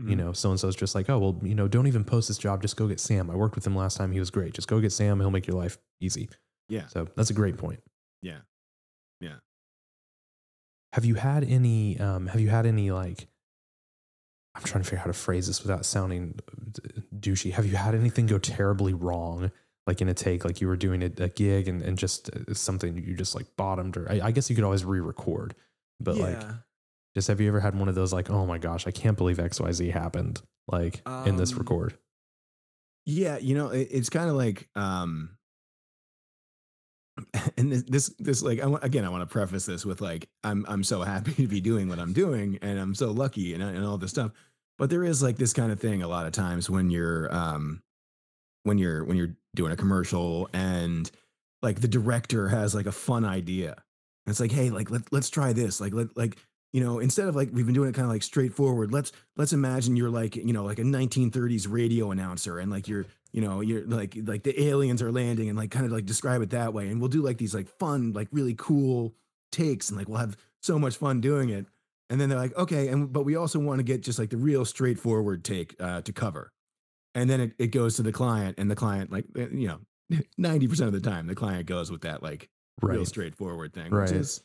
Mm-hmm. 0.00 0.10
You 0.10 0.16
know, 0.16 0.32
so 0.32 0.50
and 0.50 0.58
so's 0.58 0.74
just 0.74 0.94
like, 0.94 1.10
oh, 1.10 1.18
well, 1.18 1.40
you 1.42 1.54
know, 1.54 1.68
don't 1.68 1.86
even 1.86 2.02
post 2.02 2.28
this 2.28 2.38
job. 2.38 2.62
Just 2.62 2.76
go 2.76 2.88
get 2.88 2.98
Sam. 2.98 3.30
I 3.30 3.36
worked 3.36 3.54
with 3.54 3.66
him 3.66 3.76
last 3.76 3.96
time. 3.96 4.10
He 4.10 4.18
was 4.18 4.30
great. 4.30 4.54
Just 4.54 4.66
go 4.66 4.80
get 4.80 4.90
Sam. 4.90 5.20
He'll 5.20 5.30
make 5.30 5.46
your 5.46 5.56
life 5.56 5.78
easy. 6.00 6.30
Yeah. 6.68 6.86
So 6.86 7.08
that's 7.14 7.28
a 7.28 7.34
great 7.34 7.58
point. 7.58 7.80
Yeah. 8.22 8.38
Yeah. 9.20 9.36
Have 10.94 11.04
you 11.04 11.14
had 11.14 11.44
any, 11.44 12.00
um, 12.00 12.26
have 12.26 12.40
you 12.40 12.48
had 12.48 12.64
any 12.64 12.90
like, 12.90 13.28
I'm 14.54 14.62
trying 14.62 14.82
to 14.82 14.84
figure 14.84 14.98
out 14.98 15.04
how 15.04 15.12
to 15.12 15.18
phrase 15.18 15.46
this 15.46 15.62
without 15.62 15.86
sounding 15.86 16.38
douchey. 17.18 17.52
Have 17.52 17.66
you 17.66 17.76
had 17.76 17.94
anything 17.94 18.26
go 18.26 18.38
terribly 18.38 18.92
wrong? 18.92 19.50
Like 19.86 20.00
in 20.00 20.08
a 20.08 20.14
take, 20.14 20.44
like 20.44 20.60
you 20.60 20.68
were 20.68 20.76
doing 20.76 21.02
a, 21.02 21.10
a 21.18 21.28
gig 21.28 21.66
and, 21.66 21.82
and 21.82 21.98
just 21.98 22.30
uh, 22.30 22.54
something 22.54 22.96
you 22.96 23.14
just 23.14 23.34
like 23.34 23.46
bottomed 23.56 23.96
or 23.96 24.08
I, 24.10 24.20
I 24.26 24.30
guess 24.30 24.48
you 24.48 24.54
could 24.54 24.64
always 24.64 24.84
re-record, 24.84 25.56
but 25.98 26.16
yeah. 26.16 26.24
like 26.24 26.42
just 27.16 27.28
have 27.28 27.40
you 27.40 27.48
ever 27.48 27.60
had 27.60 27.76
one 27.76 27.88
of 27.88 27.94
those 27.94 28.12
like, 28.12 28.30
oh 28.30 28.46
my 28.46 28.58
gosh, 28.58 28.86
I 28.86 28.90
can't 28.90 29.16
believe 29.16 29.38
XYZ 29.38 29.90
happened 29.90 30.40
like 30.68 31.02
um, 31.04 31.26
in 31.26 31.36
this 31.36 31.52
um, 31.52 31.58
record? 31.58 31.98
Yeah, 33.04 33.38
you 33.38 33.56
know, 33.56 33.70
it, 33.70 33.88
it's 33.90 34.08
kind 34.08 34.30
of 34.30 34.36
like 34.36 34.68
um 34.76 35.36
and 37.56 37.70
this 37.70 37.82
this, 37.84 38.08
this 38.18 38.42
like 38.42 38.60
I 38.60 38.66
want, 38.66 38.84
again 38.84 39.04
I 39.04 39.08
want 39.08 39.22
to 39.28 39.32
preface 39.32 39.66
this 39.66 39.84
with 39.84 40.00
like 40.00 40.28
I'm 40.44 40.64
I'm 40.68 40.84
so 40.84 41.02
happy 41.02 41.32
to 41.34 41.46
be 41.46 41.60
doing 41.60 41.88
what 41.88 41.98
I'm 41.98 42.12
doing 42.12 42.58
and 42.62 42.78
I'm 42.78 42.94
so 42.94 43.10
lucky 43.10 43.54
and 43.54 43.62
and 43.62 43.84
all 43.84 43.98
this 43.98 44.10
stuff. 44.10 44.32
But 44.78 44.90
there 44.90 45.04
is 45.04 45.22
like 45.22 45.36
this 45.36 45.52
kind 45.52 45.70
of 45.70 45.78
thing 45.80 46.02
a 46.02 46.08
lot 46.08 46.26
of 46.26 46.32
times 46.32 46.68
when 46.70 46.90
you're 46.90 47.32
um 47.34 47.82
when 48.64 48.78
you're 48.78 49.04
when 49.04 49.16
you're 49.16 49.36
doing 49.54 49.72
a 49.72 49.76
commercial 49.76 50.48
and 50.52 51.10
like 51.62 51.80
the 51.80 51.88
director 51.88 52.48
has 52.48 52.74
like 52.74 52.86
a 52.86 52.92
fun 52.92 53.24
idea. 53.24 53.76
it's 54.26 54.40
like, 54.40 54.50
hey, 54.50 54.70
like 54.70 54.90
let, 54.90 55.12
let's 55.12 55.30
try 55.30 55.52
this. 55.52 55.80
Like 55.80 55.92
let 55.92 56.16
like 56.16 56.36
you 56.72 56.82
know 56.82 56.98
instead 56.98 57.28
of 57.28 57.36
like 57.36 57.50
we've 57.52 57.66
been 57.66 57.74
doing 57.74 57.88
it 57.88 57.94
kind 57.94 58.04
of 58.06 58.10
like 58.10 58.22
straightforward 58.22 58.92
let's 58.92 59.12
let's 59.36 59.52
imagine 59.52 59.96
you're 59.96 60.10
like 60.10 60.36
you 60.36 60.52
know 60.52 60.64
like 60.64 60.78
a 60.78 60.82
1930s 60.82 61.66
radio 61.68 62.10
announcer 62.10 62.58
and 62.58 62.70
like 62.70 62.88
you're 62.88 63.06
you 63.32 63.40
know 63.40 63.60
you're 63.60 63.84
like 63.86 64.16
like 64.24 64.42
the 64.42 64.60
aliens 64.62 65.02
are 65.02 65.12
landing 65.12 65.48
and 65.48 65.58
like 65.58 65.70
kind 65.70 65.86
of 65.86 65.92
like 65.92 66.06
describe 66.06 66.42
it 66.42 66.50
that 66.50 66.72
way 66.72 66.88
and 66.88 67.00
we'll 67.00 67.08
do 67.08 67.22
like 67.22 67.38
these 67.38 67.54
like 67.54 67.68
fun 67.78 68.12
like 68.12 68.28
really 68.32 68.54
cool 68.56 69.14
takes 69.50 69.90
and 69.90 69.98
like 69.98 70.08
we'll 70.08 70.18
have 70.18 70.36
so 70.62 70.78
much 70.78 70.96
fun 70.96 71.20
doing 71.20 71.50
it 71.50 71.66
and 72.08 72.20
then 72.20 72.28
they're 72.28 72.38
like 72.38 72.56
okay 72.56 72.88
and 72.88 73.12
but 73.12 73.24
we 73.24 73.36
also 73.36 73.58
want 73.58 73.78
to 73.78 73.82
get 73.82 74.02
just 74.02 74.18
like 74.18 74.30
the 74.30 74.36
real 74.36 74.64
straightforward 74.64 75.44
take 75.44 75.74
uh, 75.80 76.00
to 76.00 76.12
cover 76.12 76.52
and 77.14 77.28
then 77.28 77.40
it, 77.40 77.52
it 77.58 77.66
goes 77.68 77.96
to 77.96 78.02
the 78.02 78.12
client 78.12 78.54
and 78.58 78.70
the 78.70 78.76
client 78.76 79.12
like 79.12 79.26
eh, 79.36 79.46
you 79.52 79.68
know 79.68 79.80
90% 80.40 80.86
of 80.86 80.92
the 80.92 81.00
time 81.00 81.26
the 81.26 81.34
client 81.34 81.66
goes 81.66 81.90
with 81.90 82.02
that 82.02 82.22
like 82.22 82.48
right. 82.80 82.94
real 82.94 83.04
straightforward 83.04 83.72
thing 83.72 83.90
right. 83.90 84.10
which 84.10 84.12
is 84.12 84.42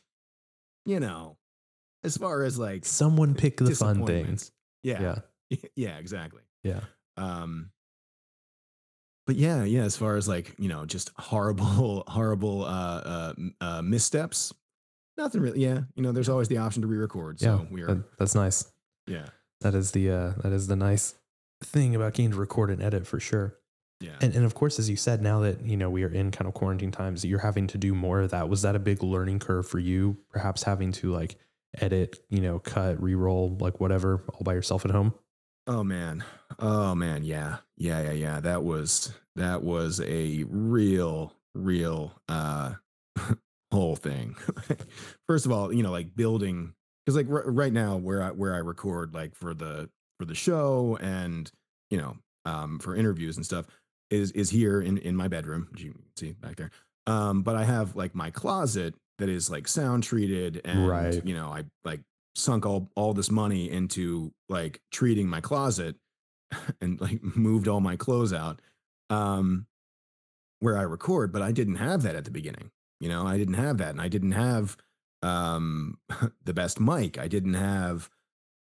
you 0.84 1.00
know 1.00 1.37
as 2.04 2.16
far 2.16 2.42
as 2.42 2.58
like 2.58 2.84
someone 2.84 3.34
pick 3.34 3.58
the 3.58 3.74
fun 3.74 4.06
things. 4.06 4.52
Yeah. 4.82 5.00
Yeah. 5.02 5.18
Yeah, 5.74 5.96
exactly. 5.96 6.42
Yeah. 6.62 6.80
Um 7.16 7.70
but 9.26 9.36
yeah, 9.36 9.64
yeah, 9.64 9.82
as 9.82 9.96
far 9.96 10.16
as 10.16 10.26
like, 10.26 10.54
you 10.58 10.68
know, 10.68 10.86
just 10.86 11.10
horrible, 11.16 12.04
horrible 12.08 12.64
uh 12.64 12.68
uh, 12.68 13.32
uh 13.60 13.82
missteps, 13.82 14.52
nothing 15.16 15.40
really. 15.40 15.60
Yeah, 15.60 15.80
you 15.94 16.02
know, 16.02 16.12
there's 16.12 16.28
always 16.28 16.48
the 16.48 16.58
option 16.58 16.82
to 16.82 16.88
re-record. 16.88 17.40
So 17.40 17.46
yeah, 17.46 17.66
we 17.70 17.82
are 17.82 17.86
that, 17.86 18.18
that's 18.18 18.34
nice. 18.34 18.70
Yeah. 19.06 19.26
That 19.60 19.74
is 19.74 19.92
the 19.92 20.10
uh 20.10 20.32
that 20.42 20.52
is 20.52 20.66
the 20.66 20.76
nice 20.76 21.14
thing 21.62 21.94
about 21.94 22.14
getting 22.14 22.32
to 22.32 22.36
record 22.36 22.70
and 22.70 22.82
edit 22.82 23.06
for 23.06 23.18
sure. 23.20 23.56
Yeah. 24.00 24.16
And 24.20 24.34
and 24.34 24.44
of 24.44 24.54
course, 24.54 24.78
as 24.78 24.88
you 24.88 24.96
said, 24.96 25.22
now 25.22 25.40
that 25.40 25.64
you 25.64 25.76
know 25.76 25.90
we 25.90 26.04
are 26.04 26.12
in 26.12 26.30
kind 26.30 26.46
of 26.46 26.54
quarantine 26.54 26.92
times, 26.92 27.24
you're 27.24 27.40
having 27.40 27.66
to 27.68 27.78
do 27.78 27.94
more 27.94 28.20
of 28.20 28.30
that. 28.30 28.48
Was 28.48 28.62
that 28.62 28.76
a 28.76 28.78
big 28.78 29.02
learning 29.02 29.40
curve 29.40 29.66
for 29.66 29.78
you? 29.78 30.18
Perhaps 30.30 30.62
having 30.62 30.92
to 30.92 31.12
like 31.12 31.36
edit, 31.80 32.18
you 32.28 32.40
know, 32.40 32.58
cut, 32.58 33.00
re-roll, 33.02 33.56
like 33.60 33.80
whatever, 33.80 34.22
all 34.34 34.42
by 34.42 34.54
yourself 34.54 34.84
at 34.84 34.90
home? 34.90 35.14
Oh 35.66 35.84
man. 35.84 36.24
Oh 36.58 36.94
man. 36.94 37.24
Yeah. 37.24 37.58
Yeah. 37.76 38.02
Yeah. 38.02 38.12
Yeah. 38.12 38.40
That 38.40 38.64
was 38.64 39.12
that 39.36 39.62
was 39.62 40.00
a 40.00 40.44
real, 40.48 41.34
real 41.54 42.20
uh 42.28 42.74
whole 43.72 43.96
thing. 43.96 44.34
First 45.28 45.46
of 45.46 45.52
all, 45.52 45.72
you 45.72 45.82
know, 45.82 45.90
like 45.90 46.16
building 46.16 46.72
because 47.04 47.16
like 47.16 47.28
r- 47.30 47.50
right 47.50 47.72
now 47.72 47.96
where 47.96 48.22
I 48.22 48.30
where 48.30 48.54
I 48.54 48.58
record 48.58 49.14
like 49.14 49.34
for 49.34 49.52
the 49.54 49.90
for 50.18 50.24
the 50.24 50.34
show 50.34 50.98
and 51.00 51.50
you 51.90 51.98
know 51.98 52.16
um 52.44 52.78
for 52.78 52.96
interviews 52.96 53.36
and 53.36 53.44
stuff 53.44 53.66
is 54.10 54.32
is 54.32 54.50
here 54.50 54.80
in 54.80 54.96
in 54.98 55.14
my 55.14 55.28
bedroom. 55.28 55.68
You 55.76 55.94
see 56.16 56.32
back 56.32 56.56
there. 56.56 56.70
Um, 57.06 57.42
but 57.42 57.56
I 57.56 57.64
have 57.64 57.94
like 57.96 58.14
my 58.14 58.30
closet 58.30 58.94
that 59.18 59.28
is 59.28 59.50
like 59.50 59.68
sound 59.68 60.02
treated 60.02 60.60
and 60.64 60.86
Right. 60.88 61.24
you 61.24 61.34
know 61.34 61.48
I 61.48 61.64
like 61.84 62.00
sunk 62.34 62.64
all 62.66 62.90
all 62.94 63.14
this 63.14 63.30
money 63.30 63.70
into 63.70 64.32
like 64.48 64.80
treating 64.92 65.28
my 65.28 65.40
closet 65.40 65.96
and 66.80 67.00
like 67.00 67.22
moved 67.22 67.68
all 67.68 67.80
my 67.80 67.96
clothes 67.96 68.32
out 68.32 68.60
um 69.10 69.66
where 70.60 70.76
I 70.78 70.82
record 70.82 71.32
but 71.32 71.42
I 71.42 71.52
didn't 71.52 71.76
have 71.76 72.02
that 72.02 72.14
at 72.16 72.24
the 72.24 72.30
beginning 72.30 72.70
you 73.00 73.08
know 73.08 73.26
I 73.26 73.36
didn't 73.38 73.54
have 73.54 73.78
that 73.78 73.90
and 73.90 74.00
I 74.00 74.08
didn't 74.08 74.32
have 74.32 74.76
um 75.22 75.98
the 76.44 76.54
best 76.54 76.78
mic 76.80 77.18
I 77.18 77.28
didn't 77.28 77.54
have 77.54 78.08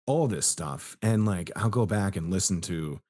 all 0.08 0.28
this 0.28 0.46
stuff 0.48 0.98
and 1.02 1.26
like 1.26 1.52
I'll 1.56 1.70
go 1.70 1.86
back 1.86 2.16
and 2.16 2.32
listen 2.32 2.62
to 2.62 3.02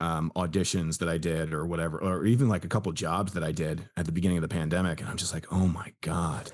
um 0.00 0.32
auditions 0.36 0.98
that 0.98 1.08
I 1.08 1.18
did 1.18 1.52
or 1.52 1.66
whatever 1.66 1.98
or 1.98 2.24
even 2.24 2.48
like 2.48 2.64
a 2.64 2.68
couple 2.68 2.90
jobs 2.92 3.32
that 3.34 3.44
I 3.44 3.52
did 3.52 3.88
at 3.96 4.06
the 4.06 4.12
beginning 4.12 4.38
of 4.38 4.42
the 4.42 4.48
pandemic 4.48 5.00
and 5.00 5.08
I'm 5.08 5.16
just 5.16 5.34
like 5.34 5.46
oh 5.52 5.66
my 5.66 5.92
god 6.00 6.52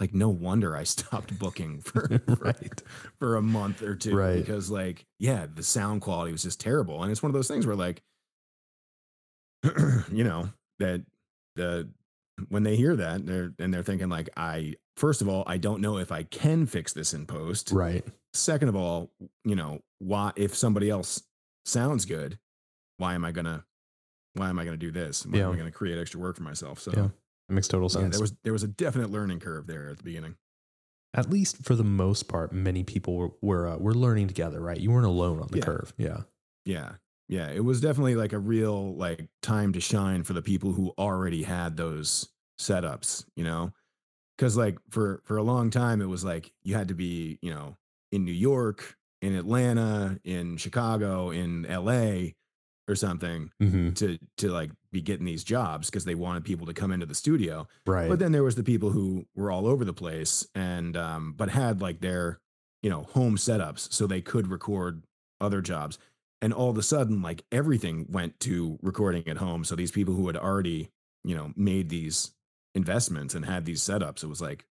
like 0.00 0.12
no 0.14 0.28
wonder 0.28 0.76
I 0.76 0.82
stopped 0.96 1.38
booking 1.38 1.80
for 1.80 2.08
for, 2.26 2.34
right. 2.44 2.82
for 3.18 3.36
a 3.36 3.42
month 3.42 3.82
or 3.82 3.94
two 3.94 4.14
Right. 4.16 4.36
because 4.36 4.70
like 4.70 5.06
yeah 5.18 5.46
the 5.54 5.62
sound 5.62 6.02
quality 6.02 6.32
was 6.32 6.42
just 6.42 6.60
terrible 6.60 7.02
and 7.02 7.10
it's 7.10 7.22
one 7.22 7.30
of 7.30 7.34
those 7.34 7.48
things 7.48 7.66
where 7.66 7.76
like 7.76 8.02
you 10.12 10.24
know 10.24 10.48
that 10.78 11.02
the 11.56 11.88
when 12.48 12.62
they 12.64 12.76
hear 12.76 12.96
that 12.96 13.24
they're 13.26 13.52
and 13.58 13.72
they're 13.72 13.82
thinking 13.82 14.08
like 14.08 14.28
i 14.36 14.74
first 14.96 15.22
of 15.22 15.28
all 15.28 15.44
i 15.46 15.56
don't 15.56 15.80
know 15.80 15.98
if 15.98 16.10
i 16.10 16.22
can 16.24 16.66
fix 16.66 16.92
this 16.92 17.14
in 17.14 17.26
post 17.26 17.70
Right. 17.72 18.04
second 18.34 18.68
of 18.68 18.74
all 18.76 19.10
you 19.44 19.54
know 19.54 19.80
why 20.00 20.32
if 20.36 20.54
somebody 20.54 20.90
else 20.90 21.22
sounds 21.64 22.04
good 22.06 22.38
why 23.02 23.14
am 23.14 23.24
i 23.24 23.32
gonna 23.32 23.64
why 24.34 24.48
am 24.48 24.58
i 24.58 24.64
gonna 24.64 24.76
do 24.76 24.92
this 24.92 25.26
why 25.26 25.32
am 25.32 25.48
Yeah. 25.48 25.50
i 25.50 25.56
gonna 25.56 25.70
create 25.72 25.98
extra 25.98 26.20
work 26.20 26.36
for 26.36 26.42
myself 26.44 26.78
so 26.78 26.92
Yeah, 26.96 27.08
It 27.48 27.52
makes 27.52 27.68
total 27.68 27.88
yeah, 27.90 28.02
sense. 28.02 28.12
there 28.14 28.20
was 28.20 28.32
there 28.44 28.52
was 28.52 28.62
a 28.62 28.68
definite 28.68 29.10
learning 29.10 29.40
curve 29.40 29.66
there 29.66 29.88
at 29.90 29.98
the 29.98 30.04
beginning 30.04 30.36
At 31.14 31.28
least 31.28 31.64
for 31.66 31.74
the 31.74 31.84
most 31.84 32.22
part, 32.28 32.52
many 32.54 32.82
people 32.84 33.12
were 33.16 33.30
were, 33.42 33.66
uh, 33.68 33.76
were 33.76 33.92
learning 33.94 34.28
together, 34.28 34.60
right? 34.62 34.80
You 34.80 34.90
weren't 34.92 35.04
alone 35.16 35.40
on 35.40 35.48
the 35.50 35.58
Yeah. 35.58 35.64
curve. 35.64 35.92
Yeah. 35.98 36.20
Yeah. 36.64 36.90
Yeah. 37.28 37.48
It 37.50 37.64
was 37.64 37.82
definitely 37.82 38.14
like 38.14 38.32
a 38.32 38.38
real 38.38 38.94
like 38.96 39.28
time 39.42 39.74
to 39.74 39.80
shine 39.80 40.22
for 40.22 40.32
the 40.32 40.40
people 40.40 40.72
who 40.72 40.94
already 40.96 41.42
had 41.42 41.76
those 41.76 42.28
setups, 42.58 43.26
you 43.36 43.44
know? 43.44 43.72
Cause 44.38 44.56
like 44.56 44.78
for 44.88 45.20
for 45.24 45.36
a 45.36 45.42
long 45.42 45.68
time 45.70 46.00
it 46.00 46.08
was 46.08 46.24
like 46.24 46.50
you 46.62 46.74
had 46.74 46.88
to 46.88 46.94
be, 46.94 47.38
you 47.42 47.50
know, 47.52 47.76
in 48.10 48.24
New 48.24 48.38
York, 48.50 48.96
in 49.20 49.34
Atlanta, 49.34 50.18
in 50.24 50.56
Chicago, 50.56 51.28
in 51.30 51.66
LA 51.68 52.32
or 52.88 52.94
something 52.94 53.50
hmm 53.60 53.90
to 53.92 54.18
to 54.36 54.50
like 54.50 54.70
be 54.90 55.00
getting 55.00 55.24
these 55.24 55.44
jobs 55.44 55.88
because 55.88 56.04
they 56.04 56.14
wanted 56.14 56.44
people 56.44 56.66
to 56.66 56.74
come 56.74 56.90
into 56.92 57.06
the 57.06 57.14
studio. 57.14 57.66
Right. 57.86 58.08
But 58.08 58.18
then 58.18 58.32
there 58.32 58.42
was 58.42 58.56
the 58.56 58.64
people 58.64 58.90
who 58.90 59.26
were 59.34 59.50
all 59.50 59.66
over 59.66 59.84
the 59.84 59.92
place 59.92 60.46
and 60.54 60.96
um 60.96 61.34
but 61.36 61.48
had 61.48 61.80
like 61.80 62.00
their, 62.00 62.40
you 62.82 62.90
know, 62.90 63.02
home 63.02 63.36
setups 63.36 63.92
so 63.92 64.06
they 64.06 64.20
could 64.20 64.48
record 64.48 65.04
other 65.40 65.60
jobs. 65.60 65.98
And 66.40 66.52
all 66.52 66.70
of 66.70 66.78
a 66.78 66.82
sudden 66.82 67.22
like 67.22 67.44
everything 67.52 68.06
went 68.10 68.40
to 68.40 68.78
recording 68.82 69.26
at 69.28 69.36
home. 69.36 69.64
So 69.64 69.76
these 69.76 69.92
people 69.92 70.14
who 70.14 70.26
had 70.26 70.36
already, 70.36 70.90
you 71.22 71.36
know, 71.36 71.52
made 71.56 71.88
these 71.88 72.32
investments 72.74 73.34
and 73.34 73.44
had 73.44 73.64
these 73.64 73.80
setups, 73.80 74.24
it 74.24 74.28
was 74.28 74.40
like 74.40 74.66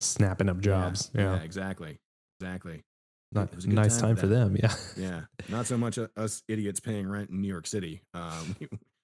Snapping 0.00 0.48
up 0.48 0.56
yeah, 0.58 0.62
jobs. 0.62 1.10
Yeah. 1.14 1.36
exactly. 1.36 1.98
Exactly. 2.40 2.84
Not 3.32 3.48
it 3.52 3.56
was 3.56 3.64
a 3.66 3.68
nice 3.70 3.98
time 3.98 4.14
time 4.14 4.16
for 4.16 4.26
them. 4.26 4.56
Yeah. 4.62 4.74
Yeah. 4.96 5.20
Not 5.48 5.66
so 5.66 5.76
much 5.76 5.98
uh, 5.98 6.08
us 6.16 6.42
idiots 6.48 6.80
paying 6.80 7.06
rent 7.08 7.30
in 7.30 7.40
New 7.42 7.48
York 7.48 7.66
City. 7.66 8.02
Um 8.14 8.56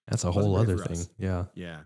That's 0.08 0.24
a 0.24 0.32
whole 0.32 0.56
other 0.56 0.76
thing. 0.78 0.98
us. 0.98 1.08
Yeah. 1.18 1.44
yeah. 1.54 1.80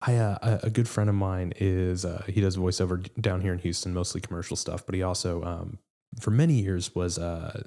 I 0.00 0.16
uh, 0.16 0.38
a 0.42 0.66
a 0.66 0.70
good 0.70 0.88
friend 0.88 1.10
of 1.10 1.16
mine 1.16 1.52
is 1.56 2.04
uh, 2.04 2.22
he 2.28 2.40
does 2.40 2.56
voiceover 2.56 3.08
down 3.20 3.40
here 3.40 3.52
in 3.52 3.58
Houston, 3.58 3.92
mostly 3.94 4.20
commercial 4.20 4.56
stuff, 4.56 4.86
but 4.86 4.94
he 4.94 5.02
also 5.02 5.42
um, 5.42 5.78
for 6.20 6.30
many 6.30 6.54
years 6.54 6.94
was 6.94 7.18
uh, 7.18 7.62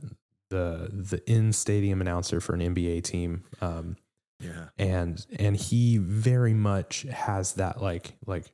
the 0.50 0.90
the 0.94 1.22
in 1.30 1.52
stadium 1.52 2.00
announcer 2.00 2.40
for 2.40 2.54
an 2.54 2.62
NBA 2.62 3.04
team, 3.04 3.44
um, 3.60 3.98
Yeah. 4.40 4.68
and 4.78 5.26
and 5.38 5.58
he 5.58 5.98
very 5.98 6.54
much 6.54 7.02
has 7.04 7.54
that 7.56 7.82
like 7.82 8.14
like 8.26 8.52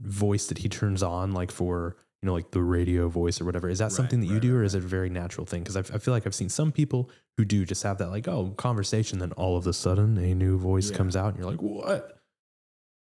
voice 0.00 0.46
that 0.46 0.58
he 0.58 0.68
turns 0.70 1.02
on 1.02 1.32
like 1.32 1.50
for 1.50 1.96
you 2.22 2.26
know 2.26 2.32
like 2.34 2.50
the 2.50 2.62
radio 2.62 3.08
voice 3.08 3.40
or 3.40 3.44
whatever. 3.44 3.68
Is 3.68 3.78
that 3.78 3.84
Right, 3.86 3.92
something 3.92 4.20
that 4.20 4.26
you 4.26 4.34
right, 4.34 4.42
do, 4.42 4.54
right, 4.54 4.60
or 4.60 4.64
is 4.64 4.74
it 4.74 4.84
a 4.84 4.86
very 4.86 5.10
natural 5.10 5.46
thing? 5.46 5.62
Because 5.62 5.76
I 5.76 5.80
I 5.80 5.98
feel 5.98 6.12
like 6.14 6.26
I've 6.26 6.34
seen 6.34 6.48
some 6.48 6.72
people 6.72 7.10
who 7.36 7.44
do 7.44 7.64
just 7.64 7.82
have 7.82 7.98
that 7.98 8.08
like 8.10 8.26
oh 8.28 8.50
conversation, 8.56 9.18
then 9.18 9.32
all 9.32 9.56
of 9.56 9.66
a 9.66 9.72
sudden 9.72 10.16
a 10.18 10.34
new 10.34 10.58
voice 10.58 10.90
Yeah. 10.90 10.96
comes 10.96 11.16
out, 11.16 11.28
and 11.34 11.38
you're 11.38 11.50
like 11.50 11.60
what? 11.62 12.12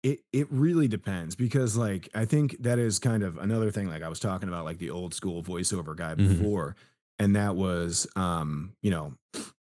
It 0.04 0.22
it 0.34 0.48
really 0.50 0.88
depends 0.88 1.36
because 1.36 1.78
like 1.78 2.10
I 2.16 2.26
think 2.26 2.58
that 2.64 2.80
is 2.80 2.98
kind 2.98 3.22
of 3.22 3.38
another 3.38 3.70
thing 3.70 3.88
like 3.88 4.02
I 4.02 4.10
was 4.10 4.20
talking 4.20 4.50
about 4.50 4.66
like 4.66 4.80
the 4.80 4.90
old 4.90 5.14
school 5.14 5.44
voiceover 5.44 5.96
guy 5.96 6.16
Mhm. 6.16 6.28
before 6.40 6.76
and 7.20 7.36
that 7.36 7.56
was 7.56 8.08
um 8.16 8.74
you 8.82 8.90
know 8.90 9.14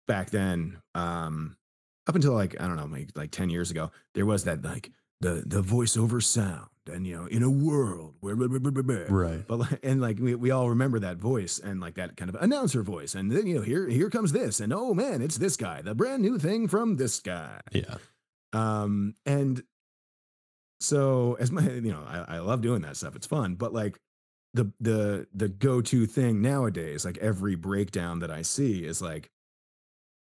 back 0.07 0.31
then 0.31 0.81
um 0.95 1.57
up 2.07 2.15
until 2.15 2.35
like 2.35 2.61
I 2.61 2.69
don't 2.69 2.77
know 2.77 2.87
like 2.87 3.11
like 3.17 3.33
10 3.33 3.51
years 3.51 3.73
ago 3.73 3.91
there 4.15 4.25
was 4.25 4.45
that 4.45 4.63
like 4.63 4.93
the 5.21 5.43
the 5.45 5.61
voiceover 5.61 6.23
sound 6.23 6.69
and 6.93 7.07
you 7.07 7.17
know 7.17 7.27
in 7.27 7.43
a 7.43 7.51
world 7.51 8.15
where 8.21 8.35
blah, 8.35 8.49
blah, 8.49 8.59
blah, 8.71 8.83
blah. 8.83 8.97
Right. 9.09 9.47
but 9.47 9.59
like, 9.61 9.79
and 9.85 10.01
like 10.01 10.19
we, 10.19 10.35
we 10.35 10.51
all 10.51 10.69
remember 10.71 10.99
that 11.01 11.17
voice 11.19 11.59
and 11.59 11.81
like 11.81 11.95
that 11.95 12.17
kind 12.17 12.29
of 12.29 12.35
announcer 12.41 12.83
voice 12.83 13.15
and 13.15 13.31
then 13.31 13.47
you 13.47 13.57
know 13.57 13.63
here 13.63 13.89
here 13.89 14.11
comes 14.11 14.33
this 14.33 14.59
and 14.61 14.73
oh 14.73 14.93
man 14.95 15.23
it's 15.23 15.39
this 15.39 15.57
guy 15.57 15.81
the 15.83 15.95
brand 15.95 16.23
new 16.23 16.39
thing 16.39 16.67
from 16.69 16.97
this 16.97 17.21
guy 17.21 17.61
Yeah. 17.73 17.97
um, 18.53 19.15
and 19.27 19.63
so 20.81 21.37
as 21.39 21.53
my, 21.53 21.63
you 21.63 21.93
know, 21.93 22.03
I, 22.05 22.37
I 22.37 22.39
love 22.41 22.61
doing 22.61 22.83
that 22.83 22.97
stuff. 22.97 23.15
It's 23.15 23.27
fun, 23.27 23.55
but 23.55 23.73
like 23.73 24.01
the 24.55 24.73
the 24.81 25.29
the 25.33 25.49
go-to 25.49 26.07
thing 26.07 26.43
nowadays, 26.43 27.05
like 27.05 27.19
every 27.19 27.55
breakdown 27.55 28.19
that 28.19 28.33
I 28.33 28.43
see 28.43 28.85
is 28.85 29.01
like 29.01 29.31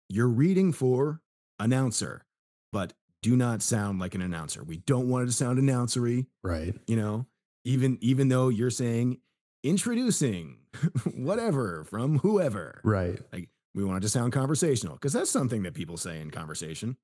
you're 0.09 0.26
reading 0.26 0.72
for 0.72 1.20
announcer, 1.61 2.24
but 2.72 2.92
do 3.23 3.37
not 3.37 3.62
sound 3.62 3.99
like 3.99 4.14
an 4.14 4.23
announcer. 4.23 4.62
We 4.62 4.79
don't 4.79 5.09
want 5.09 5.25
it 5.25 5.27
to 5.27 5.33
sound 5.33 5.59
announcery, 5.59 6.27
Right. 6.43 6.75
you 6.87 6.97
know, 6.97 7.27
even 7.64 7.99
even 8.01 8.29
though 8.29 8.49
you're 8.49 8.71
saying 8.71 9.19
introducing 9.64 10.57
whatever 11.14 11.85
from 11.85 12.19
whoever. 12.21 12.81
Right. 12.85 13.21
Like 13.33 13.49
we 13.75 13.85
want 13.85 13.99
it 13.99 14.07
to 14.07 14.09
sound 14.09 14.33
conversational 14.33 14.95
because 14.95 15.12
that's 15.12 15.31
something 15.31 15.62
that 15.64 15.75
people 15.75 15.97
say 15.97 16.21
in 16.21 16.31
conversation. 16.31 16.97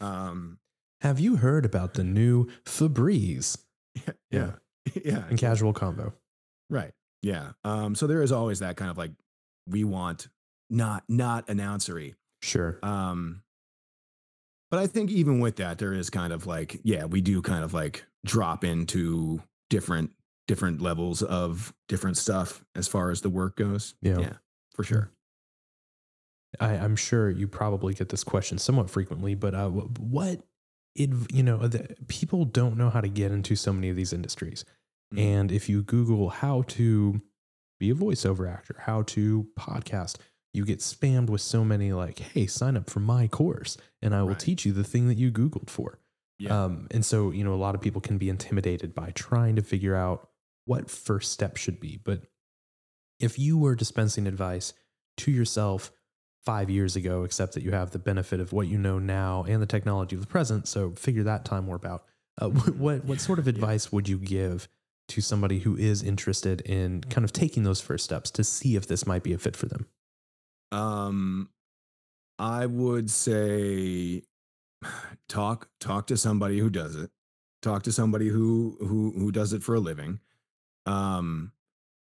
Um 0.00 0.58
Have 1.02 1.20
you 1.20 1.36
heard 1.36 1.64
about 1.64 1.94
the 1.94 2.04
new 2.04 2.46
Febreze 2.64 3.56
yeah. 4.30 4.52
Yeah. 5.04 5.24
and 5.28 5.38
casual 5.38 5.72
combo? 5.72 6.12
Right. 6.68 6.92
Yeah. 7.22 7.52
Um, 7.64 7.94
so 7.94 8.06
there 8.06 8.22
is 8.22 8.32
always 8.32 8.58
that 8.58 8.76
kind 8.76 8.90
of 8.90 8.98
like 8.98 9.12
we 9.68 9.84
want 9.84 10.28
not 10.68 11.04
not 11.08 11.46
announcery. 11.46 12.14
Sure. 12.42 12.78
Um 12.82 13.42
but 14.74 14.82
I 14.82 14.86
think 14.88 15.10
even 15.10 15.38
with 15.38 15.56
that, 15.56 15.78
there 15.78 15.92
is 15.92 16.10
kind 16.10 16.32
of 16.32 16.46
like, 16.46 16.80
yeah, 16.82 17.04
we 17.04 17.20
do 17.20 17.40
kind 17.42 17.62
of 17.62 17.72
like 17.72 18.04
drop 18.26 18.64
into 18.64 19.40
different 19.70 20.10
different 20.48 20.80
levels 20.82 21.22
of 21.22 21.72
different 21.88 22.16
stuff 22.16 22.64
as 22.74 22.88
far 22.88 23.10
as 23.10 23.20
the 23.20 23.30
work 23.30 23.56
goes. 23.56 23.94
Yeah. 24.02 24.18
Yeah, 24.18 24.32
for 24.74 24.82
sure. 24.84 25.10
I, 26.60 26.74
I'm 26.74 26.96
sure 26.96 27.30
you 27.30 27.48
probably 27.48 27.94
get 27.94 28.08
this 28.10 28.24
question 28.24 28.58
somewhat 28.58 28.90
frequently, 28.90 29.34
but 29.34 29.54
uh, 29.54 29.68
what 29.70 30.40
it 30.96 31.10
you 31.32 31.42
know 31.42 31.66
the, 31.68 31.94
people 32.08 32.44
don't 32.44 32.76
know 32.76 32.90
how 32.90 33.00
to 33.00 33.08
get 33.08 33.32
into 33.32 33.56
so 33.56 33.72
many 33.72 33.88
of 33.90 33.96
these 33.96 34.12
industries, 34.12 34.64
Mhm. 35.12 35.18
and 35.20 35.52
if 35.52 35.68
you 35.68 35.82
Google 35.82 36.30
how 36.30 36.62
to 36.68 37.20
be 37.80 37.90
a 37.90 37.94
voiceover 37.94 38.50
actor, 38.52 38.76
how 38.86 39.02
to 39.02 39.46
podcast, 39.58 40.16
you 40.54 40.64
get 40.64 40.78
spammed 40.78 41.28
with 41.28 41.40
so 41.40 41.64
many 41.64 41.92
like, 41.92 42.18
hey, 42.18 42.46
sign 42.46 42.76
up 42.76 42.88
for 42.88 43.00
my 43.00 43.26
course, 43.26 43.76
and 44.00 44.14
I 44.14 44.22
will 44.22 44.30
Right. 44.30 44.38
teach 44.38 44.64
you 44.64 44.72
the 44.72 44.84
thing 44.84 45.08
that 45.08 45.18
you 45.18 45.30
Googled 45.32 45.68
for. 45.68 45.98
Yeah. 46.38 46.64
Um, 46.64 46.88
and 46.90 47.04
so, 47.04 47.30
you 47.30 47.44
know, 47.44 47.54
a 47.54 47.56
lot 47.56 47.74
of 47.74 47.80
people 47.80 48.00
can 48.00 48.18
be 48.18 48.28
intimidated 48.28 48.94
by 48.94 49.10
trying 49.12 49.56
to 49.56 49.62
figure 49.62 49.94
out 49.94 50.28
what 50.64 50.90
first 50.90 51.32
step 51.32 51.56
should 51.56 51.80
be. 51.80 52.00
But 52.02 52.22
if 53.20 53.38
you 53.38 53.58
were 53.58 53.74
dispensing 53.74 54.26
advice 54.26 54.72
to 55.18 55.30
yourself 55.30 55.92
five 56.44 56.68
years 56.70 56.96
ago, 56.96 57.22
except 57.24 57.54
that 57.54 57.62
you 57.62 57.70
have 57.72 57.90
the 57.90 57.98
benefit 57.98 58.40
of 58.40 58.52
what 58.52 58.66
you 58.66 58.78
know 58.78 58.98
now 58.98 59.44
and 59.48 59.62
the 59.62 59.66
technology 59.66 60.14
of 60.16 60.20
the 60.20 60.26
present, 60.26 60.66
so 60.68 60.90
figure 60.92 61.22
that 61.22 61.44
time 61.44 61.66
warp 61.66 61.84
out. 61.84 62.04
Uh, 62.40 62.48
what, 62.78 63.04
what 63.04 63.20
sort 63.20 63.38
of 63.38 63.46
advice 63.46 63.90
would 63.92 64.08
you 64.08 64.18
give 64.18 64.68
to 65.08 65.20
somebody 65.20 65.60
who 65.60 65.76
is 65.76 66.02
interested 66.02 66.60
in 66.62 67.00
kind 67.02 67.24
of 67.24 67.32
taking 67.32 67.62
those 67.62 67.80
first 67.80 68.04
steps 68.04 68.30
to 68.32 68.42
see 68.42 68.74
if 68.76 68.86
this 68.86 69.06
might 69.06 69.22
be 69.22 69.32
a 69.32 69.38
fit 69.38 69.56
for 69.56 69.66
them? 69.66 69.86
Um, 70.74 71.48
I 72.38 72.66
would 72.66 73.10
say 73.10 74.22
talk 75.28 75.68
talk 75.80 76.08
to 76.08 76.16
somebody 76.16 76.58
who 76.58 76.68
does 76.68 76.96
it. 76.96 77.10
Talk 77.62 77.84
to 77.84 77.92
somebody 77.92 78.28
who 78.28 78.76
who 78.80 79.12
who 79.16 79.30
does 79.30 79.52
it 79.52 79.62
for 79.62 79.74
a 79.76 79.80
living. 79.80 80.20
Um, 80.84 81.52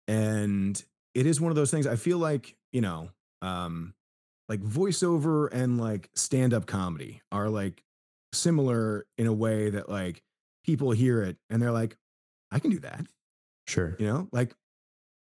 and 0.07 0.83
it 1.15 1.27
is 1.27 1.41
one 1.41 1.51
of 1.51 1.57
those 1.57 1.71
things. 1.71 1.87
I 1.87 1.97
feel 1.97 2.19
like 2.19 2.57
you 2.73 2.81
know, 2.81 3.11
um, 3.43 3.95
like 4.49 4.61
voiceover 4.61 5.53
and 5.53 5.81
like 5.81 6.11
stand 6.15 6.55
up 6.55 6.67
comedy 6.67 7.23
are 7.33 7.49
like 7.49 7.83
similar 8.33 9.07
in 9.19 9.27
a 9.27 9.33
way 9.33 9.71
that 9.71 9.89
like 9.89 10.23
people 10.65 10.93
hear 10.93 11.23
it 11.23 11.37
and 11.51 11.61
they're 11.61 11.73
like, 11.73 11.97
I 12.51 12.59
can 12.59 12.71
do 12.71 12.79
that. 12.81 13.05
Sure. 13.67 13.97
You 13.99 14.07
know, 14.07 14.29
like 14.33 14.55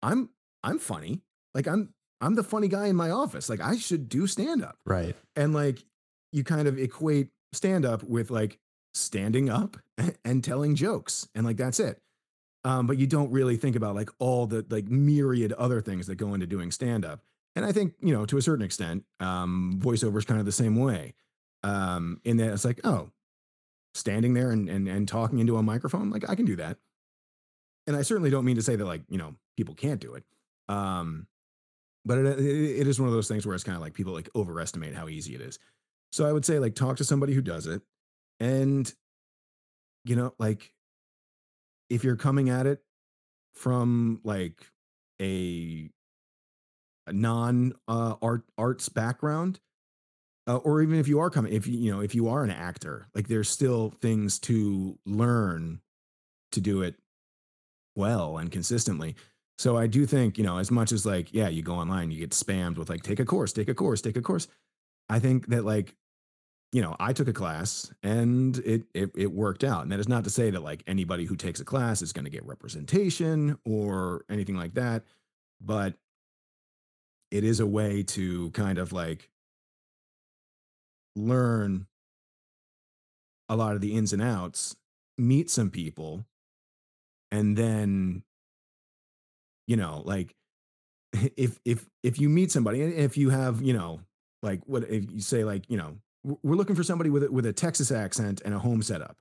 I'm 0.02 0.30
I'm 0.64 0.80
funny. 0.80 1.22
Like 1.54 1.68
I'm 1.68 1.94
I'm 2.22 2.36
the 2.36 2.44
funny 2.44 2.68
guy 2.68 2.88
in 2.88 2.96
my 2.96 3.10
office. 3.10 3.50
Like 3.50 3.62
I 3.62 3.78
should 3.78 4.10
do 4.10 4.28
stand 4.28 4.64
up. 4.64 4.78
Right. 4.86 5.16
And 5.36 5.54
like 5.54 5.84
you 6.32 6.44
kind 6.44 6.68
of 6.68 6.78
equate 6.78 7.30
stand 7.54 7.86
up 7.86 8.04
with 8.04 8.32
like 8.32 8.60
standing 8.94 9.50
up 9.50 9.78
and 10.26 10.44
telling 10.44 10.76
jokes 10.76 11.28
and 11.36 11.46
like 11.46 11.58
that's 11.58 11.80
it. 11.80 12.02
Um, 12.64 12.88
but 12.88 12.98
you 12.98 13.08
don't 13.08 13.32
really 13.32 13.56
think 13.56 13.76
about 13.76 13.96
like 13.96 14.10
all 14.20 14.46
the 14.46 14.66
like 14.70 14.88
myriad 14.90 15.54
other 15.54 15.80
things 15.80 16.08
that 16.08 16.16
go 16.16 16.34
into 16.34 16.48
doing 16.48 16.72
stand 16.72 17.06
up. 17.06 17.22
And 17.56 17.66
I 17.66 17.72
think, 17.72 17.94
you 18.02 18.14
know, 18.14 18.26
to 18.26 18.38
a 18.38 18.42
certain 18.42 18.66
extent, 18.66 19.04
um, 19.20 19.80
voiceover 19.82 20.18
is 20.18 20.26
kind 20.26 20.40
of 20.40 20.46
the 20.46 20.52
same 20.52 20.76
way. 20.76 21.14
Um, 21.64 22.22
in 22.24 22.38
that 22.38 22.54
it's 22.54 22.66
like, 22.66 22.82
oh, 22.84 23.10
standing 23.94 24.34
there 24.34 24.52
and, 24.52 24.70
and 24.70 24.88
and 24.88 25.08
talking 25.08 25.40
into 25.40 25.58
a 25.58 25.64
microphone, 25.64 26.10
like 26.10 26.30
I 26.30 26.36
can 26.36 26.46
do 26.46 26.56
that. 26.58 26.78
And 27.88 27.96
I 27.96 28.02
certainly 28.02 28.30
don't 28.30 28.46
mean 28.46 28.58
to 28.58 28.62
say 28.62 28.76
that 28.76 28.86
like, 28.86 29.02
you 29.10 29.18
know, 29.18 29.36
people 29.56 29.74
can't 29.74 30.00
do 30.02 30.14
it. 30.16 30.24
Um, 30.68 31.28
but 32.08 32.20
it, 32.20 32.40
it, 32.40 32.88
is 32.88 33.00
one 33.00 33.10
of 33.10 33.14
those 33.14 33.28
things 33.28 33.46
where 33.46 33.54
it's 33.54 33.66
kind 33.66 33.76
of 33.76 33.82
like 33.82 33.94
people 33.94 34.14
like 34.14 34.30
overestimate 34.34 34.96
how 34.96 35.10
easy 35.10 35.36
it 35.36 35.42
is. 35.42 35.60
So 36.12 36.26
I 36.26 36.32
would 36.32 36.46
say 36.46 36.58
like 36.58 36.74
talk 36.74 36.98
to 36.98 37.04
somebody 37.04 37.34
who 37.34 37.42
does 37.42 37.68
it. 37.68 37.82
And, 38.40 38.92
you 40.06 40.16
know, 40.16 40.34
like 40.40 40.72
if 41.90 42.04
you're 42.04 42.16
coming 42.16 42.50
at 42.50 42.66
it 42.66 42.80
from 43.56 44.22
like 44.24 44.66
a, 45.22 45.90
a 47.08 47.14
non 47.14 47.74
uh, 47.88 48.16
art 48.22 48.44
arts 48.58 48.88
background, 48.88 49.60
uh, 50.48 50.58
or 50.58 50.82
even 50.82 50.98
if 50.98 51.10
you 51.10 51.20
are 51.20 51.30
coming, 51.30 51.52
if 51.52 51.68
you 51.68 51.78
you 51.78 51.92
know 51.92 52.00
if 52.00 52.16
you 52.16 52.30
are 52.30 52.44
an 52.44 52.52
actor, 52.52 53.08
like 53.14 53.28
there's 53.28 53.50
still 53.50 53.94
things 54.02 54.40
to 54.40 54.98
learn 55.06 55.82
to 56.54 56.62
do 56.62 56.82
it 56.84 56.96
well 57.96 58.38
and 58.38 58.52
consistently. 58.52 59.16
So 59.58 59.78
I 59.78 59.88
do 59.88 60.06
think 60.06 60.38
you 60.38 60.44
know 60.44 60.58
as 60.58 60.72
much 60.72 60.92
as 60.92 61.06
like 61.06 61.34
yeah, 61.34 61.50
you 61.50 61.62
go 61.64 61.76
online, 61.76 62.12
you 62.12 62.20
get 62.20 62.32
spammed 62.32 62.78
with 62.78 62.90
like 62.90 63.04
take 63.04 63.20
a 63.20 63.26
course, 63.26 63.54
take 63.54 63.70
a 63.70 63.74
course, 63.74 64.02
take 64.02 64.18
a 64.18 64.22
course. 64.22 64.48
I 65.10 65.20
think 65.20 65.48
that 65.48 65.66
like 65.66 65.96
you 66.74 66.82
know 66.82 66.96
I 67.00 67.14
took 67.14 67.28
a 67.28 67.34
class 67.34 67.92
and 68.04 68.58
it 68.60 68.84
it, 68.94 69.12
it 69.16 69.32
worked 69.34 69.64
out, 69.64 69.84
and 69.84 69.92
that 69.92 70.00
is 70.00 70.10
not 70.10 70.26
to 70.26 70.30
say 70.30 70.52
that 70.52 70.64
like 70.64 70.84
anybody 70.88 71.26
who 71.26 71.36
takes 71.36 71.60
a 71.60 71.66
class 71.66 72.02
is 72.02 72.14
going 72.14 72.26
to 72.26 72.32
get 72.32 72.46
representation 72.46 73.58
or 73.66 74.26
anything 74.30 74.56
like 74.58 74.76
that, 74.76 75.04
but 75.62 75.96
it 77.32 77.44
is 77.44 77.60
a 77.60 77.68
way 77.68 78.04
to 78.04 78.52
kind 78.52 78.78
of 78.78 78.94
like 78.94 79.30
learn 81.16 81.88
a 83.50 83.56
lot 83.56 83.76
of 83.76 83.82
the 83.82 83.94
ins 83.94 84.14
and 84.14 84.22
outs, 84.22 84.76
meet 85.18 85.50
some 85.50 85.70
people, 85.70 86.26
and 87.32 87.58
then, 87.58 88.24
you 89.68 89.78
know, 89.78 90.02
like 90.06 90.34
if 91.38 91.60
if 91.66 91.88
if 92.04 92.20
you 92.20 92.30
meet 92.30 92.52
somebody, 92.52 92.82
and 92.82 92.94
if 92.94 93.18
you 93.18 93.30
have, 93.30 93.62
you 93.62 93.74
know, 93.74 94.02
like 94.42 94.62
what 94.66 94.84
if 94.90 95.12
you 95.12 95.20
say 95.20 95.44
like, 95.44 95.70
you 95.70 95.78
know, 95.78 95.98
we're 96.24 96.56
looking 96.56 96.76
for 96.76 96.84
somebody 96.84 97.10
with 97.10 97.24
a, 97.24 97.32
with 97.32 97.46
a 97.46 97.54
Texas 97.54 97.92
accent 97.92 98.42
and 98.44 98.54
a 98.54 98.60
home 98.60 98.82
setup, 98.82 99.18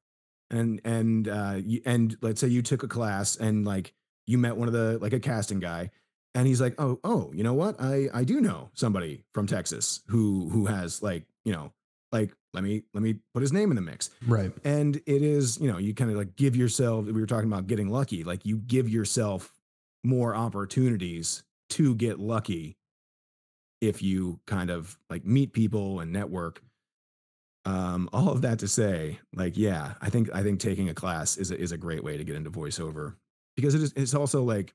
and 0.51 0.81
and 0.85 1.29
uh, 1.29 1.57
you, 1.63 1.83
and 1.85 2.17
let's 2.23 2.41
say 2.41 2.49
you 2.49 2.63
took 2.63 2.83
a 2.83 2.89
class 2.89 3.37
and 3.37 3.67
like 3.67 3.93
you 4.27 4.39
met 4.39 4.57
one 4.57 4.69
of 4.69 4.75
the 4.75 4.99
like 4.99 5.13
a 5.13 5.21
casting 5.21 5.61
guy 5.61 5.91
and 6.37 6.47
he's 6.47 6.61
like 6.61 6.75
oh 6.79 7.01
oh 7.03 7.33
you 7.35 7.43
know 7.43 7.55
what? 7.55 7.81
I 7.81 8.09
i 8.13 8.23
do 8.23 8.41
know 8.41 8.71
somebody 8.75 9.25
from 9.33 9.47
texas 9.47 10.03
who 10.09 10.49
who 10.51 10.67
has 10.67 11.03
like 11.03 11.25
you 11.45 11.53
know 11.53 11.73
like 12.13 12.33
let 12.53 12.63
me 12.63 12.83
let 12.95 13.03
me 13.03 13.17
put 13.35 13.41
his 13.41 13.53
name 13.53 13.71
in 13.71 13.77
the 13.77 13.83
mix. 13.83 14.11
Right. 14.27 14.53
and 14.65 14.97
it 14.97 15.23
is 15.23 15.59
you 15.61 15.71
know 15.71 15.79
you 15.79 15.95
kind 15.95 16.11
of 16.11 16.17
like 16.17 16.37
give 16.37 16.55
yourself 16.55 17.07
we 17.07 17.13
were 17.13 17.27
talking 17.27 17.51
about 17.51 17.67
getting 17.67 17.89
lucky 17.89 18.23
like 18.23 18.45
you 18.45 18.59
give 18.59 18.89
yourself 18.89 19.53
more 20.07 20.35
opportunities 20.35 21.43
to 21.71 21.95
get 21.97 22.19
lucky 22.19 22.77
if 23.81 24.03
you 24.03 24.41
kind 24.47 24.71
of 24.71 24.97
like 25.11 25.25
meet 25.25 25.53
people 25.53 26.01
and 26.01 26.13
network 26.13 26.63
um 27.65 28.09
all 28.13 28.31
of 28.31 28.43
that 28.43 28.61
to 28.61 28.69
say 28.69 29.19
like 29.35 29.57
yeah 29.57 29.95
i 30.01 30.09
think 30.09 30.33
i 30.33 30.43
think 30.43 30.61
taking 30.61 30.89
a 30.89 30.95
class 30.95 31.37
is 31.37 31.51
a, 31.51 31.59
is 31.59 31.73
a 31.73 31.77
great 31.77 32.03
way 32.05 32.17
to 32.17 32.25
get 32.25 32.37
into 32.37 32.51
voiceover 32.51 33.15
because 33.57 33.75
it 33.75 33.83
is 33.83 33.93
it's 33.97 34.15
also 34.15 34.43
like 34.45 34.73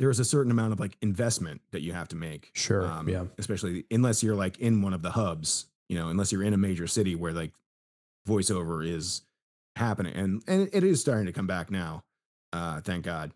there 0.00 0.10
is 0.10 0.18
a 0.18 0.24
certain 0.24 0.50
amount 0.50 0.72
of 0.72 0.80
like 0.80 0.96
investment 1.02 1.60
that 1.70 1.80
you 1.82 1.92
have 1.92 2.08
to 2.08 2.16
make 2.16 2.50
Sure. 2.54 2.84
um, 2.84 3.08
yeah. 3.08 3.24
especially 3.38 3.84
unless 3.92 4.24
you're 4.24 4.34
like 4.34 4.58
in 4.58 4.82
one 4.82 4.92
of 4.92 5.02
the 5.02 5.12
hubs, 5.12 5.66
you 5.88 5.96
know, 5.96 6.08
unless 6.08 6.32
you're 6.32 6.42
in 6.42 6.52
a 6.52 6.56
major 6.58 6.88
city 6.88 7.14
where 7.14 7.32
like 7.32 7.52
voiceover 8.28 8.84
is 8.84 9.22
happening, 9.76 10.12
and 10.14 10.42
and 10.48 10.68
it 10.72 10.82
is 10.82 11.00
starting 11.00 11.26
to 11.26 11.32
come 11.32 11.46
back 11.46 11.70
now, 11.70 12.02
uh, 12.52 12.80
thank 12.80 13.04
God, 13.04 13.30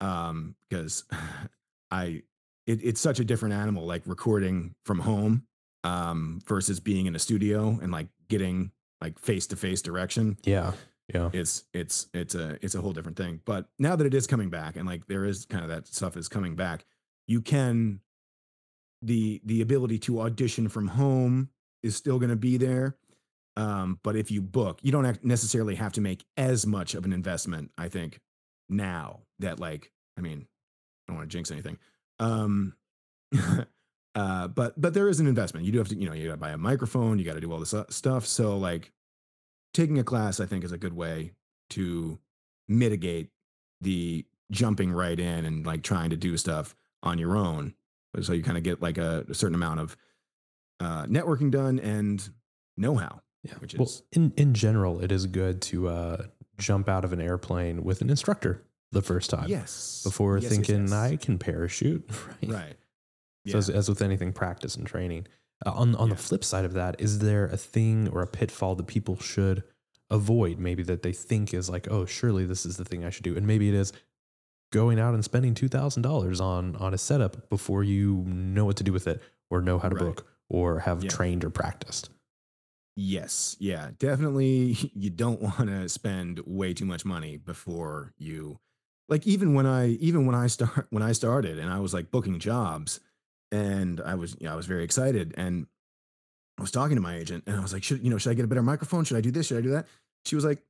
um, 0.00 0.54
because 0.68 1.04
I 1.90 2.22
it, 2.66 2.80
it's 2.84 3.00
such 3.00 3.18
a 3.20 3.24
different 3.24 3.54
animal, 3.54 3.86
like 3.86 4.02
recording 4.06 4.74
from 4.84 5.00
home, 5.00 5.44
um, 5.84 6.40
versus 6.46 6.80
being 6.80 7.06
in 7.06 7.14
a 7.16 7.18
studio 7.18 7.78
and 7.82 7.90
like 7.92 8.08
getting 8.28 8.70
like 9.00 9.18
face 9.18 9.46
to 9.48 9.56
face 9.56 9.80
direction 9.80 10.36
Yeah. 10.44 10.72
Yeah. 11.14 11.30
it's 11.32 11.64
it's 11.72 12.08
it's 12.12 12.34
a 12.34 12.58
it's 12.62 12.74
a 12.74 12.80
whole 12.82 12.92
different 12.92 13.16
thing 13.16 13.40
but 13.46 13.66
now 13.78 13.96
that 13.96 14.06
it 14.06 14.12
is 14.12 14.26
coming 14.26 14.50
back 14.50 14.76
and 14.76 14.86
like 14.86 15.06
there 15.06 15.24
is 15.24 15.46
kind 15.46 15.62
of 15.62 15.70
that 15.70 15.86
stuff 15.86 16.16
is 16.18 16.28
coming 16.28 16.54
back 16.56 16.84
you 17.26 17.40
can 17.40 18.00
the 19.00 19.40
the 19.44 19.62
ability 19.62 19.98
to 20.00 20.20
audition 20.20 20.68
from 20.68 20.88
home 20.88 21.48
is 21.82 21.96
still 21.96 22.18
going 22.18 22.28
to 22.28 22.36
be 22.36 22.56
there 22.58 22.96
um 23.56 23.98
but 24.02 24.16
if 24.16 24.30
you 24.30 24.42
book 24.42 24.80
you 24.82 24.92
don't 24.92 25.24
necessarily 25.24 25.76
have 25.76 25.92
to 25.92 26.00
make 26.02 26.24
as 26.36 26.66
much 26.66 26.94
of 26.94 27.04
an 27.06 27.12
investment 27.14 27.70
i 27.78 27.88
think 27.88 28.20
now 28.68 29.20
that 29.38 29.58
like 29.60 29.92
i 30.16 30.20
mean 30.20 30.46
i 30.46 31.12
don't 31.12 31.16
want 31.18 31.30
to 31.30 31.36
jinx 31.36 31.50
anything 31.50 31.78
um 32.20 32.74
uh 34.14 34.48
but 34.48 34.80
but 34.80 34.94
there 34.94 35.08
is 35.08 35.20
an 35.20 35.26
investment 35.26 35.64
you 35.66 35.72
do 35.72 35.78
have 35.78 35.88
to 35.88 35.94
you 35.96 36.06
know 36.08 36.14
you 36.14 36.26
got 36.26 36.32
to 36.34 36.38
buy 36.38 36.50
a 36.50 36.58
microphone 36.58 37.18
you 37.18 37.24
got 37.24 37.34
to 37.34 37.40
do 37.40 37.52
all 37.52 37.58
this 37.60 37.74
uh, 37.74 37.84
stuff 37.90 38.26
so 38.26 38.56
like 38.56 38.92
taking 39.74 39.98
a 39.98 40.04
class 40.04 40.40
i 40.40 40.46
think 40.46 40.64
is 40.64 40.72
a 40.72 40.78
good 40.78 40.94
way 40.96 41.32
to 41.70 42.18
mitigate 42.68 43.30
the 43.80 44.24
jumping 44.50 44.90
right 44.92 45.20
in 45.20 45.44
and 45.44 45.66
like 45.66 45.82
trying 45.82 46.10
to 46.10 46.16
do 46.16 46.36
stuff 46.36 46.74
on 47.02 47.18
your 47.18 47.36
own 47.36 47.74
so 48.22 48.32
you 48.32 48.42
kind 48.42 48.56
of 48.56 48.64
get 48.64 48.80
like 48.80 48.98
a, 48.98 49.24
a 49.28 49.34
certain 49.34 49.54
amount 49.54 49.78
of 49.78 49.96
uh, 50.80 51.04
networking 51.06 51.50
done 51.50 51.78
and 51.78 52.30
know-how 52.76 53.20
Yeah. 53.44 53.52
which 53.58 53.74
well, 53.76 53.90
in 54.12 54.32
in 54.36 54.54
general, 54.54 55.00
it 55.00 55.12
is 55.12 55.26
good 55.26 55.60
to 55.62 55.88
uh, 55.88 56.22
jump 56.56 56.88
out 56.88 57.04
of 57.04 57.12
an 57.12 57.20
airplane 57.20 57.84
with 57.84 58.00
an 58.00 58.08
instructor 58.10 58.62
the 58.92 59.02
first 59.02 59.30
time 59.30 59.48
yes 59.48 60.00
before 60.04 60.36
Yes, 60.38 60.44
yes, 60.44 60.52
thinking 60.52 60.82
yes. 60.84 60.92
I 60.92 61.16
can 61.16 61.38
parachute. 61.38 62.08
Right. 62.42 62.50
right 62.50 62.76
So 63.46 63.58
as, 63.58 63.68
as 63.70 63.88
with 63.88 64.02
anything, 64.02 64.32
practice 64.32 64.76
and 64.76 64.86
training. 64.86 65.26
Uh, 65.66 65.72
on 65.72 65.94
on 65.96 66.08
Yeah. 66.08 66.14
the 66.14 66.22
flip 66.22 66.44
side 66.44 66.64
of 66.64 66.72
that, 66.74 67.00
is 67.00 67.18
there 67.18 67.46
a 67.46 67.56
thing 67.56 68.08
or 68.08 68.22
a 68.22 68.26
pitfall 68.26 68.74
that 68.76 68.86
people 68.86 69.16
should 69.18 69.62
avoid? 70.10 70.58
Maybe 70.58 70.82
that 70.84 71.02
they 71.02 71.12
think 71.12 71.52
is 71.52 71.68
like, 71.68 71.88
oh, 71.90 72.06
surely 72.06 72.44
this 72.46 72.64
is 72.64 72.76
the 72.76 72.84
thing 72.84 73.04
I 73.04 73.10
should 73.10 73.24
do, 73.24 73.36
and 73.36 73.46
maybe 73.46 73.68
it 73.68 73.74
is 73.74 73.92
going 74.70 74.98
out 75.00 75.14
and 75.14 75.24
spending 75.24 75.54
two 75.54 75.68
thousand 75.68 76.02
dollars 76.02 76.40
on 76.40 76.76
on 76.76 76.94
a 76.94 76.98
setup 76.98 77.48
before 77.50 77.82
you 77.82 78.24
know 78.26 78.64
what 78.64 78.76
to 78.76 78.84
do 78.84 78.92
with 78.92 79.06
it, 79.08 79.20
or 79.50 79.60
know 79.60 79.78
how 79.78 79.88
to 79.88 79.96
Right. 79.96 80.04
book, 80.04 80.26
or 80.48 80.80
have 80.80 81.02
Yeah. 81.02 81.10
trained 81.10 81.44
or 81.44 81.50
practiced. 81.50 82.10
Yes, 82.96 83.56
yeah, 83.58 83.90
definitely. 83.98 84.74
You 84.94 85.10
don't 85.10 85.40
want 85.40 85.66
to 85.68 85.88
spend 85.88 86.40
way 86.46 86.74
too 86.74 86.84
much 86.84 87.04
money 87.04 87.36
before 87.36 88.12
you, 88.18 88.58
like, 89.08 89.26
even 89.26 89.54
when 89.54 89.66
I, 89.66 89.88
even 89.88 90.26
when 90.26 90.34
I 90.34 90.46
start, 90.48 90.86
when 90.90 91.02
I 91.02 91.12
started, 91.12 91.58
and 91.58 91.70
I 91.72 91.80
was 91.80 91.94
like 91.94 92.10
booking 92.10 92.38
jobs, 92.38 93.00
and 93.50 94.00
I 94.00 94.14
was, 94.14 94.36
you 94.40 94.46
know, 94.46 94.52
I 94.52 94.56
was 94.56 94.66
very 94.66 94.84
excited, 94.84 95.34
and 95.36 95.66
I 96.58 96.62
was 96.62 96.70
talking 96.70 96.96
to 96.96 97.02
my 97.02 97.16
agent, 97.16 97.44
and 97.46 97.56
I 97.56 97.60
was 97.60 97.72
like, 97.72 97.82
should, 97.82 98.02
you 98.02 98.10
know, 98.10 98.18
should 98.18 98.30
I 98.30 98.34
get 98.34 98.44
a 98.44 98.48
better 98.48 98.62
microphone? 98.62 99.04
Should 99.04 99.16
I 99.16 99.20
do 99.20 99.30
this? 99.30 99.46
Should 99.46 99.58
I 99.58 99.62
do 99.62 99.70
that? 99.70 99.86
She 100.24 100.34
was 100.34 100.44
like, 100.44 100.62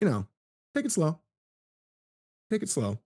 you 0.00 0.08
know, 0.08 0.26
take 0.74 0.84
it 0.84 0.92
slow, 0.92 1.18
take 2.50 2.62
it 2.62 2.68
slow. 2.68 2.98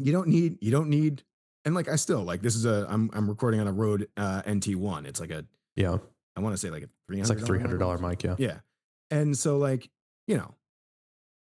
You 0.00 0.12
don't 0.12 0.28
need, 0.28 0.58
you 0.62 0.70
don't 0.70 0.88
need, 0.88 1.22
and 1.64 1.74
like, 1.74 1.88
I 1.88 1.96
still 1.96 2.22
like 2.22 2.40
this 2.40 2.56
is 2.56 2.64
a, 2.64 2.86
I'm, 2.88 3.10
I'm 3.12 3.28
recording 3.28 3.60
on 3.60 3.66
a 3.68 3.72
Rode 3.72 4.08
uh, 4.16 4.42
NT1. 4.42 5.06
It's 5.06 5.20
like 5.20 5.30
a, 5.30 5.44
Yeah, 5.76 5.98
I 6.36 6.40
want 6.40 6.54
to 6.54 6.58
say 6.58 6.70
like 6.70 6.84
a 6.84 6.88
three 7.06 7.18
hundred. 7.18 7.20
it's 7.20 7.40
like 7.40 7.46
three 7.46 7.60
hundred 7.60 7.78
dollar 7.78 7.98
mic. 7.98 8.22
Yeah, 8.22 8.36
Yeah. 8.38 8.58
And 9.10 9.36
so 9.36 9.58
like, 9.58 9.90
you 10.26 10.38
know, 10.38 10.54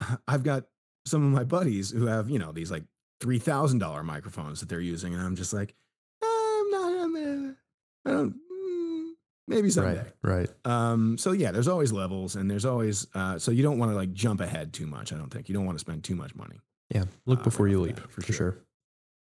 I've 0.27 0.43
got 0.43 0.65
some 1.05 1.25
of 1.25 1.31
my 1.31 1.43
buddies 1.43 1.91
who 1.91 2.05
have, 2.07 2.29
you 2.29 2.39
know, 2.39 2.51
these 2.51 2.71
like 2.71 2.83
$3,000 3.21 4.03
microphones 4.05 4.59
that 4.59 4.69
they're 4.69 4.79
using. 4.79 5.13
And 5.13 5.23
I'm 5.23 5.35
just 5.35 5.53
like, 5.53 5.75
I'm 6.23 6.69
not, 6.71 7.03
I'm, 7.03 7.57
I 8.05 8.09
don't. 8.11 8.33
mm, 8.33 9.11
maybe 9.47 9.69
someday. 9.69 10.03
Right. 10.23 10.49
Right. 10.49 10.49
Um, 10.65 11.17
so 11.17 11.31
yeah, 11.31 11.51
there's 11.51 11.67
always 11.67 11.91
levels, 11.91 12.35
and 12.35 12.49
there's 12.49 12.65
always 12.65 13.07
uh, 13.13 13.37
so 13.39 13.51
you 13.51 13.63
don't 13.63 13.77
want 13.77 13.91
to 13.91 13.95
like 13.95 14.13
jump 14.13 14.41
ahead 14.41 14.73
too 14.73 14.87
much. 14.87 15.13
I 15.13 15.17
don't 15.17 15.29
think 15.31 15.49
you 15.49 15.53
don't 15.55 15.65
want 15.65 15.77
to 15.77 15.79
spend 15.81 16.03
too 16.03 16.15
much 16.15 16.33
money. 16.35 16.59
Yeah. 16.93 17.03
Look 17.25 17.41
Uh, 17.41 17.43
before 17.43 17.67
you 17.67 17.79
leap, 17.81 17.99
for 17.99 18.07
for 18.09 18.21
sure. 18.21 18.35
sure. 18.35 18.57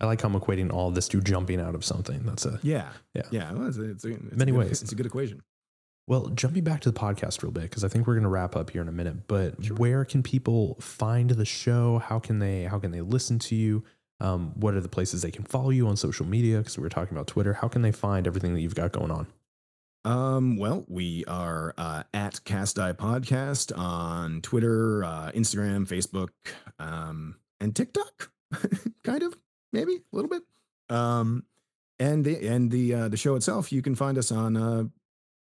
I 0.02 0.06
like 0.06 0.22
how 0.22 0.30
I'm 0.30 0.40
equating 0.40 0.72
all 0.72 0.92
this 0.92 1.10
to 1.10 1.20
jumping 1.22 1.60
out 1.60 1.76
of 1.76 1.84
something. 1.84 2.24
That's 2.24 2.46
a 2.46 2.58
Yeah, 2.64 2.90
Yeah. 3.14 3.24
yeah. 3.32 3.52
Well, 3.52 3.68
it's, 3.68 3.78
a- 3.78 3.90
it's, 3.92 4.06
a- 4.06 4.14
it's 4.14 4.36
Many 4.38 4.52
good- 4.54 4.58
ways. 4.60 4.82
It's 4.82 4.94
a 4.94 4.96
good 4.96 5.06
equation. 5.06 5.42
Well, 6.10 6.30
jumping 6.30 6.64
back 6.64 6.82
to 6.82 6.92
the 6.92 7.00
podcast 7.00 7.44
real 7.44 7.52
bit 7.52 7.64
because 7.64 7.84
I 7.84 7.88
think 7.88 8.08
we're 8.08 8.16
going 8.16 8.24
to 8.24 8.30
wrap 8.30 8.56
up 8.56 8.72
here 8.72 8.82
in 8.82 8.88
a 8.88 8.92
minute. 8.92 9.28
But 9.28 9.64
Sure. 9.64 9.78
where 9.78 10.04
can 10.04 10.24
people 10.24 10.76
find 10.82 11.30
the 11.30 11.46
show? 11.46 12.00
How 12.00 12.18
can 12.18 12.40
they 12.40 12.64
how 12.64 12.80
can 12.80 12.90
they 12.90 13.02
listen 13.02 13.38
to 13.40 13.56
you? 13.56 13.84
Um, 14.20 14.52
what 14.60 14.74
are 14.74 14.82
the 14.82 14.90
places 14.90 15.22
they 15.22 15.30
can 15.30 15.44
follow 15.46 15.70
you 15.70 15.88
on 15.88 15.96
social 15.96 16.26
media? 16.26 16.58
Because 16.58 16.78
we 16.78 16.82
were 16.82 16.90
talking 16.90 17.16
about 17.16 17.28
Twitter. 17.28 17.54
How 17.54 17.68
can 17.68 17.84
they 17.84 17.92
find 17.92 18.26
everything 18.26 18.56
that 18.56 18.62
you've 18.62 18.74
got 18.74 18.92
going 18.92 19.12
on? 19.12 19.28
Um, 20.04 20.58
well, 20.58 20.84
we 20.88 21.26
are 21.26 21.76
uh, 21.78 22.02
at 22.12 22.44
Cast 22.44 22.80
Eye 22.80 22.94
Podcast 22.94 23.78
on 23.78 24.42
Twitter, 24.42 25.04
uh, 25.04 25.32
Instagram, 25.36 25.88
Facebook, 25.88 26.30
um, 26.80 27.36
and 27.60 27.76
TikTok, 27.76 28.32
kind 29.04 29.22
of, 29.22 29.38
maybe 29.72 29.98
a 30.12 30.16
little 30.16 30.30
bit. 30.30 30.42
Um, 30.90 31.44
and 32.00 32.26
the 32.26 32.48
and 32.48 32.72
the 32.72 32.94
uh, 32.96 33.08
the 33.10 33.18
show 33.18 33.36
itself, 33.36 33.72
you 33.72 33.84
can 33.84 33.94
find 33.94 34.18
us 34.18 34.32
on 34.32 34.58
uh, 34.58 34.86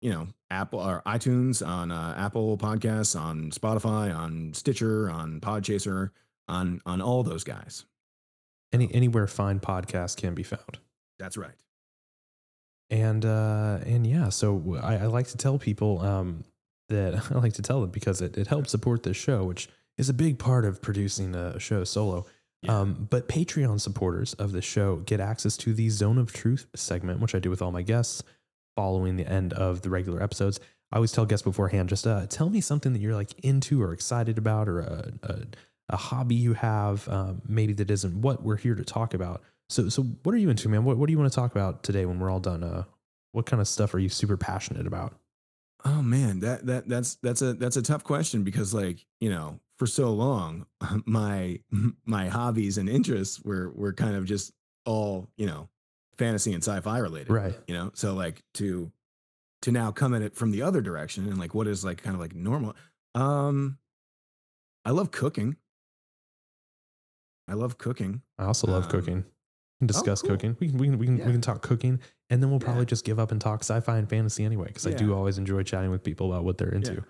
you 0.00 0.10
know 0.10 0.28
Apple 0.50 0.80
or 0.80 1.02
iTunes, 1.06 1.66
on 1.66 1.90
uh, 1.90 2.14
Apple 2.16 2.56
Podcasts, 2.56 3.18
on 3.18 3.50
Spotify, 3.50 4.14
on 4.14 4.52
Stitcher, 4.54 5.10
on 5.10 5.40
Podchaser, 5.40 6.10
on 6.48 6.80
on 6.86 7.00
all 7.00 7.22
those 7.22 7.44
guys. 7.44 7.84
Any 8.72 8.92
anywhere 8.94 9.26
fine 9.26 9.60
podcast 9.60 10.16
can 10.16 10.34
be 10.34 10.42
found. 10.42 10.78
That's 11.18 11.36
right. 11.36 11.56
And 12.90 13.24
uh, 13.24 13.78
and 13.84 14.06
yeah, 14.06 14.28
so 14.30 14.78
I, 14.82 14.96
I 14.96 15.06
like 15.06 15.28
to 15.28 15.36
tell 15.36 15.58
people 15.58 16.00
um, 16.00 16.44
that 16.88 17.30
I 17.30 17.38
like 17.38 17.54
to 17.54 17.62
tell 17.62 17.80
them 17.80 17.90
because 17.90 18.20
it, 18.20 18.36
it 18.38 18.46
helps 18.46 18.70
support 18.70 19.02
this 19.02 19.16
show, 19.16 19.44
which 19.44 19.68
is 19.96 20.08
a 20.08 20.14
big 20.14 20.38
part 20.38 20.64
of 20.64 20.80
producing 20.80 21.34
a 21.34 21.58
show 21.58 21.84
solo. 21.84 22.26
Yeah. 22.62 22.80
Um, 22.80 23.06
but 23.08 23.28
Patreon 23.28 23.80
supporters 23.80 24.34
of 24.34 24.50
the 24.50 24.62
show 24.62 24.96
get 24.96 25.20
access 25.20 25.56
to 25.58 25.72
the 25.72 25.90
Zone 25.90 26.18
of 26.18 26.32
Truth 26.32 26.66
segment, 26.74 27.20
which 27.20 27.34
I 27.34 27.38
do 27.38 27.50
with 27.50 27.62
all 27.62 27.70
my 27.70 27.82
guests 27.82 28.24
following 28.78 29.16
the 29.16 29.26
end 29.26 29.52
of 29.54 29.82
the 29.82 29.90
regular 29.90 30.22
episodes. 30.22 30.60
I 30.92 30.96
always 30.96 31.10
tell 31.10 31.26
guests 31.26 31.42
beforehand, 31.42 31.88
just 31.88 32.06
uh, 32.06 32.26
tell 32.28 32.48
me 32.48 32.60
something 32.60 32.92
that 32.92 33.00
you're 33.00 33.16
like 33.16 33.34
into 33.42 33.82
or 33.82 33.92
excited 33.92 34.38
about, 34.38 34.68
or 34.68 34.78
a, 34.78 35.12
a, 35.24 35.38
a 35.88 35.96
hobby 35.96 36.36
you 36.36 36.52
have, 36.52 37.08
um, 37.08 37.42
maybe 37.44 37.72
that 37.72 37.90
isn't 37.90 38.20
what 38.20 38.44
we're 38.44 38.56
here 38.56 38.76
to 38.76 38.84
talk 38.84 39.14
about. 39.14 39.42
So, 39.68 39.88
so 39.88 40.02
what 40.22 40.32
are 40.32 40.38
you 40.38 40.48
into, 40.48 40.68
man? 40.68 40.84
What, 40.84 40.96
what 40.96 41.08
do 41.08 41.12
you 41.12 41.18
want 41.18 41.28
to 41.28 41.34
talk 41.34 41.50
about 41.50 41.82
today 41.82 42.06
when 42.06 42.20
we're 42.20 42.30
all 42.30 42.38
done? 42.38 42.62
Uh, 42.62 42.84
what 43.32 43.46
kind 43.46 43.60
of 43.60 43.66
stuff 43.66 43.94
are 43.94 43.98
you 43.98 44.08
super 44.08 44.36
passionate 44.36 44.86
about? 44.86 45.12
Oh 45.84 46.00
man, 46.00 46.38
that 46.40 46.64
that 46.66 46.88
that's 46.88 47.16
that's 47.16 47.42
a 47.42 47.54
that's 47.54 47.76
a 47.76 47.82
tough 47.82 48.04
question 48.04 48.44
because 48.44 48.72
like, 48.72 49.04
you 49.20 49.28
know, 49.28 49.58
for 49.76 49.88
so 49.88 50.12
long 50.12 50.66
my 51.04 51.58
my 52.04 52.28
hobbies 52.28 52.78
and 52.78 52.88
interests 52.88 53.40
were 53.42 53.72
were 53.74 53.92
kind 53.92 54.14
of 54.14 54.24
just 54.24 54.52
all, 54.86 55.28
you 55.36 55.46
know, 55.46 55.68
fantasy 56.18 56.52
and 56.52 56.62
sci-fi 56.62 56.98
related. 56.98 57.30
Right. 57.30 57.56
You 57.66 57.74
know, 57.74 57.90
so 57.94 58.14
like 58.14 58.42
to 58.54 58.90
to 59.62 59.72
now 59.72 59.90
come 59.90 60.14
at 60.14 60.22
it 60.22 60.36
from 60.36 60.50
the 60.50 60.62
other 60.62 60.80
direction 60.80 61.26
and 61.28 61.38
like 61.38 61.54
what 61.54 61.66
is 61.66 61.84
like 61.84 62.02
kind 62.02 62.14
of 62.14 62.20
like 62.20 62.34
normal. 62.34 62.74
Um 63.14 63.78
I 64.84 64.90
love 64.90 65.10
cooking. 65.10 65.56
I 67.48 67.54
love 67.54 67.78
cooking. 67.78 68.22
I 68.38 68.44
also 68.44 68.66
love 68.66 68.84
Um, 68.84 68.90
cooking. 68.90 69.16
We 69.80 69.80
can 69.80 69.86
discuss 69.86 70.20
cool. 70.22 70.30
cooking. 70.30 70.56
We 70.60 70.68
can, 70.68 70.78
we 70.78 70.86
can, 70.88 70.98
we 70.98 71.06
can, 71.06 71.16
Yeah. 71.18 71.26
we 71.26 71.32
can 71.32 71.40
talk 71.40 71.62
cooking 71.62 72.00
and 72.30 72.42
then 72.42 72.50
we'll 72.50 72.60
probably 72.60 72.82
Yeah. 72.82 72.86
just 72.86 73.04
give 73.04 73.18
up 73.18 73.32
and 73.32 73.40
talk 73.40 73.60
sci-fi 73.60 73.96
and 73.98 74.08
fantasy 74.08 74.44
anyway. 74.44 74.70
Cause 74.72 74.86
I 74.86 74.92
do 74.92 75.14
always 75.14 75.38
enjoy 75.38 75.62
chatting 75.62 75.90
with 75.90 76.02
people 76.02 76.32
about 76.32 76.44
what 76.44 76.58
they're 76.58 76.68
into. 76.74 77.04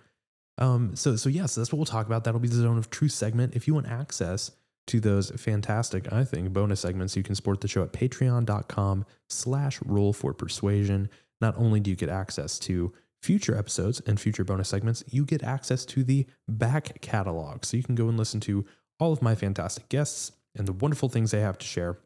Um, 0.59 0.97
so, 0.97 1.17
so 1.17 1.29
yes, 1.29 1.55
that's 1.55 1.73
what 1.73 1.79
we'll 1.79 1.87
talk 1.87 2.07
about. 2.07 2.25
That'll 2.25 2.41
be 2.41 2.49
the 2.49 2.57
zone 2.57 2.79
of 2.79 2.91
truth 2.91 3.13
segment. 3.13 3.55
If 3.55 3.67
you 3.69 3.75
want 3.75 3.87
access 3.87 4.51
to 4.89 5.01
those 5.01 5.31
fantastic, 5.31 6.13
I 6.13 6.25
think, 6.25 6.53
bonus 6.53 6.81
segments, 6.81 7.17
you 7.17 7.23
can 7.23 7.35
support 7.35 7.61
the 7.61 7.69
show 7.69 7.83
at 7.83 7.93
patreon.com 7.93 9.05
slash 9.29 9.81
roll 9.85 10.13
for 10.13 10.35
persuasion. 10.35 11.09
Not 11.41 11.57
only 11.57 11.81
do 11.81 11.91
you 11.91 11.97
get 11.97 12.09
access 12.09 12.59
to 12.61 12.93
future 13.23 13.57
episodes 13.57 14.01
and 14.01 14.21
future 14.21 14.45
bonus 14.45 14.69
segments, 14.69 15.05
you 15.11 15.25
get 15.25 15.43
access 15.43 15.85
to 15.87 16.05
the 16.05 16.27
back 16.49 17.01
catalog. 17.01 17.65
So 17.65 17.77
you 17.77 17.83
can 17.83 17.95
go 17.95 18.09
and 18.09 18.19
listen 18.19 18.41
to 18.41 18.65
all 18.99 19.13
of 19.13 19.23
my 19.23 19.35
fantastic 19.35 19.89
guests 19.89 20.33
and 20.57 20.67
the 20.67 20.73
wonderful 20.73 21.09
things 21.09 21.31
they 21.31 21.41
have 21.41 21.59
to 21.59 21.67
share. 21.67 21.99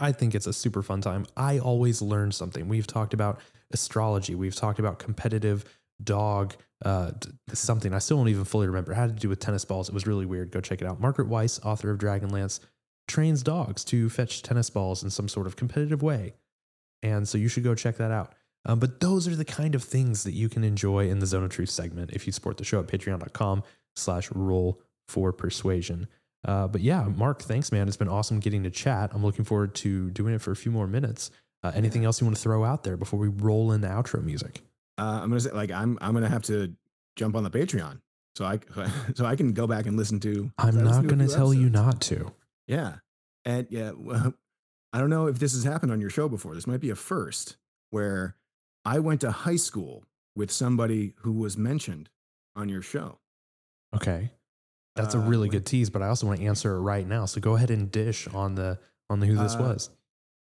I 0.00 0.12
think 0.12 0.34
it's 0.34 0.46
a 0.46 0.52
super 0.52 0.82
fun 0.82 1.00
time. 1.00 1.26
I 1.36 1.58
always 1.58 2.00
learn 2.00 2.30
something. 2.32 2.68
We've 2.68 2.86
talked 2.86 3.14
about 3.14 3.40
astrology. 3.72 4.34
We've 4.34 4.54
talked 4.54 4.78
about 4.78 4.98
competitive 4.98 5.64
dog 6.02 6.54
uh, 6.84 7.12
something. 7.52 7.92
I 7.92 7.98
still 7.98 8.18
don't 8.18 8.28
even 8.28 8.44
fully 8.44 8.66
remember. 8.66 8.92
It 8.92 8.96
had 8.96 9.14
to 9.14 9.20
do 9.20 9.28
with 9.28 9.40
tennis 9.40 9.64
balls. 9.64 9.88
It 9.88 9.94
was 9.94 10.06
really 10.06 10.26
weird. 10.26 10.50
Go 10.50 10.60
check 10.60 10.80
it 10.80 10.86
out. 10.86 11.00
Margaret 11.00 11.28
Weis, 11.28 11.64
author 11.64 11.90
of 11.90 11.98
Dragonlance, 11.98 12.60
trains 13.08 13.42
dogs 13.42 13.84
to 13.84 14.08
fetch 14.08 14.42
tennis 14.42 14.70
balls 14.70 15.02
in 15.02 15.10
some 15.10 15.28
sort 15.28 15.46
of 15.46 15.56
competitive 15.56 16.02
way. 16.02 16.34
And 17.02 17.26
so 17.26 17.38
you 17.38 17.48
should 17.48 17.64
go 17.64 17.74
check 17.74 17.96
that 17.96 18.10
out. 18.10 18.34
Um, 18.66 18.78
but 18.78 19.00
those 19.00 19.26
are 19.26 19.36
the 19.36 19.44
kind 19.44 19.74
of 19.74 19.82
things 19.82 20.24
that 20.24 20.34
you 20.34 20.48
can 20.48 20.62
enjoy 20.62 21.08
in 21.08 21.20
the 21.20 21.26
Zone 21.26 21.44
of 21.44 21.50
Truth 21.50 21.70
segment 21.70 22.10
if 22.12 22.26
you 22.26 22.32
support 22.32 22.58
the 22.58 22.64
show 22.64 22.80
at 22.80 22.86
patreon.com 22.86 23.62
slash 23.96 24.30
roll 24.32 24.80
for 25.08 25.32
persuasion. 25.32 26.06
Uh, 26.44 26.68
but 26.68 26.80
yeah, 26.80 27.04
Mark, 27.04 27.42
thanks, 27.42 27.72
man. 27.72 27.88
It's 27.88 27.96
been 27.96 28.08
awesome 28.08 28.40
getting 28.40 28.62
to 28.64 28.70
chat. 28.70 29.10
I'm 29.12 29.24
looking 29.24 29.44
forward 29.44 29.74
to 29.76 30.10
doing 30.10 30.34
it 30.34 30.42
for 30.42 30.52
a 30.52 30.56
few 30.56 30.70
more 30.70 30.86
minutes. 30.86 31.30
Uh, 31.62 31.72
anything 31.74 32.04
else 32.04 32.20
you 32.20 32.26
want 32.26 32.36
to 32.36 32.42
throw 32.42 32.64
out 32.64 32.84
there 32.84 32.96
before 32.96 33.18
we 33.18 33.28
roll 33.28 33.72
in 33.72 33.80
the 33.80 33.88
outro 33.88 34.22
music? 34.22 34.60
Uh, 34.98 35.20
I'm 35.22 35.28
gonna 35.28 35.40
say 35.40 35.50
like 35.52 35.70
I'm 35.70 35.96
I'm 36.00 36.12
gonna 36.14 36.28
have 36.28 36.42
to 36.44 36.74
jump 37.16 37.36
on 37.36 37.44
the 37.44 37.50
Patreon 37.50 38.00
so 38.36 38.44
I 38.44 38.58
so 39.14 39.24
I 39.24 39.36
can 39.36 39.52
go 39.52 39.66
back 39.66 39.86
and 39.86 39.96
listen 39.96 40.20
to. 40.20 40.50
I'm 40.58 40.82
not 40.84 41.06
going 41.06 41.18
to 41.20 41.26
few 41.26 41.34
tell 41.34 41.54
you 41.54 41.70
not 41.70 42.00
to. 42.02 42.32
Yeah, 42.66 42.96
and 43.44 43.66
yeah, 43.70 43.92
well, 43.96 44.34
I 44.92 44.98
don't 44.98 45.10
know 45.10 45.26
if 45.26 45.38
this 45.38 45.52
has 45.54 45.64
happened 45.64 45.92
on 45.92 46.00
your 46.00 46.10
show 46.10 46.28
before. 46.28 46.54
This 46.54 46.66
might 46.66 46.80
be 46.80 46.90
a 46.90 46.94
first 46.96 47.56
where 47.90 48.34
I 48.84 48.98
went 48.98 49.20
to 49.22 49.30
high 49.30 49.56
school 49.56 50.04
with 50.36 50.50
somebody 50.50 51.14
who 51.22 51.32
was 51.32 51.56
mentioned 51.56 52.08
on 52.56 52.68
your 52.68 52.82
show. 52.82 53.18
Okay. 53.94 54.32
That's 54.96 55.14
a 55.14 55.18
Uh, 55.18 55.26
really 55.28 55.48
when- 55.48 55.58
good 55.58 55.66
tease, 55.66 55.90
but 55.90 56.02
I 56.02 56.08
also 56.08 56.26
want 56.26 56.40
to 56.40 56.46
answer 56.46 56.74
it 56.74 56.80
right 56.80 57.06
now. 57.06 57.24
So 57.26 57.40
go 57.40 57.54
ahead 57.56 57.70
and 57.70 57.90
dish 57.90 58.26
on 58.28 58.54
the 58.56 58.78
on 59.10 59.20
the 59.20 59.26
who 59.26 59.36
this 59.36 59.54
Uh, 59.54 59.58
was. 59.60 59.90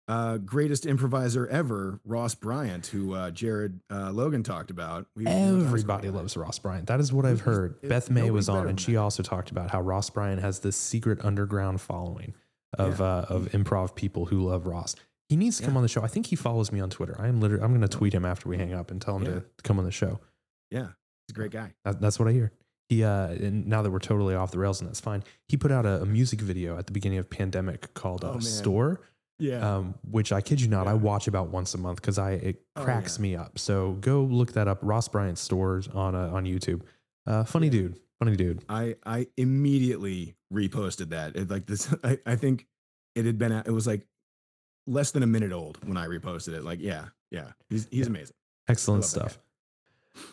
Uh, 0.09 0.37
greatest 0.37 0.87
improviser 0.87 1.45
ever, 1.47 1.99
Ross 2.03 2.33
Bryant, 2.33 2.87
who 2.87 3.13
uh, 3.13 3.29
Jared 3.29 3.79
uh, 3.91 4.11
Logan 4.11 4.41
talked 4.43 4.71
about. 4.71 5.05
We- 5.15 5.25
we 5.25 5.31
went 5.31 5.37
to 5.37 5.43
high 5.45 5.51
school 5.59 5.67
Everybody 5.67 6.09
loves 6.09 6.35
Ross 6.35 6.57
Bryant. 6.57 6.87
That 6.87 6.99
is 6.99 7.13
what 7.13 7.25
I've 7.25 7.41
heard. 7.41 7.75
it- 7.83 7.89
Beth 7.89 8.09
May 8.09 8.31
was 8.31 8.49
on, 8.49 8.67
and 8.67 8.79
she 8.81 8.93
that. 8.93 8.99
also 9.01 9.21
talked 9.21 9.51
about 9.51 9.69
how 9.69 9.81
Ross 9.81 10.09
Bryant 10.09 10.41
has 10.41 10.59
this 10.61 10.75
secret 10.75 11.23
underground 11.23 11.79
following 11.79 12.33
of 12.77 12.99
Yeah. 12.99 13.05
uh, 13.05 13.25
of 13.29 13.49
improv 13.51 13.93
people 13.95 14.25
who 14.25 14.39
love 14.49 14.65
Ross. 14.65 14.95
He 15.27 15.35
needs 15.35 15.57
to 15.57 15.63
come 15.63 15.77
on 15.77 15.83
the 15.83 15.87
show. 15.89 16.01
I 16.01 16.07
think 16.07 16.25
he 16.25 16.35
follows 16.35 16.71
me 16.71 16.79
on 16.79 16.89
Twitter. 16.89 17.15
I 17.19 17.27
am 17.27 17.39
literally. 17.39 17.63
I'm 17.63 17.69
going 17.69 17.81
to 17.81 17.87
tweet 17.87 18.13
him 18.13 18.25
after 18.25 18.49
we 18.49 18.57
hang 18.57 18.73
up 18.73 18.89
and 18.89 18.99
tell 18.99 19.15
him 19.17 19.25
Yeah. 19.25 19.31
to 19.33 19.43
come 19.63 19.77
on 19.77 19.85
the 19.85 19.91
show. 19.91 20.19
Yeah, 20.71 20.87
he's 21.27 21.31
a 21.31 21.33
great 21.33 21.51
guy. 21.51 21.73
That, 21.85 22.01
that's 22.01 22.17
what 22.17 22.27
I 22.27 22.31
hear. 22.31 22.51
He 22.87 23.03
uh, 23.03 23.27
and 23.27 23.67
now 23.67 23.83
that 23.83 23.91
we're 23.91 23.99
totally 23.99 24.33
off 24.33 24.49
the 24.49 24.57
rails, 24.57 24.81
and 24.81 24.89
that's 24.89 24.99
fine. 24.99 25.23
He 25.47 25.55
put 25.55 25.71
out 25.71 25.85
a, 25.85 26.01
a 26.01 26.05
music 26.07 26.41
video 26.41 26.79
at 26.79 26.87
the 26.87 26.93
beginning 26.93 27.19
of 27.19 27.29
pandemic 27.29 27.93
called 27.93 28.25
Oh, 28.25 28.29
uh. 28.31 28.39
"Store." 28.39 29.01
Yeah. 29.39 29.77
um, 29.77 29.95
which 30.09 30.31
I 30.31 30.41
kid 30.41 30.59
you 30.61 30.67
not, 30.67 30.87
I 30.87 30.93
watch 30.93 31.27
about 31.27 31.47
once 31.49 31.73
a 31.73 31.77
month 31.77 32.01
because 32.01 32.17
I 32.19 32.31
it 32.33 32.61
Oh, 32.75 32.83
cracks 32.83 33.17
yeah. 33.17 33.21
me 33.23 33.35
up. 33.35 33.57
So 33.57 33.93
go 34.01 34.21
look 34.23 34.53
that 34.53 34.67
up. 34.67 34.79
Ross 34.81 35.07
Bryant 35.07 35.37
stores 35.37 35.87
on 35.87 36.13
uh, 36.15 36.29
on 36.31 36.43
YouTube. 36.45 36.81
Uh, 37.25 37.43
funny 37.45 37.67
Yeah. 37.67 37.71
dude, 37.71 37.99
funny 38.19 38.35
dude. 38.35 38.63
I 38.69 38.95
I 39.05 39.27
immediately 39.37 40.35
reposted 40.53 41.09
that. 41.09 41.35
It, 41.35 41.49
like 41.49 41.65
this, 41.65 41.93
I, 42.03 42.19
I 42.25 42.35
think 42.35 42.67
it 43.15 43.25
had 43.25 43.37
been. 43.37 43.51
It 43.51 43.71
was 43.71 43.87
like 43.87 44.05
less 44.87 45.11
than 45.11 45.23
a 45.23 45.27
minute 45.27 45.51
old 45.51 45.77
when 45.87 45.97
I 45.97 46.07
reposted 46.07 46.53
it. 46.53 46.63
Like, 46.63 46.79
yeah, 46.81 47.05
yeah, 47.31 47.51
he's 47.69 47.87
he's 47.91 48.01
Yeah. 48.01 48.05
amazing. 48.07 48.35
Excellent 48.67 49.03
stuff. 49.05 49.39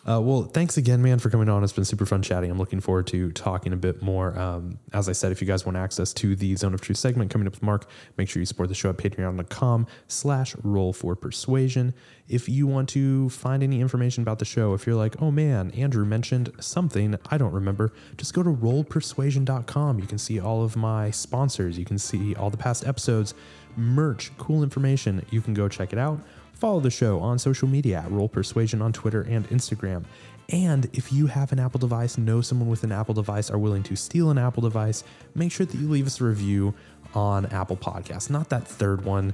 Uh, 0.07 0.21
well, 0.21 0.43
thanks 0.43 0.77
again, 0.77 1.01
man, 1.01 1.19
for 1.19 1.29
coming 1.29 1.49
on. 1.49 1.63
It's 1.63 1.73
been 1.73 1.83
super 1.85 2.05
fun 2.05 2.21
chatting. 2.21 2.49
I'm 2.49 2.57
looking 2.57 2.79
forward 2.79 3.07
to 3.07 3.31
talking 3.31 3.73
a 3.73 3.77
bit 3.77 4.01
more. 4.01 4.37
Um, 4.39 4.79
as 4.93 5.09
I 5.09 5.11
said, 5.11 5.31
if 5.31 5.41
you 5.41 5.47
guys 5.47 5.65
want 5.65 5.77
access 5.77 6.13
to 6.13 6.35
the 6.35 6.55
Zone 6.55 6.73
of 6.73 6.79
Truth 6.79 6.97
segment 6.97 7.29
coming 7.29 7.45
up 7.45 7.53
with 7.53 7.63
Mark, 7.63 7.89
make 8.17 8.29
sure 8.29 8.39
you 8.39 8.45
support 8.45 8.69
the 8.69 8.75
show 8.75 8.89
at 8.89 8.97
patreon.com 8.97 9.87
slash 10.07 10.55
roll 10.63 10.93
for 10.93 11.15
persuasion. 11.15 11.93
If 12.29 12.47
you 12.47 12.67
want 12.67 12.87
to 12.89 13.29
find 13.29 13.63
any 13.63 13.81
information 13.81 14.21
about 14.21 14.39
the 14.39 14.45
show, 14.45 14.73
if 14.73 14.87
you're 14.87 14.95
like, 14.95 15.21
oh 15.21 15.31
man, 15.31 15.71
Andrew 15.71 16.05
mentioned 16.05 16.51
something 16.59 17.15
I 17.29 17.37
don't 17.37 17.53
remember, 17.53 17.93
just 18.17 18.33
go 18.33 18.43
to 18.43 18.49
rollpersuasion.com. 18.49 19.99
You 19.99 20.07
can 20.07 20.17
see 20.17 20.39
all 20.39 20.63
of 20.63 20.75
my 20.75 21.11
sponsors. 21.11 21.77
You 21.77 21.85
can 21.85 21.97
see 21.97 22.33
all 22.35 22.49
the 22.49 22.57
past 22.57 22.87
episodes, 22.87 23.33
merch, 23.75 24.31
cool 24.37 24.63
information. 24.63 25.25
You 25.29 25.41
can 25.41 25.53
go 25.53 25.67
check 25.67 25.91
it 25.91 25.99
out. 25.99 26.19
Follow 26.57 26.79
the 26.79 26.89
show 26.89 27.19
on 27.19 27.37
social 27.37 27.67
media 27.67 27.99
at 27.99 28.11
Roll 28.11 28.27
Persuasion 28.27 28.81
on 28.81 28.91
Twitter 28.91 29.21
and 29.21 29.47
Instagram. 29.49 30.03
And 30.49 30.89
if 30.93 31.13
you 31.13 31.27
have 31.27 31.51
an 31.51 31.59
Apple 31.59 31.79
device, 31.79 32.17
know 32.17 32.41
someone 32.41 32.67
with 32.67 32.83
an 32.83 32.91
Apple 32.91 33.13
device, 33.13 33.51
are 33.51 33.59
willing 33.59 33.83
to 33.83 33.95
steal 33.95 34.31
an 34.31 34.37
Apple 34.37 34.63
device, 34.63 35.03
make 35.35 35.51
sure 35.51 35.65
that 35.65 35.77
you 35.77 35.87
leave 35.87 36.07
us 36.07 36.19
a 36.19 36.23
review 36.23 36.73
on 37.13 37.45
Apple 37.47 37.77
Podcasts. 37.77 38.29
Not 38.29 38.49
that 38.49 38.67
third 38.67 39.05
one. 39.05 39.33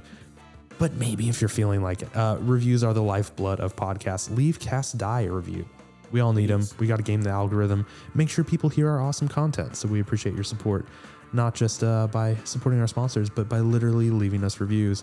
but 0.78 0.94
maybe 0.94 1.28
if 1.28 1.40
you're 1.40 1.48
feeling 1.48 1.82
like 1.82 2.02
it. 2.02 2.14
Uh, 2.16 2.36
reviews 2.40 2.82
are 2.82 2.92
the 2.92 3.02
lifeblood 3.02 3.60
of 3.60 3.76
podcasts. 3.76 4.34
Leave 4.36 4.58
Cast 4.58 4.98
Die 4.98 5.20
a 5.22 5.30
review. 5.30 5.64
We 6.10 6.20
all 6.20 6.32
need 6.32 6.50
them. 6.50 6.62
We 6.78 6.86
got 6.86 6.96
to 6.96 7.02
game 7.02 7.22
the 7.22 7.30
algorithm. 7.30 7.86
Make 8.14 8.28
sure 8.28 8.44
people 8.44 8.68
hear 8.68 8.88
our 8.88 9.00
awesome 9.00 9.28
content. 9.28 9.76
So 9.76 9.88
we 9.88 10.00
appreciate 10.00 10.34
your 10.34 10.44
support, 10.44 10.86
not 11.32 11.54
just 11.54 11.82
uh, 11.82 12.06
by 12.08 12.36
supporting 12.44 12.80
our 12.80 12.86
sponsors, 12.86 13.30
but 13.30 13.48
by 13.48 13.60
literally 13.60 14.10
leaving 14.10 14.44
us 14.44 14.60
reviews. 14.60 15.02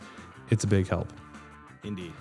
It's 0.49 0.63
a 0.63 0.67
big 0.67 0.87
help. 0.87 1.07
Indeed. 1.83 2.13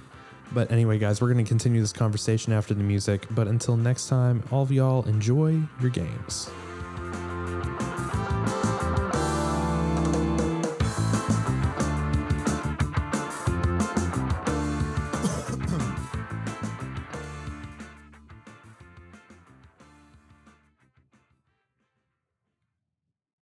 But 0.53 0.71
anyway, 0.73 0.99
guys, 0.99 1.21
we're 1.21 1.33
going 1.33 1.45
to 1.45 1.49
continue 1.49 1.81
this 1.81 1.93
conversation 1.93 2.53
after 2.53 2.75
the 2.75 2.83
music. 2.83 3.27
But 3.31 3.47
until 3.47 3.77
next 3.77 4.09
time, 4.09 4.43
all 4.51 4.63
of 4.63 4.73
y'all 4.73 5.05
enjoy 5.05 5.61
your 5.81 5.91
games. 5.91 6.51